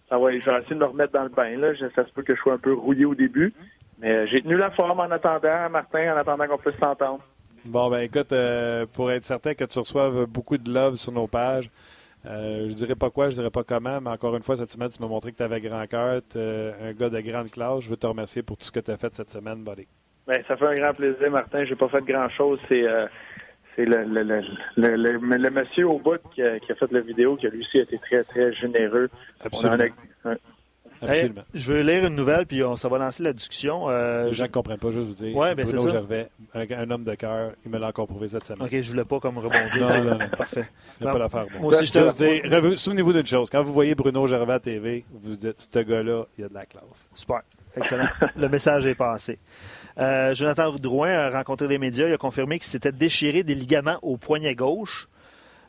[0.09, 0.33] ça va.
[0.33, 1.75] Je vais essayer de me remettre dans le bain là.
[1.75, 3.55] Je- Ça se peut que je sois un peu rouillé au début,
[4.01, 7.21] mais euh, j'ai tenu la forme en attendant, Martin, en attendant qu'on puisse s'entendre.
[7.65, 11.29] Bon, ben écoute, euh, pour être certain que tu reçoives beaucoup de love sur nos
[11.29, 11.71] pages,
[12.27, 14.91] euh, je dirais pas quoi, je dirais pas comment, mais encore une fois, cette semaine,
[14.91, 17.81] tu m'as montré que tu avais grand cœur, un gars de grande classe.
[17.81, 19.87] Je veux te remercier pour tout ce que tu as fait cette semaine, buddy.
[20.27, 21.65] Ben, ça fait un grand plaisir, Martin.
[21.65, 22.61] J'ai pas fait grand chose.
[22.69, 23.07] C'est euh,
[23.75, 24.43] c'est le, le,
[24.77, 27.61] le, le, monsieur au bout qui a, qui a fait la vidéo, qui a lui
[27.61, 29.09] aussi été très, très généreux.
[29.45, 29.85] Absolument.
[30.25, 30.35] On a
[31.03, 31.41] Absolument.
[31.41, 33.89] Hey, je veux lire une nouvelle, puis on, ça va lancer la discussion.
[33.89, 35.37] Euh, Les je- gens ne comprennent pas, juste vous dire.
[35.37, 35.89] Ouais, ben, Bruno.
[35.89, 38.67] Gervais, un, un homme de cœur, il me l'a encore prouvé cette semaine.
[38.67, 39.89] OK, je voulais pas comme rebondir.
[39.89, 40.29] Non, non, non.
[40.37, 40.69] Parfait.
[41.01, 41.47] Il n'y a pas l'affaire.
[41.55, 41.61] Bon.
[41.63, 43.49] Moi aussi, je te- Juste dire, Souvenez-vous d'une chose.
[43.51, 46.67] Quand vous voyez Bruno Gervais à TV, vous dites, ce gars-là, il a de la
[46.67, 47.09] classe.
[47.15, 47.41] Super.
[47.77, 48.09] Excellent.
[48.37, 49.39] Le message est passé.
[49.99, 52.09] Euh, Jonathan Drouin a rencontré les médias.
[52.09, 55.09] Il a confirmé qu'il s'était déchiré des ligaments au poignet gauche.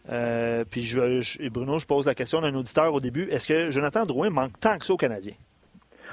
[0.09, 3.29] Euh, puis je, Bruno, je pose la question d'un auditeur au début.
[3.29, 5.35] Est-ce que Jonathan Drouin manque tant que ça aux Canadiens?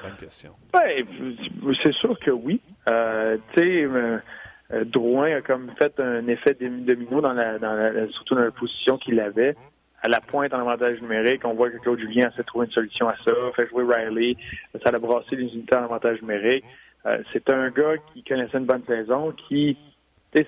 [0.02, 0.52] Bonne question.
[0.72, 1.04] Ben,
[1.82, 2.60] c'est sûr que oui.
[2.88, 4.18] Euh, tu sais, euh,
[4.84, 8.98] Drouin a comme fait un effet domino dans la, dans la, surtout dans la position
[8.98, 9.56] qu'il avait.
[10.02, 12.72] À la pointe en avantage numérique, on voit que Claude Julien essaie de trouver une
[12.72, 14.36] solution à ça, fait jouer Riley,
[14.84, 16.64] ça a brassé les unités en avantage numérique.
[17.06, 19.76] Euh, c'est un gars qui connaissait une bonne saison, qui,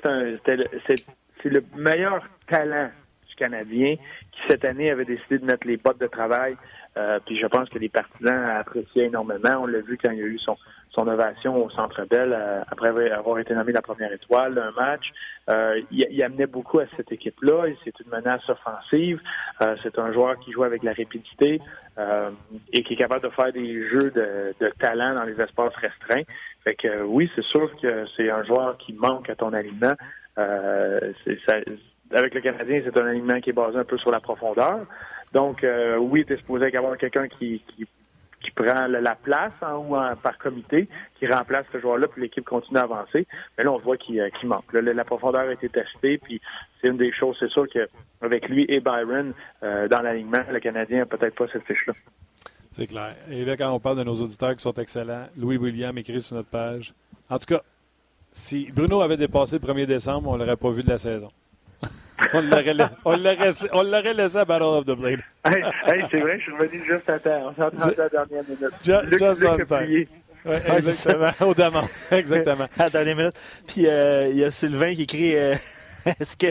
[0.04, 2.90] un- c'est le meilleur talent
[3.36, 3.96] Canadien
[4.32, 6.56] qui cette année avait décidé de mettre les bottes de travail.
[6.96, 9.60] Euh, puis je pense que les partisans appréciaient énormément.
[9.62, 10.56] On l'a vu quand il y a eu son,
[10.90, 15.04] son ovation au Centre Bell euh, après avoir été nommé la première étoile d'un match.
[15.48, 17.66] Euh, il, amenait beaucoup à cette équipe-là.
[17.84, 19.20] C'est une menace offensive.
[19.82, 21.60] C'est un joueur qui joue avec la rapidité
[22.72, 26.22] et qui est capable de faire des jeux de, talent dans les espaces restreints.
[26.66, 29.50] Fait que oui, c'est sûr que c'est un joueur qui manque à ton
[31.46, 31.60] ça-
[32.12, 34.80] avec le Canadien, c'est un alignement qui est basé un peu sur la profondeur.
[35.32, 37.86] Donc, euh, oui, tu es supposé avoir quelqu'un qui, qui,
[38.42, 40.88] qui prend la, la place en, ou en- par comité,
[41.18, 43.26] qui remplace ce joueur-là, puis l'équipe continue à avancer.
[43.56, 44.72] Mais là, on voit qu'il euh, manque.
[44.72, 46.40] La profondeur a été testée, puis
[46.80, 49.32] c'est une des choses, c'est sûr qu'avec lui et Byron
[49.62, 51.92] euh, dans l'alignement, le Canadien n'a peut-être pas cette fiche-là.
[52.72, 53.14] C'est clair.
[53.30, 56.36] Et là, quand on parle de nos auditeurs qui sont excellents, Louis William écrit sur
[56.36, 56.94] notre page.
[57.28, 57.60] En tout cas,
[58.32, 61.28] si Bruno avait dépassé le 1er décembre, on ne l'aurait pas vu de la saison.
[62.34, 65.20] On l'aurait la- on l'aurait on l'aurait laissé à Battle of the Blade.
[65.44, 67.50] Hey, hey, c'est vrai, je suis revenu juste à temps.
[67.50, 69.10] On s'est entendu à la dernière minute.
[69.10, 70.06] Luc, just Luc on time.
[70.46, 71.30] Ouais, exactement.
[71.40, 71.54] Au.
[72.14, 72.64] Exactement.
[72.78, 73.34] À la dernière minute.
[73.66, 75.54] Puis euh, il y a Sylvain qui écrit euh,
[76.18, 76.46] Est-ce que,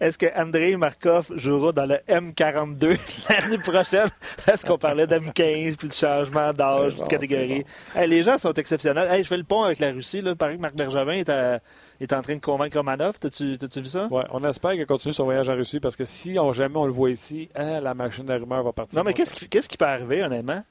[0.00, 2.96] est-ce que Andrei Markov jouera dans le M42
[3.28, 4.08] l'année prochaine?
[4.50, 7.64] Est-ce qu'on parlait d'M15 puis de changement d'âge, de catégorie?
[7.94, 9.08] Hey, les gens sont exceptionnels.
[9.10, 10.22] Hey, je fais le pont avec la Russie.
[10.22, 10.30] Là.
[10.30, 11.60] Il paraît que Marc Bergevin est, à-
[12.00, 13.18] est en train de convaincre Romanov.
[13.18, 14.06] T'as-tu, t'as-tu vu ça?
[14.10, 16.86] Ouais, on espère qu'il continue son voyage en Russie parce que si on, jamais on
[16.86, 18.98] le voit ici, hein, la machine à rumeurs va partir.
[18.98, 19.32] Non, mais qu'est-ce
[19.68, 20.62] qui, peut arriver, honnêtement?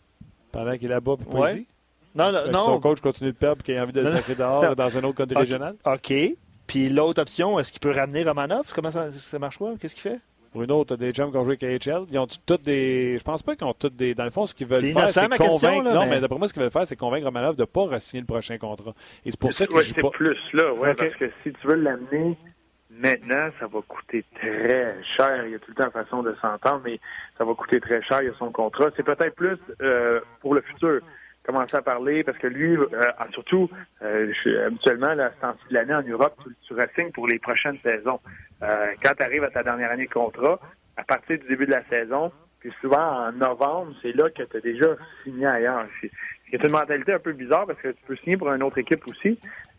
[0.51, 1.53] Pendant qu'il est là-bas, puis pas Ouais.
[1.53, 1.67] ici.
[2.15, 2.80] Non, non, que Son non.
[2.80, 4.17] coach continue de perdre et qu'il a envie de le Non, non.
[4.17, 5.41] sacrer dehors dans un autre country Ok.
[5.41, 5.76] régional.
[5.86, 6.13] OK.
[6.67, 8.71] Puis l'autre option, est-ce qu'il peut ramener Romanov?
[8.73, 9.73] Comment ça, ça marche quoi?
[9.80, 10.19] Qu'est-ce qu'il fait?
[10.56, 12.06] Bruno, tu as des chums qui ont joué avec KHL.
[12.10, 13.18] Ils ont toutes des.
[13.18, 14.16] Je pense pas qu'ils ont toutes des.
[14.16, 15.84] Dans le fond, ce qu'ils veulent faire, c'est question, convaincre.
[15.86, 17.66] là, non, mais- mais, d'après moi, ce qu'ils veulent faire, c'est convaincre Romanov de ne
[17.66, 18.93] pas re-signer le prochain contrat.
[19.26, 20.10] Et c'est pour ça qu'il Ouais, joue c'est pas.
[20.12, 22.38] plus là, ouais, parce que si tu veux l'amener
[22.89, 25.45] maintenant, ça va coûter très cher.
[25.45, 26.99] Il y a tout le temps façon de s'entendre, mais
[27.38, 28.22] ça va coûter très cher.
[28.22, 28.89] Il y a son contrat.
[28.95, 31.01] C'est peut-être plus euh, pour le futur.
[31.45, 32.87] Commencer à parler parce que lui, euh,
[33.17, 33.69] ah, surtout,
[34.01, 34.33] euh,
[34.65, 37.77] habituellement, là, à ce temps-ci de l'année en Europe, tu, tu re-signes pour les prochaines
[37.83, 38.19] saisons.
[38.63, 40.59] Euh, quand tu arrives à ta dernière année de contrat,
[40.97, 44.57] à partir du début de la saison, puis souvent en novembre, c'est là que tu
[44.57, 45.85] as déjà signé ailleurs.
[46.49, 49.03] C'est une mentalité un peu bizarre parce que tu peux signer pour une autre équipe
[49.07, 49.37] aussi,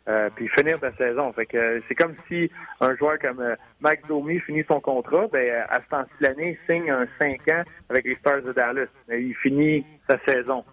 [0.08, 1.32] euh, puis finir ta saison.
[1.32, 2.48] Fait que euh, c'est comme si
[2.80, 6.56] un joueur comme euh, Max Domi finit son contrat, ben à ce temps-ci de l'année,
[6.56, 8.86] il signe un 5 ans avec les Stars de Dallas.
[9.08, 10.64] Mais il finit sa saison.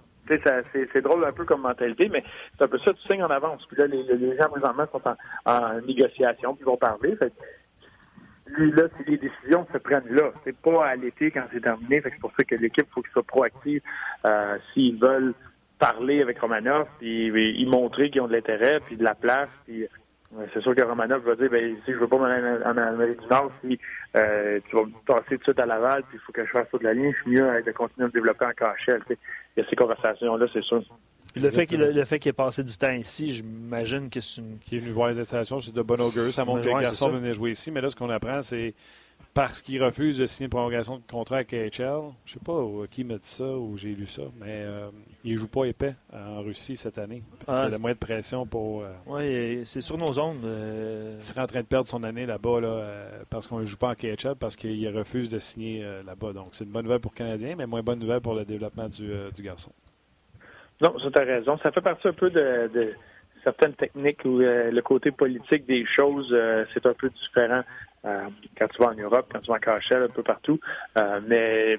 [0.74, 2.24] C'est drôle un peu comme mentalité, mais
[2.58, 3.66] c'est un peu ça, tu signes en avance.
[3.68, 5.02] Puis là, les, gens présentement sont
[5.46, 7.16] en, négociation, puis ils vont parler.
[7.16, 7.34] Fait
[8.48, 10.32] lui, là, les décisions se prennent là.
[10.44, 12.02] C'est pas à l'été quand c'est terminé.
[12.04, 13.82] C'est pour ça que l'équipe, faut qu'il soit proactive
[14.26, 15.34] euh, s'ils veulent
[15.80, 19.88] parler avec Romanov, puis y montrer qu'ils ont de l'intérêt, puis de la place, puis
[20.54, 22.78] c'est sûr que Romanov va dire, ben, si je veux pas m'en aller en en
[22.78, 23.80] Amérique du Nord, si
[24.18, 26.52] euh, tu vas me passer tout de suite à Laval, puis il faut que je
[26.52, 29.02] fasse toute la ligne, je suis mieux euh, de continuer à me développer en KHL.
[29.08, 29.18] tu sais.
[29.58, 30.82] Il y a ces conversations-là, c'est sûr.
[31.36, 34.60] Le fait qu'il le fait qu'il ait passé du temps ici, j'imagine que c'est une.
[34.60, 36.32] Qui est venu voir les installations, c'est de bon augure.
[36.34, 37.12] Ça montre que Ouais, le c'est garçon ça.
[37.12, 37.72] venait jouer ici.
[37.72, 38.76] Mais là, ce qu'on apprend, c'est
[39.34, 42.12] parce qu'il refuse de signer une prolongation de contrat avec KHL.
[42.26, 44.90] Je sais pas euh, qui m'a dit ça ou j'ai lu ça, mais euh,
[45.24, 47.24] il joue pas épais en Russie cette année.
[47.48, 48.84] Ah, c'est le moyen de pression pour.
[48.84, 50.46] euh, Oui, c'est sur nos ondes.
[50.46, 53.66] euh, il serait en train de perdre son année là-bas là, euh, parce qu'on ne
[53.66, 56.34] joue pas en KHL parce qu'il refuse de signer euh, là-bas.
[56.34, 58.88] Donc, c'est une bonne nouvelle pour le Canadien, mais moins bonne nouvelle pour le développement
[58.88, 59.72] du, euh, du garçon.
[60.82, 61.58] Non, ça, tu as raison.
[61.64, 62.94] Ça fait partie un peu de, de
[63.44, 67.62] certaines techniques où euh, le côté politique des choses, euh, c'est un peu différent
[68.06, 68.28] euh,
[68.58, 70.60] quand tu vas en Europe, quand tu vas en KHL, un peu partout.
[70.98, 71.78] Euh, mais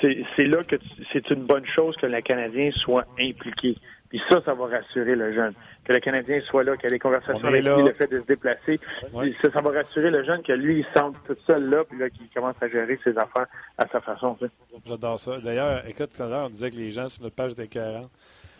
[0.00, 0.76] c'est là que
[1.12, 3.76] c'est une bonne chose que le Canadien soit impliqué.
[4.08, 5.52] Puis ça, ça va rassurer le jeune.
[5.84, 7.76] Que le Canadien soit là, qu'il y ait des conversations avec là.
[7.76, 8.78] lui, le fait de se déplacer.
[9.12, 9.34] Ouais.
[9.42, 12.08] Ça, ça va rassurer le jeune que lui, il sent tout seul là, puis là,
[12.10, 13.46] qu'il commence à gérer ses affaires
[13.78, 14.36] à sa façon.
[14.86, 15.38] J'adore ça.
[15.38, 18.10] D'ailleurs, écoute, tout à l'heure, on disait que les gens sur notre page étaient 40.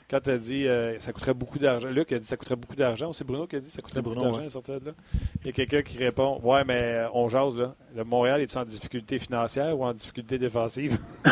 [0.09, 2.76] Quand tu as dit euh, ça coûterait beaucoup d'argent, Luc a dit ça coûterait beaucoup
[2.76, 3.12] d'argent.
[3.12, 4.92] C'est Bruno qui a dit ça coûterait beaucoup d'argent à sortir de là.
[5.40, 7.74] Il y a quelqu'un qui répond Ouais, mais euh, on jase là.
[7.94, 10.96] Le Montréal est en difficulté financière ou en difficulté défensive?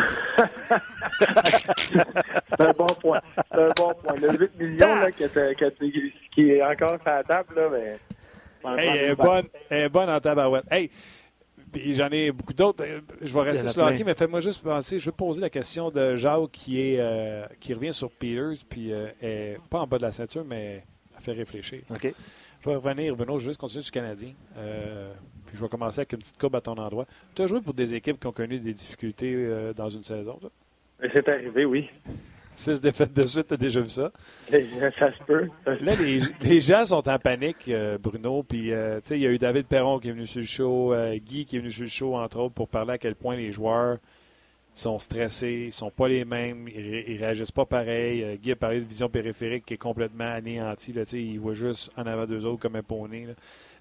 [2.49, 3.21] C'est un bon point.
[3.51, 4.15] C'est un bon point.
[4.19, 5.73] Le 8 millions là, que que
[6.33, 7.99] qui est encore sur la table, là, mais.
[8.77, 10.65] Hey, elle est bonne, elle est bonne en tabarouette.
[10.71, 10.89] Hey,
[11.79, 12.83] puis j'en ai beaucoup d'autres.
[12.85, 14.99] Euh, Je vais rester a sur le hockey, mais faites-moi juste penser.
[14.99, 18.91] Je veux poser la question de Jacques qui est euh, qui revient sur Peters, puis
[18.91, 20.83] euh, est pas en bas de la ceinture, mais
[21.15, 21.81] elle fait réfléchir.
[21.89, 22.13] OK.
[22.61, 24.31] Je vais revenir, Benoît, je vais juste continuer sur le Canadien.
[24.57, 25.13] Euh,
[25.45, 27.05] puis je vais commencer avec une petite courbe à ton endroit.
[27.35, 30.39] Tu as joué pour des équipes qui ont connu des difficultés euh, dans une saison.
[30.39, 30.49] toi?
[31.13, 31.89] C'est arrivé, oui.
[32.55, 34.11] Six défaites de suite, tu as déjà vu ça?
[34.49, 35.49] Ça se peut.
[35.65, 38.43] Là, les, les gens sont en panique, euh, Bruno.
[38.43, 40.45] Puis, euh, tu sais, il y a eu David Perron qui est venu sur le
[40.47, 43.15] show, euh, Guy qui est venu sur le show, entre autres, pour parler à quel
[43.15, 43.97] point les joueurs
[44.73, 48.37] sont stressés, ils sont pas les mêmes, ils, ré- ils réagissent pas pareil.
[48.41, 50.91] Guy a parlé de vision périphérique qui est complètement anéantie.
[50.91, 53.25] Là, tu sais, il voit juste en avant d'eux autres comme un poney.
[53.27, 53.33] là.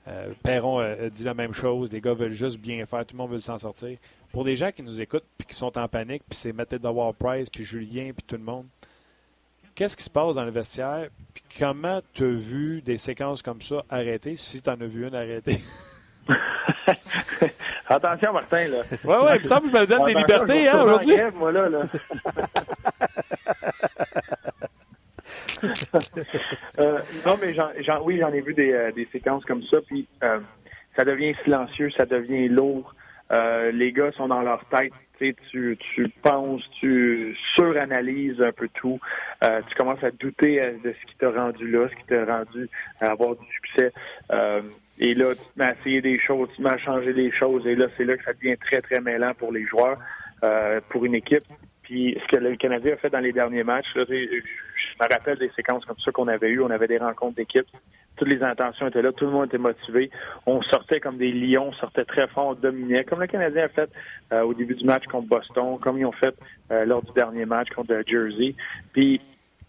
[0.07, 1.91] Euh, Perron euh, dit la même chose.
[1.91, 3.07] Les gars veulent juste bien faire.
[3.07, 3.97] Tout le monde veut s'en sortir.
[4.33, 7.15] Pour des gens qui nous écoutent puis qui sont en panique, puis c'est Mathieu D'avoir
[7.15, 8.67] Price, puis Julien, puis tout le monde,
[9.75, 11.09] qu'est-ce qui se passe dans le vestiaire?
[11.33, 15.07] Puis comment tu as vu des séquences comme ça arrêter, si tu en as vu
[15.07, 15.61] une arrêtée?
[17.89, 18.79] Attention, Martin, là.
[19.05, 21.17] Ouais, ouais, il me semble que je me donne des libertés hein, aujourd'hui.
[21.17, 21.83] grève, moi, là, là.
[26.81, 30.41] Euh, non, mais j'en, oui, j'en ai vu des, euh, séquences comme ça, puis euh,
[30.97, 32.95] ça devient silencieux, ça devient lourd.
[33.31, 34.93] Les gars sont dans leur tête.
[35.19, 38.99] Tu, tu, penses, tu suranalyses un peu tout.
[39.41, 42.69] Tu commences à douter de ce qui t'a rendu là, ce qui t'a rendu
[43.01, 43.93] à avoir du succès.
[44.99, 47.67] Et là, tu à essayer des choses, tu à changer des choses.
[47.67, 49.99] Et là, c'est là que ça devient très, très mêlant pour les joueurs,
[50.91, 51.45] pour une équipe.
[51.85, 53.87] Puis ce que le Canadien a fait dans les derniers matchs,
[54.95, 56.61] je me rappelle des séquences comme ça qu'on avait eues.
[56.61, 57.67] On avait des rencontres d'équipe.
[58.17, 59.13] Toutes les intentions étaient là.
[59.13, 60.11] Tout le monde était motivé.
[60.47, 63.69] On sortait comme des lions, on sortait très fort, on dominait, comme le Canadien a
[63.69, 63.91] fait
[64.33, 66.35] euh, au début du match contre Boston, comme ils ont fait
[66.71, 68.55] euh, lors du dernier match contre Jersey.
[68.93, 69.21] Puis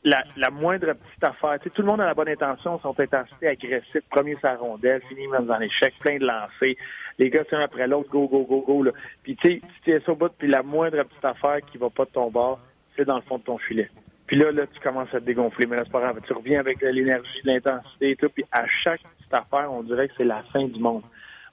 [0.04, 4.38] la, moindre petite affaire, tout le monde a la bonne intention, sont intensité agressifs, premier
[4.40, 6.76] sa rondelle, fini même dans l'échec, plein de lancers.
[7.18, 8.92] Les gars, c'est un après l'autre, go, go, go, go.
[9.24, 12.06] Puis tu sais, tu es au bout, puis la moindre petite affaire qui va pas
[12.06, 12.60] de ton bord,
[12.96, 13.90] c'est dans le fond de ton filet.
[14.28, 16.20] Puis là, là, tu commences à te dégonfler, mais là, c'est pas grave.
[16.26, 20.14] Tu reviens avec l'énergie, l'intensité et tout, puis à chaque petite affaire, on dirait que
[20.18, 21.04] c'est la fin du monde.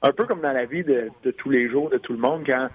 [0.01, 2.69] Un peu comme dans la vie de, tous les jours, de tout le monde, quand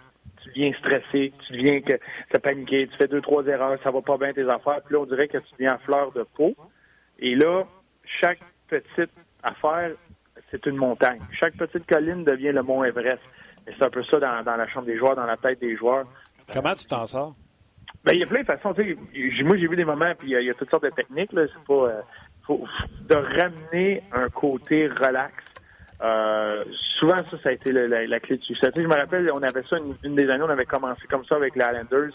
[0.44, 1.94] tu viens stressé, tu viens que
[2.32, 5.02] ça paniquer, tu fais deux, trois erreurs, ça va pas bien tes affaires, puis là,
[5.02, 6.56] on dirait que tu viens à fleur de peau.
[7.20, 7.64] Et là,
[8.22, 9.92] chaque petite affaire,
[10.52, 11.20] c'est une montagne.
[11.40, 13.22] Chaque petite colline devient le mont Everest.
[13.68, 15.76] Et c'est un peu ça dans, dans la chambre des joueurs, dans la tête des
[15.76, 16.06] joueurs.
[16.54, 17.36] Comment tu t'en sors?
[18.08, 18.74] Ben, il y a plein de façons.
[18.74, 21.34] Moi, j'ai vu des moments, puis euh, il y a toutes sortes de techniques.
[21.34, 21.44] Là.
[21.68, 22.02] Pas euh,
[22.44, 22.64] faut,
[23.02, 25.34] de ramener un côté relax.
[26.02, 26.64] Euh,
[27.00, 28.72] souvent, ça, ça a été la, clé du succès.
[28.78, 31.58] Je me rappelle, on avait ça une, des années, on avait commencé comme ça avec
[31.58, 32.14] les Islanders.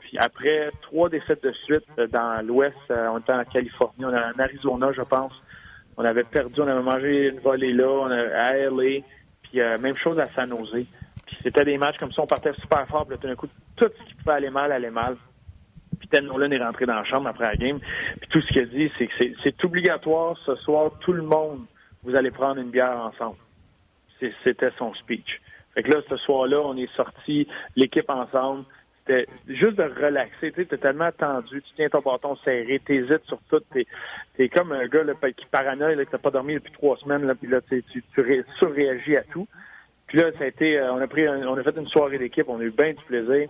[0.00, 4.38] Puis après trois défaites de suite dans l'Ouest, on était en Californie, on était en
[4.38, 5.32] Arizona, je pense.
[5.96, 9.00] On avait perdu, on avait mangé une volée là, on avait, à LA,
[9.44, 10.84] puis même chose à San Jose.
[11.26, 13.48] Puis c'était des matchs comme ça, on partait super fort, puis là, tout d'un coup,
[13.76, 13.90] tout
[14.22, 15.16] pouvait aller mal allait mal.
[15.98, 17.78] Puis Ted Nolan est rentré dans la chambre après la game.
[18.20, 19.12] Puis tout ce qu'il a dit, c'est que
[19.42, 21.60] c'est- obligatoire ce soir, tout le monde,
[22.04, 23.36] vous allez prendre une bière ensemble.
[24.44, 25.40] C'était son speech.
[25.74, 27.46] Fait que là, ce soir-là, on est sortis,
[27.76, 28.64] l'équipe ensemble.
[29.06, 30.52] C'était juste de relaxer.
[30.52, 33.60] Tu es tellement tendu, tu tiens ton bâton serré, t'hésites sur tout.
[33.72, 33.86] T'es
[34.38, 37.34] es comme un gars là, qui paranoïe, là, que pas dormi depuis trois semaines, là,
[37.34, 39.48] puis là, tu, tu, tu ré- surréagis à tout.
[40.06, 42.18] Puis là, ça a été, euh, on a pris, un- on a fait une soirée
[42.18, 43.48] d'équipe, on a eu bien du plaisir.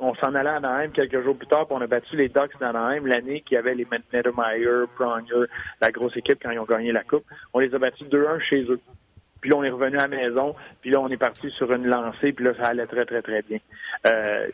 [0.00, 2.58] On s'en allait à Anaheim quelques jours plus tard, puis on a battu les Ducks
[2.60, 5.46] d'Anaheim l'année qui avait les Nettermeyer, Pronger,
[5.80, 7.24] la grosse équipe quand ils ont gagné la Coupe.
[7.52, 8.80] On les a battus 2-1 chez eux.
[9.44, 11.86] Puis là, on est revenu à la maison, puis là, on est parti sur une
[11.86, 13.58] lancée, puis là, ça allait très, très, très bien.
[14.06, 14.48] Euh,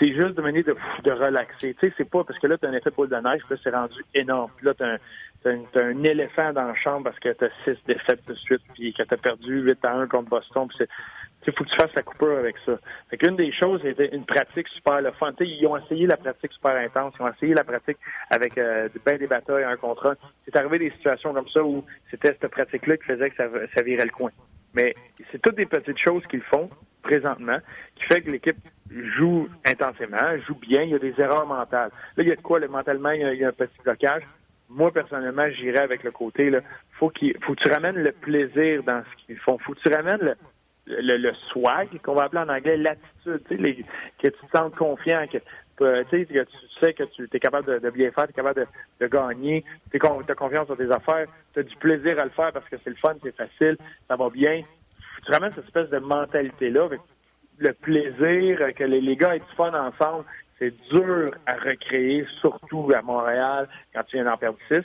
[0.00, 0.74] c'est juste de mener de,
[1.04, 1.72] de relaxer.
[1.74, 3.54] Tu sais, c'est pas parce que là, tu as un effet poule de neige, puis
[3.54, 4.50] là, c'est rendu énorme.
[4.56, 8.26] Puis là, tu as, un éléphant dans la chambre parce que tu as six défaites
[8.26, 10.66] de suite, puis que tu as perdu 8 à 1 contre Boston.
[10.66, 10.84] Puis
[11.46, 12.78] il faut que tu fasses la coupure avec ça.
[13.10, 15.32] Fait qu'une des choses, c'était une pratique super le fun.
[15.40, 17.98] ils ont essayé la pratique super intense, ils ont essayé la pratique
[18.30, 22.36] avec euh, bien des batailles, un contre C'est arrivé des situations comme ça où c'était
[22.40, 24.30] cette pratique-là qui faisait que ça, virait le coin.
[24.74, 24.94] Mais
[25.30, 26.70] c'est toutes des petites choses qu'ils font
[27.02, 27.58] présentement
[27.96, 28.56] qui fait que l'équipe
[28.90, 31.90] joue intensément, joue bien, il y a des erreurs mentales.
[32.16, 34.22] Là, il y a de quoi, le, mentalement, il y, a, un petit blocage.
[34.70, 36.60] Moi, personnellement, j'irais avec le côté, là,
[36.98, 39.58] faut qu'il faut que tu ramènes le plaisir dans ce qu'ils font.
[39.58, 40.34] Faut que tu ramènes le,
[40.86, 45.38] le, swag, qu'on va appeler en anglais l'attitude, que tu te sens confiant, que,
[45.76, 46.26] que tu
[46.80, 48.66] sais que tu es capable de, bien faire, tu es capable
[49.00, 52.52] de, gagner, tu as confiance dans tes affaires, tu as du plaisir à le faire
[52.52, 53.76] parce que c'est le fun, c'est facile,
[54.08, 54.62] ça va bien.
[55.24, 56.88] Tu ramènes cette espèce de mentalité-là,
[57.58, 60.24] le plaisir, que les, les gars aient du fun ensemble,
[60.58, 64.84] c'est dur à recréer, surtout à Montréal, quand tu viens d'en perdre six.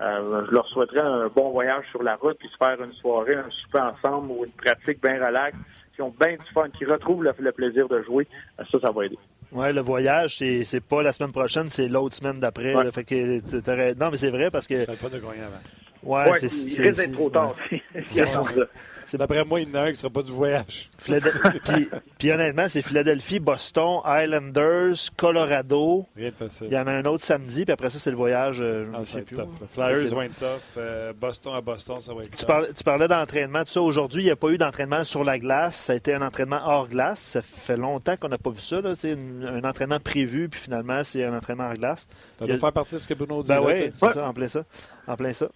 [0.00, 3.34] Euh, je leur souhaiterais un bon voyage sur la route, puis se faire une soirée,
[3.34, 5.56] un souper ensemble ou une pratique bien relax,
[5.94, 8.26] qui ont bien du fun, qui retrouvent le, plaisir de jouer.
[8.60, 9.18] Euh, ça, ça va aider.
[9.50, 12.74] Oui, le voyage, c'est, c'est pas la semaine prochaine, c'est l'autre semaine d'après.
[12.92, 14.84] fait que non, mais c'est vrai parce que.
[14.84, 15.58] Ça pas de gagner avant.
[16.02, 17.82] Ouais, c'est, il risque d'être trop tard aussi.
[19.08, 20.90] C'est d'après moi, il y en a un qui ne sera pas du voyage.
[22.18, 26.04] puis, honnêtement, c'est Philadelphie, Boston, Islanders, Colorado.
[26.14, 26.66] Rien de facile.
[26.66, 28.60] Il y en a un autre samedi, puis après ça, c'est le voyage.
[28.60, 29.38] Euh, ah, sais plus.
[29.72, 30.60] Flyers vont être tough.
[30.76, 33.64] Euh, Boston à Boston, ça va être tu parlais, tu parlais d'entraînement.
[33.64, 35.76] Tout ça, aujourd'hui, il n'y a pas eu d'entraînement sur la glace.
[35.76, 37.20] Ça a été un entraînement hors glace.
[37.20, 38.82] Ça fait longtemps qu'on n'a pas vu ça.
[38.94, 42.06] C'est un entraînement prévu, puis finalement, c'est un entraînement hors glace.
[42.38, 43.48] Ça doit faire partie de ce que Bruno dit.
[43.48, 44.64] Ben oui, c'est ça, en plein ça.
[45.06, 45.48] En plein ça.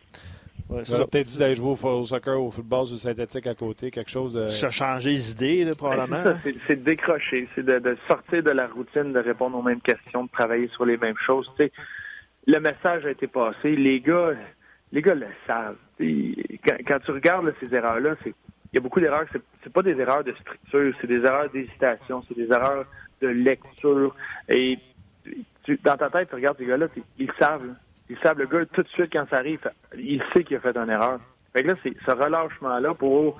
[0.72, 3.54] Ouais, J'aurais peut-être dit d'aller jouer au, soccer ou au football sur le synthétique à
[3.54, 4.48] côté, quelque chose de.
[4.48, 6.34] Changer les idées, probablement.
[6.66, 10.30] C'est de décrocher, c'est de, sortir de la routine, de répondre aux mêmes questions, de
[10.30, 11.50] travailler sur les mêmes choses.
[11.58, 13.76] le message a été passé.
[13.76, 14.32] Les gars,
[14.92, 15.76] les gars le savent.
[16.00, 18.32] Quand, tu regardes ces erreurs-là, il
[18.72, 19.26] y a beaucoup d'erreurs.
[19.62, 22.86] C'est pas des erreurs de structure, c'est des erreurs d'hésitation, c'est des erreurs
[23.20, 24.14] de lecture.
[24.48, 24.78] Et
[25.84, 26.86] dans ta tête, tu regardes ces gars-là,
[27.18, 27.74] ils savent.
[28.08, 29.60] Ils savent, le gars, tout de suite, quand ça arrive,
[29.96, 31.20] il sait qu'il a fait une erreur.
[31.54, 33.38] Fait que là, c'est ce relâchement-là pour.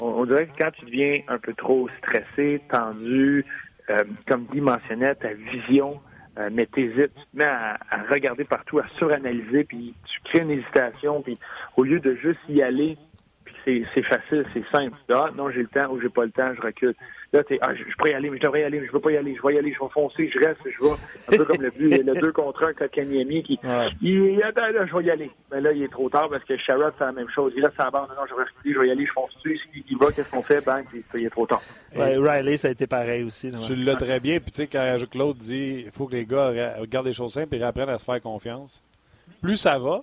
[0.00, 3.44] On, dirait que quand tu deviens un peu trop stressé, tendu,
[3.90, 3.96] euh,
[4.28, 6.00] comme dit mentionnait, ta vision,
[6.38, 7.78] euh, mais t'hésites, tu te mets à,
[8.10, 11.38] regarder partout, à suranalyser, puis tu crées une hésitation, puis
[11.76, 12.98] au lieu de juste y aller,
[13.44, 14.96] puis c'est facile, c'est simple.
[15.10, 16.94] Ah, non, j'ai le temps ou j'ai pas le temps, je recule.
[17.34, 18.92] Là, tu ah, je, je pourrais y aller, mais je devrais y aller, mais je
[18.92, 20.92] veux pas y aller, je vais y aller, je vais foncer, je reste, je vais.
[21.32, 23.88] Un peu comme le but, le 2 contre 1 Kanyemi qui, ouais.
[24.00, 25.30] il, attends, là, je vais y aller.
[25.50, 27.52] Mais là, il est trop tard parce que Sherrod fait la même chose.
[27.56, 29.34] Il reste à la bande, non, je vais rester, je vais y aller, je fonce
[29.44, 29.60] dessus.
[29.90, 30.64] Il va, qu'est-ce qu'on fait?
[30.64, 31.60] Bang, puis il est trop tard.
[31.96, 33.50] Ouais, Riley, ça a été pareil aussi.
[33.66, 36.52] Tu l'as très bien, puis tu sais, quand Claude dit, il faut que les gars
[36.78, 38.80] regardent les choses simples et réapprennent à se faire confiance.
[39.42, 40.02] Plus ça va,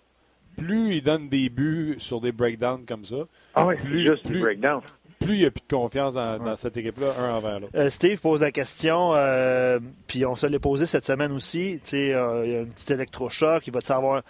[0.58, 3.24] plus il donne des buts sur des breakdowns comme ça.
[3.56, 4.84] Ah oui, plus, juste plus, breakdowns
[5.22, 7.74] plus il n'y a plus de confiance dans, cette équipe-là, un envers l'autre.
[7.76, 11.80] Euh, Steve pose la question, euh, puis on se l'est posé cette semaine aussi.
[11.94, 14.24] Euh, il y a un petit électrochoc, il va te savoir.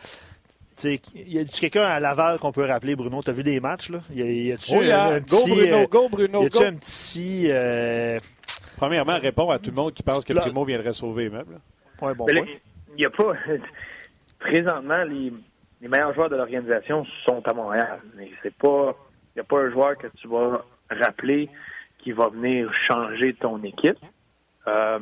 [0.84, 3.22] Y a quelqu'un à Laval qu'on peut rappeler, Bruno?
[3.22, 4.00] Tu as vu des matchs, là?
[4.12, 7.50] Y a, oh, un, go, Bruno, go, Bruno, y a un petit.
[8.78, 11.60] Premièrement, répond à tout le monde qui pense que Primo viendrait sauver les meubles.
[12.02, 13.34] Ouais, bon Il n'y a pas.
[14.40, 15.32] Présentement, les,
[15.82, 18.00] les meilleurs joueurs de l'organisation sont à Montréal.
[18.18, 18.96] Mais c'est pas.
[19.36, 20.66] Il n'y a pas un joueur que tu vas
[21.00, 21.50] rappeler
[22.02, 23.98] qui va venir changer ton équipe.
[24.68, 25.00] Euh,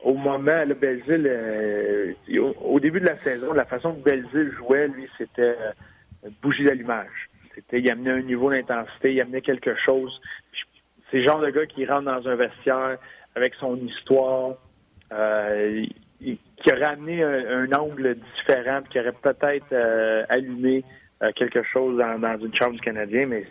[0.00, 2.12] au moment, le Belzile, euh,
[2.60, 5.56] au, début de la saison, la façon que Belzile jouait, lui, c'était
[6.22, 7.30] euh, bougie d'allumage.
[7.54, 10.20] C'était, il amenait un niveau d'intensité, il amenait quelque chose.
[11.10, 12.96] C'est le genre de gars qui rentre dans un vestiaire
[13.36, 14.56] avec son histoire,
[15.10, 19.74] qui aurait amené un, angle différent, qui aurait peut-être
[20.30, 20.84] allumé
[21.36, 23.46] quelque chose dans, dans une chambre du Canadien, mais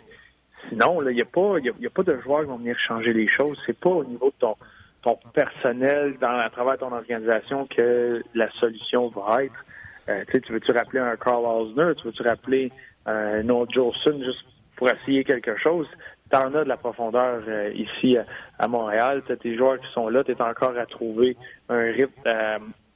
[0.68, 3.58] Sinon, il n'y a, pas, a pas de joueurs qui vont venir changer les choses.
[3.66, 4.56] C'est pas au niveau de ton,
[5.02, 9.64] ton personnel dans, à travers ton organisation que la solution va être.
[10.08, 11.94] Euh, tu veux-tu rappeler un Carl Osner?
[11.96, 12.72] Tu veux-tu rappeler
[13.08, 14.44] euh, un autre juste
[14.76, 15.86] pour essayer quelque chose?
[16.30, 18.16] Tu en as de la profondeur euh, ici
[18.58, 19.22] à, Montréal.
[19.26, 20.24] Tu as tes joueurs qui sont là.
[20.24, 21.36] Tu es encore à trouver
[21.68, 22.28] un rythme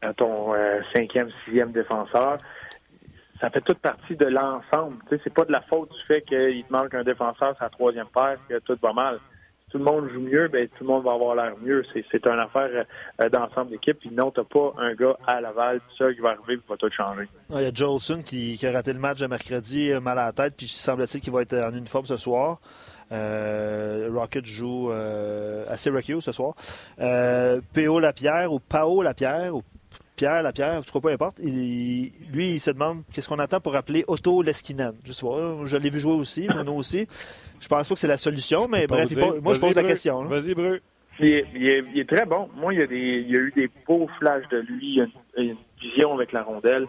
[0.02, 0.52] à ton
[0.94, 2.38] cinquième, sixième défenseur
[3.41, 4.97] ça fait toute partie de l'ensemble.
[5.09, 7.68] Tu sais, c'est pas de la faute du fait qu'il te manque un défenseur, sa
[7.68, 9.18] troisième paire, que tout va mal.
[9.66, 11.84] C'est tout le monde joue mieux, ben, tout le monde va avoir l'air mieux.
[11.93, 12.87] C'est une affaire
[13.20, 13.99] euh, d'ensemble d'équipe.
[13.99, 16.76] Puis non, t'as pas un gars à Laval tout seul qui va arriver et va
[16.76, 17.28] tout changer.
[17.51, 20.32] Il y a qui, qui, a raté le match de mercredi, euh, mal à la
[20.32, 22.59] tête, puis il semble-t-il qu'il va être en uniforme ce soir.
[23.12, 26.55] Euh, Rocket joue euh, à Syracuse ce soir.
[27.01, 28.01] Euh, P.O.
[28.01, 29.62] Lapierre ou Pao Lapierre ou
[30.16, 31.38] Pierre Lapierre, je crois peu importe.
[31.38, 34.94] lui, il se demande qu'est-ce qu'on attend pour appeler Otto Leskinen?
[35.04, 37.06] Je sais pas, je l'ai vu jouer aussi, Mono aussi.
[37.60, 39.10] Je pense pas que c'est la solution, mais bref,
[39.42, 40.24] moi je pose la question.
[40.24, 40.80] Vas-y, Bru.
[41.18, 42.50] Il est, il, est, très bon.
[42.54, 44.80] Moi, il y, a des, il y a eu des beaux flashs de lui.
[44.82, 45.06] Il y a
[45.40, 46.86] une, vision avec la rondelle.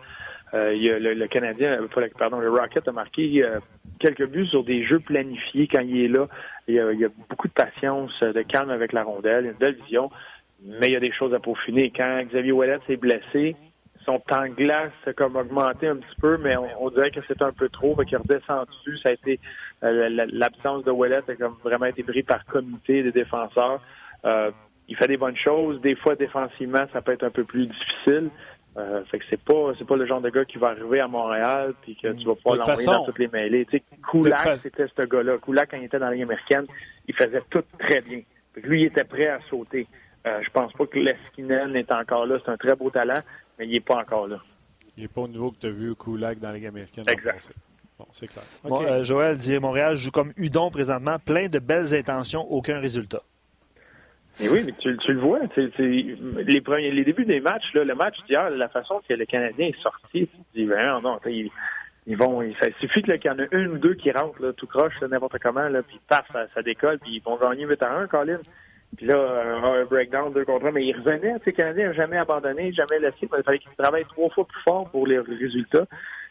[0.53, 1.77] Euh, il y a le, Canadien,
[2.17, 3.59] pardon, le Rocket a marqué euh,
[3.99, 6.27] quelques buts sur des jeux planifiés quand il est là.
[6.67, 9.53] Il y a, il y a beaucoup de patience, de calme avec la rondelle, une
[9.53, 10.09] belle vision
[10.63, 11.91] mais il y a des choses à peaufiner.
[11.95, 13.55] Quand Xavier Ouellet s'est blessé,
[14.05, 17.43] son temps de glace a comme augmenté un petit peu, mais on, dirait que c'était
[17.43, 18.97] un peu trop, qu'il est redescendu.
[19.03, 19.39] Ça a été
[19.83, 23.81] euh, l'absence de Ouellet a comme vraiment été pris par comité des défenseurs.
[24.25, 24.51] Euh,
[24.87, 25.81] il fait des bonnes choses.
[25.81, 28.29] Des fois, défensivement, ça peut être un peu plus difficile.
[28.77, 31.07] Euh, fait que c'est pas c'est pas le genre de gars qui va arriver à
[31.07, 33.65] Montréal puis que tu vas pouvoir l'envoyer dans toutes les mêlées.
[33.65, 35.37] Tu sais, Kulak, c'était ce gars-là.
[35.39, 36.65] Kulak, quand il était dans la Ligue américaine,
[37.07, 38.21] il faisait tout très bien.
[38.55, 39.87] lui, il était prêt à sauter.
[40.27, 42.37] Euh, je pense pas que Leskinen est encore là.
[42.43, 43.21] C'est un très beau talent,
[43.57, 44.37] mais il n'est pas encore là.
[44.97, 47.05] Il n'est pas au niveau que tu as vu Kulak dans la Ligue américaine.
[47.07, 47.53] Exact.
[47.97, 48.43] Bon, c'est clair.
[48.65, 53.21] Euh, Joël dit Montréal joue comme Udon présentement, plein de belles intentions, aucun résultat.
[54.39, 55.39] Mais oui, mais tu, le vois.
[55.57, 59.81] les, premiers, les débuts des matchs, le match d'hier, la façon que le Canadien est
[59.81, 63.77] sorti, tu dis, ben non, ils, vont, il, suffit qu'il y en ait une ou
[63.79, 67.37] deux qui rentrent tout croche, n'importe comment, là, puis paf, ça, décolle, puis ils vont
[67.37, 68.37] gagner 8 à 1, Colin.
[68.95, 71.37] Puis là, un, breakdown, deux contre un, mais il revenait.
[71.39, 73.17] Tu sais, Canadien n'a jamais abandonné, jamais laissé.
[73.21, 75.85] il fallait qu'il travaille trois fois plus fort pour les résultats.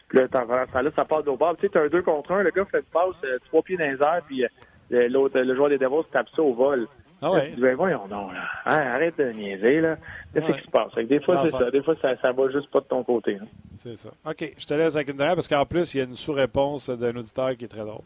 [0.09, 1.55] Puis là, ça, là, ça part d'au bord.
[1.57, 3.77] Tu sais, t'as un deux contre un, le gars fait une passe, euh, trois pieds
[3.77, 6.87] dans les airs, puis euh, l'autre, le joueur des Devils tape ça au vol.
[7.21, 7.53] Ah ouais.
[7.57, 8.43] Ben voyons non, là.
[8.65, 9.97] Hein, arrête de niaiser, là.
[10.33, 10.93] Qu'est-ce qui se passe?
[10.93, 11.71] Des fois, c'est ça.
[11.71, 13.39] Des fois, ça, ça va juste pas de ton côté.
[13.41, 13.47] Hein.
[13.77, 14.09] C'est ça.
[14.25, 14.53] OK.
[14.55, 17.15] Je te laisse avec une dernière parce qu'en plus, il y a une sous-réponse d'un
[17.15, 18.05] auditeur qui est très drôle.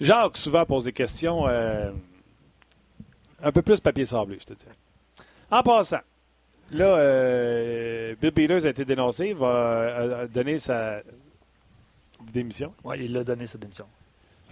[0.00, 1.46] Jacques, souvent, pose des questions.
[1.46, 1.90] Euh,
[3.42, 4.64] un peu plus papier sablé, je te dis.
[5.50, 6.00] En passant,
[6.72, 11.00] là, euh, Bill Peters a été dénoncé, il va donner sa
[12.32, 12.72] démission.
[12.84, 13.86] Oui, il a donné sa démission.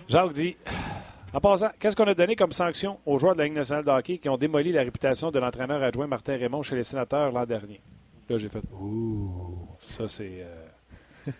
[0.09, 0.57] Jacques dit
[1.33, 3.91] En passant, qu'est-ce qu'on a donné comme sanction aux joueurs de la Ligue nationale de
[3.91, 7.47] hockey qui ont démoli la réputation de l'entraîneur adjoint Martin Raymond chez les sénateurs l'an
[7.47, 7.81] dernier?
[8.29, 10.43] Là, j'ai fait Ouh, ça c'est.
[10.43, 10.67] Euh,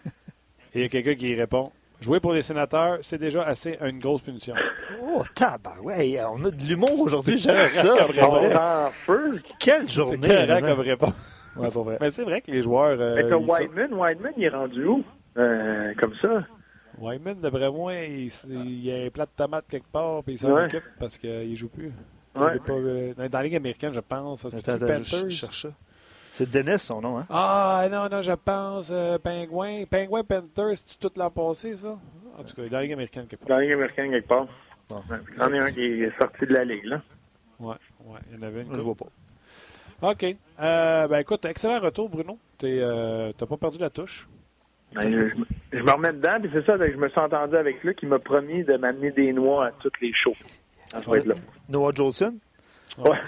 [0.75, 1.71] Et il y a quelqu'un qui répond
[2.05, 4.55] Jouer pour les sénateurs, c'est déjà assez une grosse punition.
[5.03, 6.21] Oh, tabarouette!
[6.29, 7.95] On a de l'humour aujourd'hui, j'aime ça.
[9.07, 9.41] feu.
[9.59, 10.29] Quelle journée!
[10.29, 11.15] C'est comme réponse.
[11.57, 11.99] Ouais, vrai.
[12.03, 13.01] Mais c'est vrai que les joueurs.
[13.01, 15.03] Euh, Mais Whiteman, Whiteman, il est rendu où?
[15.39, 16.45] Euh, comme ça?
[16.99, 20.39] Whiteman, d'après moi, il, il, y a un plat de tomates quelque part, puis il
[20.39, 21.91] s'en occupe parce qu'il ne joue plus.
[22.37, 22.59] Ouais.
[22.59, 24.45] Pas, euh, dans la Ligue américaine, je pense.
[24.45, 25.69] Attends, je cherche ça.
[26.37, 27.27] C'est Dennis, son nom, hein?
[27.31, 29.85] Ah, non, non, je pense euh, Pingouin.
[29.85, 31.97] Pingouin Panthers, c'est tout l'an passé, ça?
[32.37, 33.51] En tout cas, dans la Ligue américaine, quelque part.
[33.51, 34.49] Dans la Ligue américaine, quelque part.
[34.89, 35.01] Bon.
[35.09, 37.01] Il y en a un qui est sorti de la Ligue, là.
[37.61, 38.75] Ouais, ouais, il y en avait une.
[38.75, 39.07] Je vois pas.
[40.11, 40.25] OK.
[40.59, 42.37] Euh, ben écoute, excellent retour, Bruno.
[42.59, 44.27] Tu n'as euh, pas perdu la touche.
[44.93, 45.09] Ben,
[45.73, 48.19] je, me remets dedans, puis c'est ça, je me suis entendu avec lui qui m'a
[48.19, 50.35] promis de m'amener des noix à toutes les shows.
[51.69, 52.35] Noah Jolson?
[52.99, 53.19] Ouais.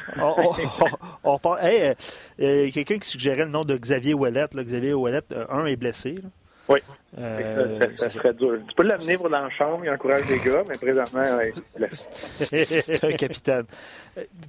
[1.24, 1.94] on, on, hey,
[2.40, 4.46] euh, quelqu'un qui suggérait le nom de Xavier Ouellet.
[4.52, 4.62] Là.
[4.62, 6.12] Xavier Ouellet, euh, un, est blessé.
[6.12, 6.28] Là.
[6.68, 6.80] Oui.
[7.18, 8.58] Euh, ça, serait dur.
[8.68, 11.52] Tu peux l'amener pour dans la chambre, il encourage les gars, mais présentement, ouais,
[11.90, 13.64] c'est un capitaine.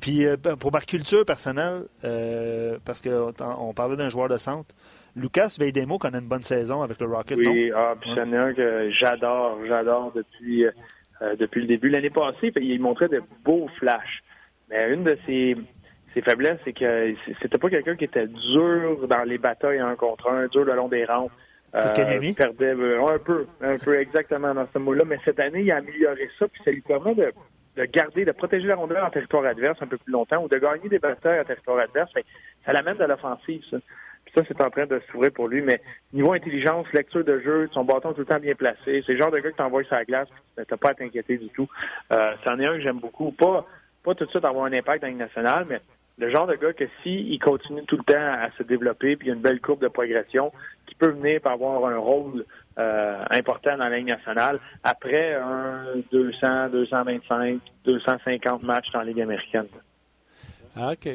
[0.02, 0.26] Puis
[0.60, 1.84] pour ma culture personnelle,
[2.84, 4.74] parce qu'on on parlait d'un joueur de centre,
[5.16, 7.38] Lucas Veidemo connaît une bonne saison avec le Rocket.
[7.38, 10.66] Oui, ah, puis c'est un que j'adore, j'adore depuis,
[11.40, 11.90] depuis le début.
[11.90, 14.24] L'année passée, il montrait de beaux flashs.
[14.70, 15.56] Mais une de ses,
[16.14, 20.30] ses faiblesses, c'est que c'était pas quelqu'un qui était dur dans les batailles un contre
[20.30, 21.32] un, dur le long des rangs.
[21.76, 25.04] Euh, perdait euh, un peu, un peu exactement dans ce mot-là.
[25.06, 27.32] Mais cette année, il a amélioré ça, puis ça lui permet de,
[27.76, 30.58] de garder, de protéger la rondelle en territoire adverse un peu plus longtemps ou de
[30.58, 32.12] gagner des batailles en territoire adverse.
[32.66, 33.78] ça l'amène de l'offensive, ça.
[34.26, 35.62] Puis ça, c'est en train de s'ouvrir pour lui.
[35.62, 39.18] Mais niveau intelligence, lecture de jeu, son bâton tout le temps bien placé, c'est le
[39.18, 41.70] genre de gars que t'envoies sur la glace, t'as pas à t'inquiéter du tout.
[42.12, 43.32] Euh, c'en est un que j'aime beaucoup.
[43.32, 43.66] Pas
[44.08, 45.82] pas tout de suite avoir un impact dans la nationale, mais
[46.18, 49.28] le genre de gars que s'il il continue tout le temps à se développer, puis
[49.28, 50.54] il y a une belle courbe de progression,
[50.86, 52.46] qui peut venir par avoir un rôle
[52.80, 59.22] euh, important dans la Ligue nationale après un 200, 225, 250 matchs dans la Ligue
[59.22, 59.68] américaine.
[60.78, 61.10] Ah, OK.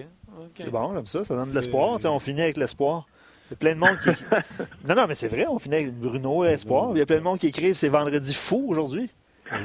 [0.55, 1.99] C'est bon, comme ça, ça donne de l'espoir.
[2.05, 3.07] On finit avec l'espoir.
[3.49, 4.11] Il y a plein de monde qui.
[4.86, 6.90] non, non, mais c'est vrai, on finit avec Bruno, l'espoir.
[6.93, 9.11] Il y a plein de monde qui écrivent c'est vendredi fou aujourd'hui.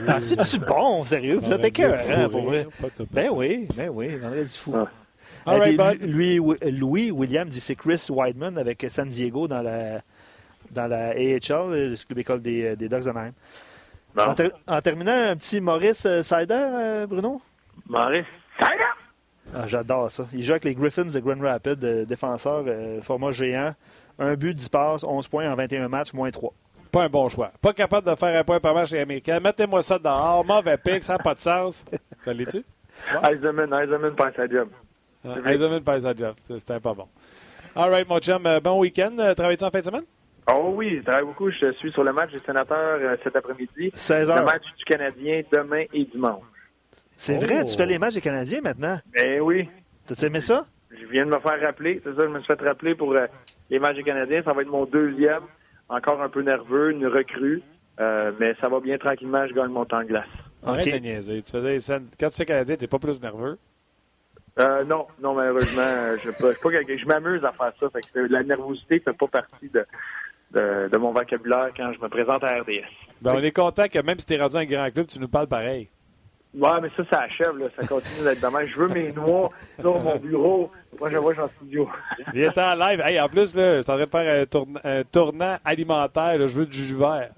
[0.07, 1.37] Ah, C'est-tu bon, sérieux?
[1.37, 2.67] Vous êtes écœurant, pour vrai.
[3.11, 4.73] Ben oui, ben oui, vendredi fou.
[4.75, 4.87] Ah.
[5.47, 9.61] Euh, All right, lui, lui- Louis William dit c'est Chris Weidman avec San Diego dans
[9.61, 10.01] la,
[10.71, 13.31] dans la AHL, le club école des, des Ducks d'Anaheim.
[14.13, 14.23] Bon.
[14.23, 17.41] En, ter- en terminant, un petit Maurice euh, Sider, euh, Bruno?
[17.87, 18.25] Maurice,
[18.59, 18.65] est!
[19.55, 20.25] Ah, J'adore ça.
[20.33, 23.73] Il joue avec les Griffins de Grand Rapids, euh, défenseur, euh, format géant.
[24.19, 26.51] Un but, 10 passes, 11 points en 21 matchs, moins 3.
[26.97, 27.51] Pas un bon choix.
[27.61, 29.39] Pas capable de faire un point par match chez les Américains.
[29.39, 30.43] Mettez-moi ça dehors.
[30.43, 31.85] Mauvais pic, ça n'a pas de sens.
[32.25, 32.63] L'est-tu?
[33.23, 34.69] Eisenman, Eisenman pense à job.
[35.45, 36.33] Eisenman pèse sa job.
[36.49, 37.07] C'était pas bon.
[37.75, 38.43] All right, mon chum.
[38.47, 39.15] euh, Bon week-end.
[39.19, 40.05] Euh, Travailles-tu en fin de semaine?
[40.51, 41.51] Oh oui, je travaille beaucoup.
[41.51, 43.91] Je suis sur le match des sénateurs euh, cet après-midi.
[43.93, 44.43] 16 Le heures.
[44.45, 46.41] match du Canadien demain et dimanche.
[47.15, 47.45] C'est Oh.
[47.45, 48.97] vrai, tu fais les matchs des Canadiens maintenant?
[49.13, 49.69] Ben oui,
[50.07, 50.65] T'as-tu aimé ça?
[50.89, 52.01] je viens de me faire rappeler.
[52.03, 53.27] C'est ça, je me suis fait rappeler pour euh,
[53.69, 54.41] les matchs des Canadiens.
[54.43, 55.43] Ça va être mon deuxième.
[55.89, 57.61] Encore un peu nerveux, une recrue.
[57.99, 59.47] Euh, mais ça va bien tranquillement.
[59.47, 60.27] Je gagne mon temps de glace.
[60.63, 60.93] Arrête OK.
[60.93, 61.41] de niaiser.
[61.41, 63.57] Tu faisais les scènes- Quand tu fais Canadien, t'es pas plus nerveux?
[64.59, 67.71] Euh, non, non, malheureusement, euh, je, peux- je, suis pas quelqu'un- je m'amuse à faire
[67.79, 67.89] ça.
[67.91, 69.85] Fait que la nervosité fait pas partie de,
[70.51, 72.85] de, de mon vocabulaire quand je me présente à RDS.
[73.21, 75.27] Ben, on est content que même si t'es rendu dans un grand club, tu nous
[75.27, 75.89] parles pareil.
[76.57, 77.67] Ouais, mais ça, ça achève, là.
[77.79, 78.65] Ça continue d'être demain.
[78.65, 79.49] Je veux mes noix
[79.79, 80.71] sur mon bureau.
[80.97, 81.89] Fois, je suis en studio.
[82.33, 83.01] Il est en live.
[83.05, 86.37] Hey, en plus, là, je suis en train de faire un, tourna- un tournant alimentaire.
[86.39, 86.47] là.
[86.47, 87.29] Je veux du jus vert.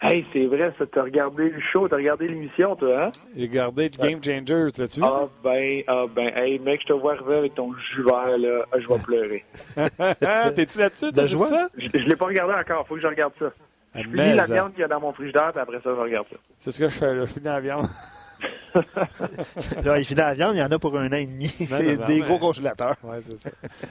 [0.00, 0.84] Hey, c'est vrai, ça.
[0.86, 3.10] T'as regardé le show, t'as regardé l'émission, toi, hein?
[3.36, 5.00] J'ai regardé Game Changers là-dessus.
[5.02, 8.64] Ah, ben, ah, ben, hey, mec, je te vois arriver avec ton jus vert, là.
[8.70, 9.44] Ah, je vais pleurer.
[10.54, 11.06] T'es-tu là-dessus?
[11.06, 11.46] De T'as vu joie?
[11.48, 11.68] ça?
[11.76, 12.86] Je, je l'ai pas regardé encore.
[12.86, 13.46] Faut que je regarde ça.
[13.92, 15.78] Ah, Je finis mais, la euh, viande qu'il y a dans mon frigidaire, puis après
[15.78, 16.36] ça, je regarde ça.
[16.58, 17.14] C'est ce que je fais.
[17.14, 17.20] Là.
[17.22, 17.86] Je finis la viande.
[19.84, 21.48] Là, il finit la viande, il y en a pour un an et demi.
[21.48, 22.96] C'est des mais- gros congélateurs.
[23.02, 23.50] Ouais, c'est ça.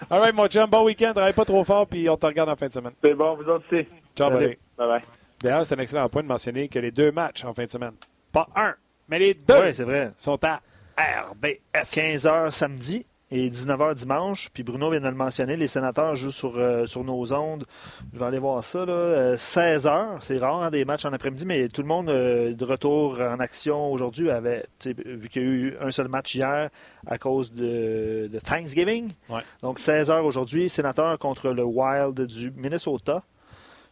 [0.10, 0.70] All right, mon chum.
[0.70, 1.12] Bon week-end.
[1.14, 2.93] Travaille pas trop fort, puis on te regarde en fin de semaine.
[3.04, 3.88] C'est bon, vous autres, c'est.
[4.16, 4.30] Ciao.
[4.32, 5.02] Bye bye.
[5.41, 7.93] D'ailleurs, c'est un excellent point de mentionner que les deux matchs en fin de semaine,
[8.32, 8.74] pas un,
[9.08, 10.12] mais les deux c'est vrai.
[10.18, 10.62] sont à
[10.98, 11.60] RBS.
[11.76, 14.49] 15h samedi et 19h dimanche.
[14.53, 17.65] Puis Bruno vient de le mentionner, les sénateurs jouent sur, euh, sur nos ondes.
[18.13, 18.86] Je vais aller voir ça.
[18.86, 18.93] Là.
[18.93, 22.65] Euh, 16h, c'est rare hein, des matchs en après-midi, mais tout le monde euh, de
[22.65, 26.69] retour en action aujourd'hui avait, vu qu'il y a eu un seul match hier
[27.05, 29.11] à cause de, de Thanksgiving.
[29.30, 29.41] Ouais.
[29.61, 33.23] Donc 16h aujourd'hui, sénateurs contre le Wild du Minnesota.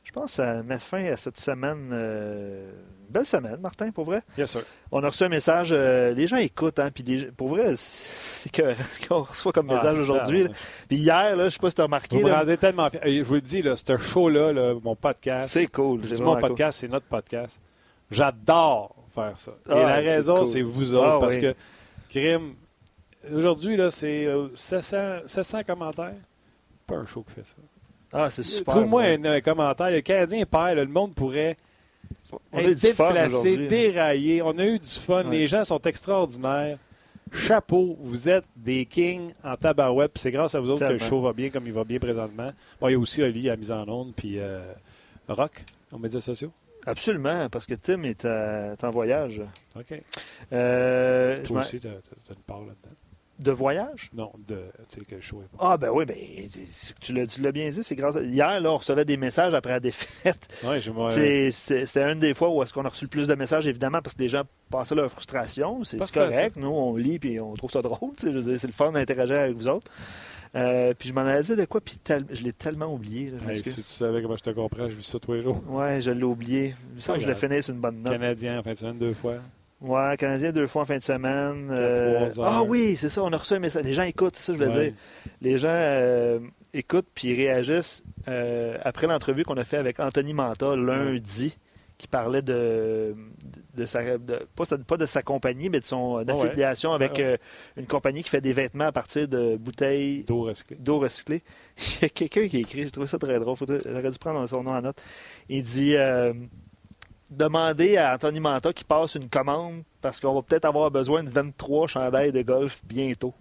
[0.06, 1.89] Je pense que ça met fin à cette semaine.
[1.91, 2.72] euh,
[3.10, 4.22] belle semaine, Martin, pour vrai.
[4.38, 4.62] Yes, sir.
[4.91, 8.51] On a reçu un message, euh, les gens écoutent, hein, puis les- pour vrai, c'est
[8.51, 10.43] que ce qu'on reçoit comme message Ah, aujourd'hui.
[10.43, 10.49] là.
[10.53, 12.58] ah, Puis hier, là, je ne sais pas si tu as remarqué, Vous me rendez
[12.58, 16.01] tellement Je vous le dis, là, ce show-là, là, mon podcast, c'est cool.
[16.08, 17.60] c'est mon podcast, c'est notre podcast.
[18.12, 19.51] J'adore faire ça.
[19.68, 20.47] Et Ah, la c'est raison, cool.
[20.47, 21.41] c'est vous autres, Ah, parce oui.
[21.41, 21.56] que,
[22.10, 22.53] Crime,
[23.34, 26.14] aujourd'hui, c'est euh, 700, 700 commentaires.
[26.88, 27.56] Pas un show qui fait ça.
[28.18, 28.74] Ah, c'est super.
[28.76, 29.20] Trouve-moi ouais.
[29.22, 29.91] un, un commentaire.
[29.91, 31.57] Le Canadien perd, le monde pourrait
[32.53, 33.68] On être déplacé, aujourd'hui.
[33.68, 34.41] déraillé.
[34.41, 35.24] On a eu du fun.
[35.26, 35.32] Ouais.
[35.32, 36.78] Les gens sont extraordinaires.
[37.34, 40.11] Chapeau, vous êtes des kings en tabarouette.
[40.16, 42.47] C'est grâce à vous autres que le show va bien comme il va bien présentement.
[42.80, 44.61] Bon, il y a aussi Oli à la mise en onde, puis euh,
[45.28, 46.51] Rock, aux médias sociaux.
[46.86, 49.41] Absolument, parce que Tim est, à- est en voyage.
[49.76, 49.99] OK.
[50.53, 51.91] Euh, Toi aussi, tu as,
[52.30, 52.95] une part là-dedans.
[53.39, 54.09] De voyage?
[54.13, 54.59] Non, de,
[54.89, 55.57] tu sais que le show est bon.
[55.59, 56.15] Ah, ben oui, ben,
[57.01, 58.21] tu l'as bien dit, c'est grâce à...
[58.21, 60.47] Hier, là, on recevait des messages après la défaite.
[60.63, 60.79] Ouais,
[61.51, 64.15] C'était une des fois où est-ce qu'on a reçu le plus de messages, évidemment, parce
[64.15, 65.83] que les gens passaient leur frustration.
[65.83, 66.55] C'est correct.
[66.55, 68.11] Nous, on lit et on trouve ça drôle.
[68.21, 69.91] je dire, C'est le fun d'interagir avec vous autres.
[70.55, 73.29] Euh, puis je m'en avais dit de quoi, puis tel- je l'ai tellement oublié.
[73.29, 73.75] là, je Hey, m'excuse.
[73.75, 75.61] si tu savais comment je te comprends, j'ai vu ça tous les jours.
[75.67, 76.76] Ouais, je l'ai oublié.
[76.91, 77.49] Il me semble que je l'ai grave.
[77.51, 78.14] fini sur une bonne note.
[78.14, 79.35] Canadien en fin de semaine deux fois.
[79.86, 81.70] Ouais, Canadien deux fois en fin de semaine.
[81.78, 82.30] Euh.
[82.41, 83.84] Ah oui, c'est ça, on a reçu un message.
[83.84, 84.72] Les gens écoutent, c'est ça je Ouais.
[84.90, 84.94] dire.
[85.41, 86.40] Les gens euh,
[86.74, 91.56] écoutent puis réagissent euh, après l'entrevue qu'on a fait avec Anthony Manta lundi,
[91.98, 93.16] qui parlait de,
[93.76, 94.48] de sa, de-
[94.88, 96.30] pas, de sa compagnie, mais de son ouais.
[96.32, 97.40] affiliation avec Ouais,
[97.78, 101.44] une compagnie qui fait des vêtements à partir de bouteilles d'eau recyclée.
[101.78, 104.18] Il y a quelqu'un qui a écrit, j'ai trouvé ça très drôle, faudrait- j'aurais dû
[104.18, 105.02] prendre son nom en note.
[105.48, 105.95] Il dit
[107.30, 111.30] Demandez à Anthony Manta qui passe une commande parce qu'on va peut-être avoir besoin de
[111.30, 113.34] 23 chandails de golf bientôt.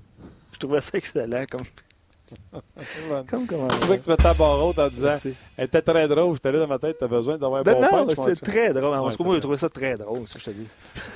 [0.53, 1.67] Je trouvais ça excellent comme,
[3.29, 3.73] comme commande.
[3.73, 5.35] Je trouvais que tu mettais ta barre haute en disant Merci.
[5.57, 7.81] Elle était très drôle, j'étais là dans ma tête, t'as besoin d'avoir un Ben bon
[7.81, 8.35] non, c'est chum.
[8.37, 8.95] très drôle.
[8.95, 9.41] En Ouais, tout cas, c'est moi, j'ai vrai.
[9.41, 10.67] trouvé ça très drôle, je te dis.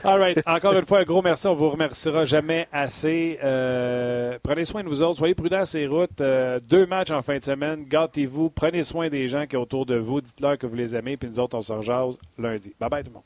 [0.05, 0.43] All right.
[0.47, 1.47] Encore une fois, un gros merci.
[1.47, 3.39] On vous remerciera jamais assez.
[3.43, 5.19] Euh, prenez soin de vous autres.
[5.19, 6.21] Soyez prudents à ces routes.
[6.21, 7.85] Euh, deux matchs en fin de semaine.
[7.89, 8.51] Gâtez-vous.
[8.51, 10.21] Prenez soin des gens qui sont autour de vous.
[10.21, 11.17] Dites-leur que vous les aimez.
[11.17, 12.73] Puis nous autres, on se rejase lundi.
[12.81, 13.23] Bye bye tout le monde.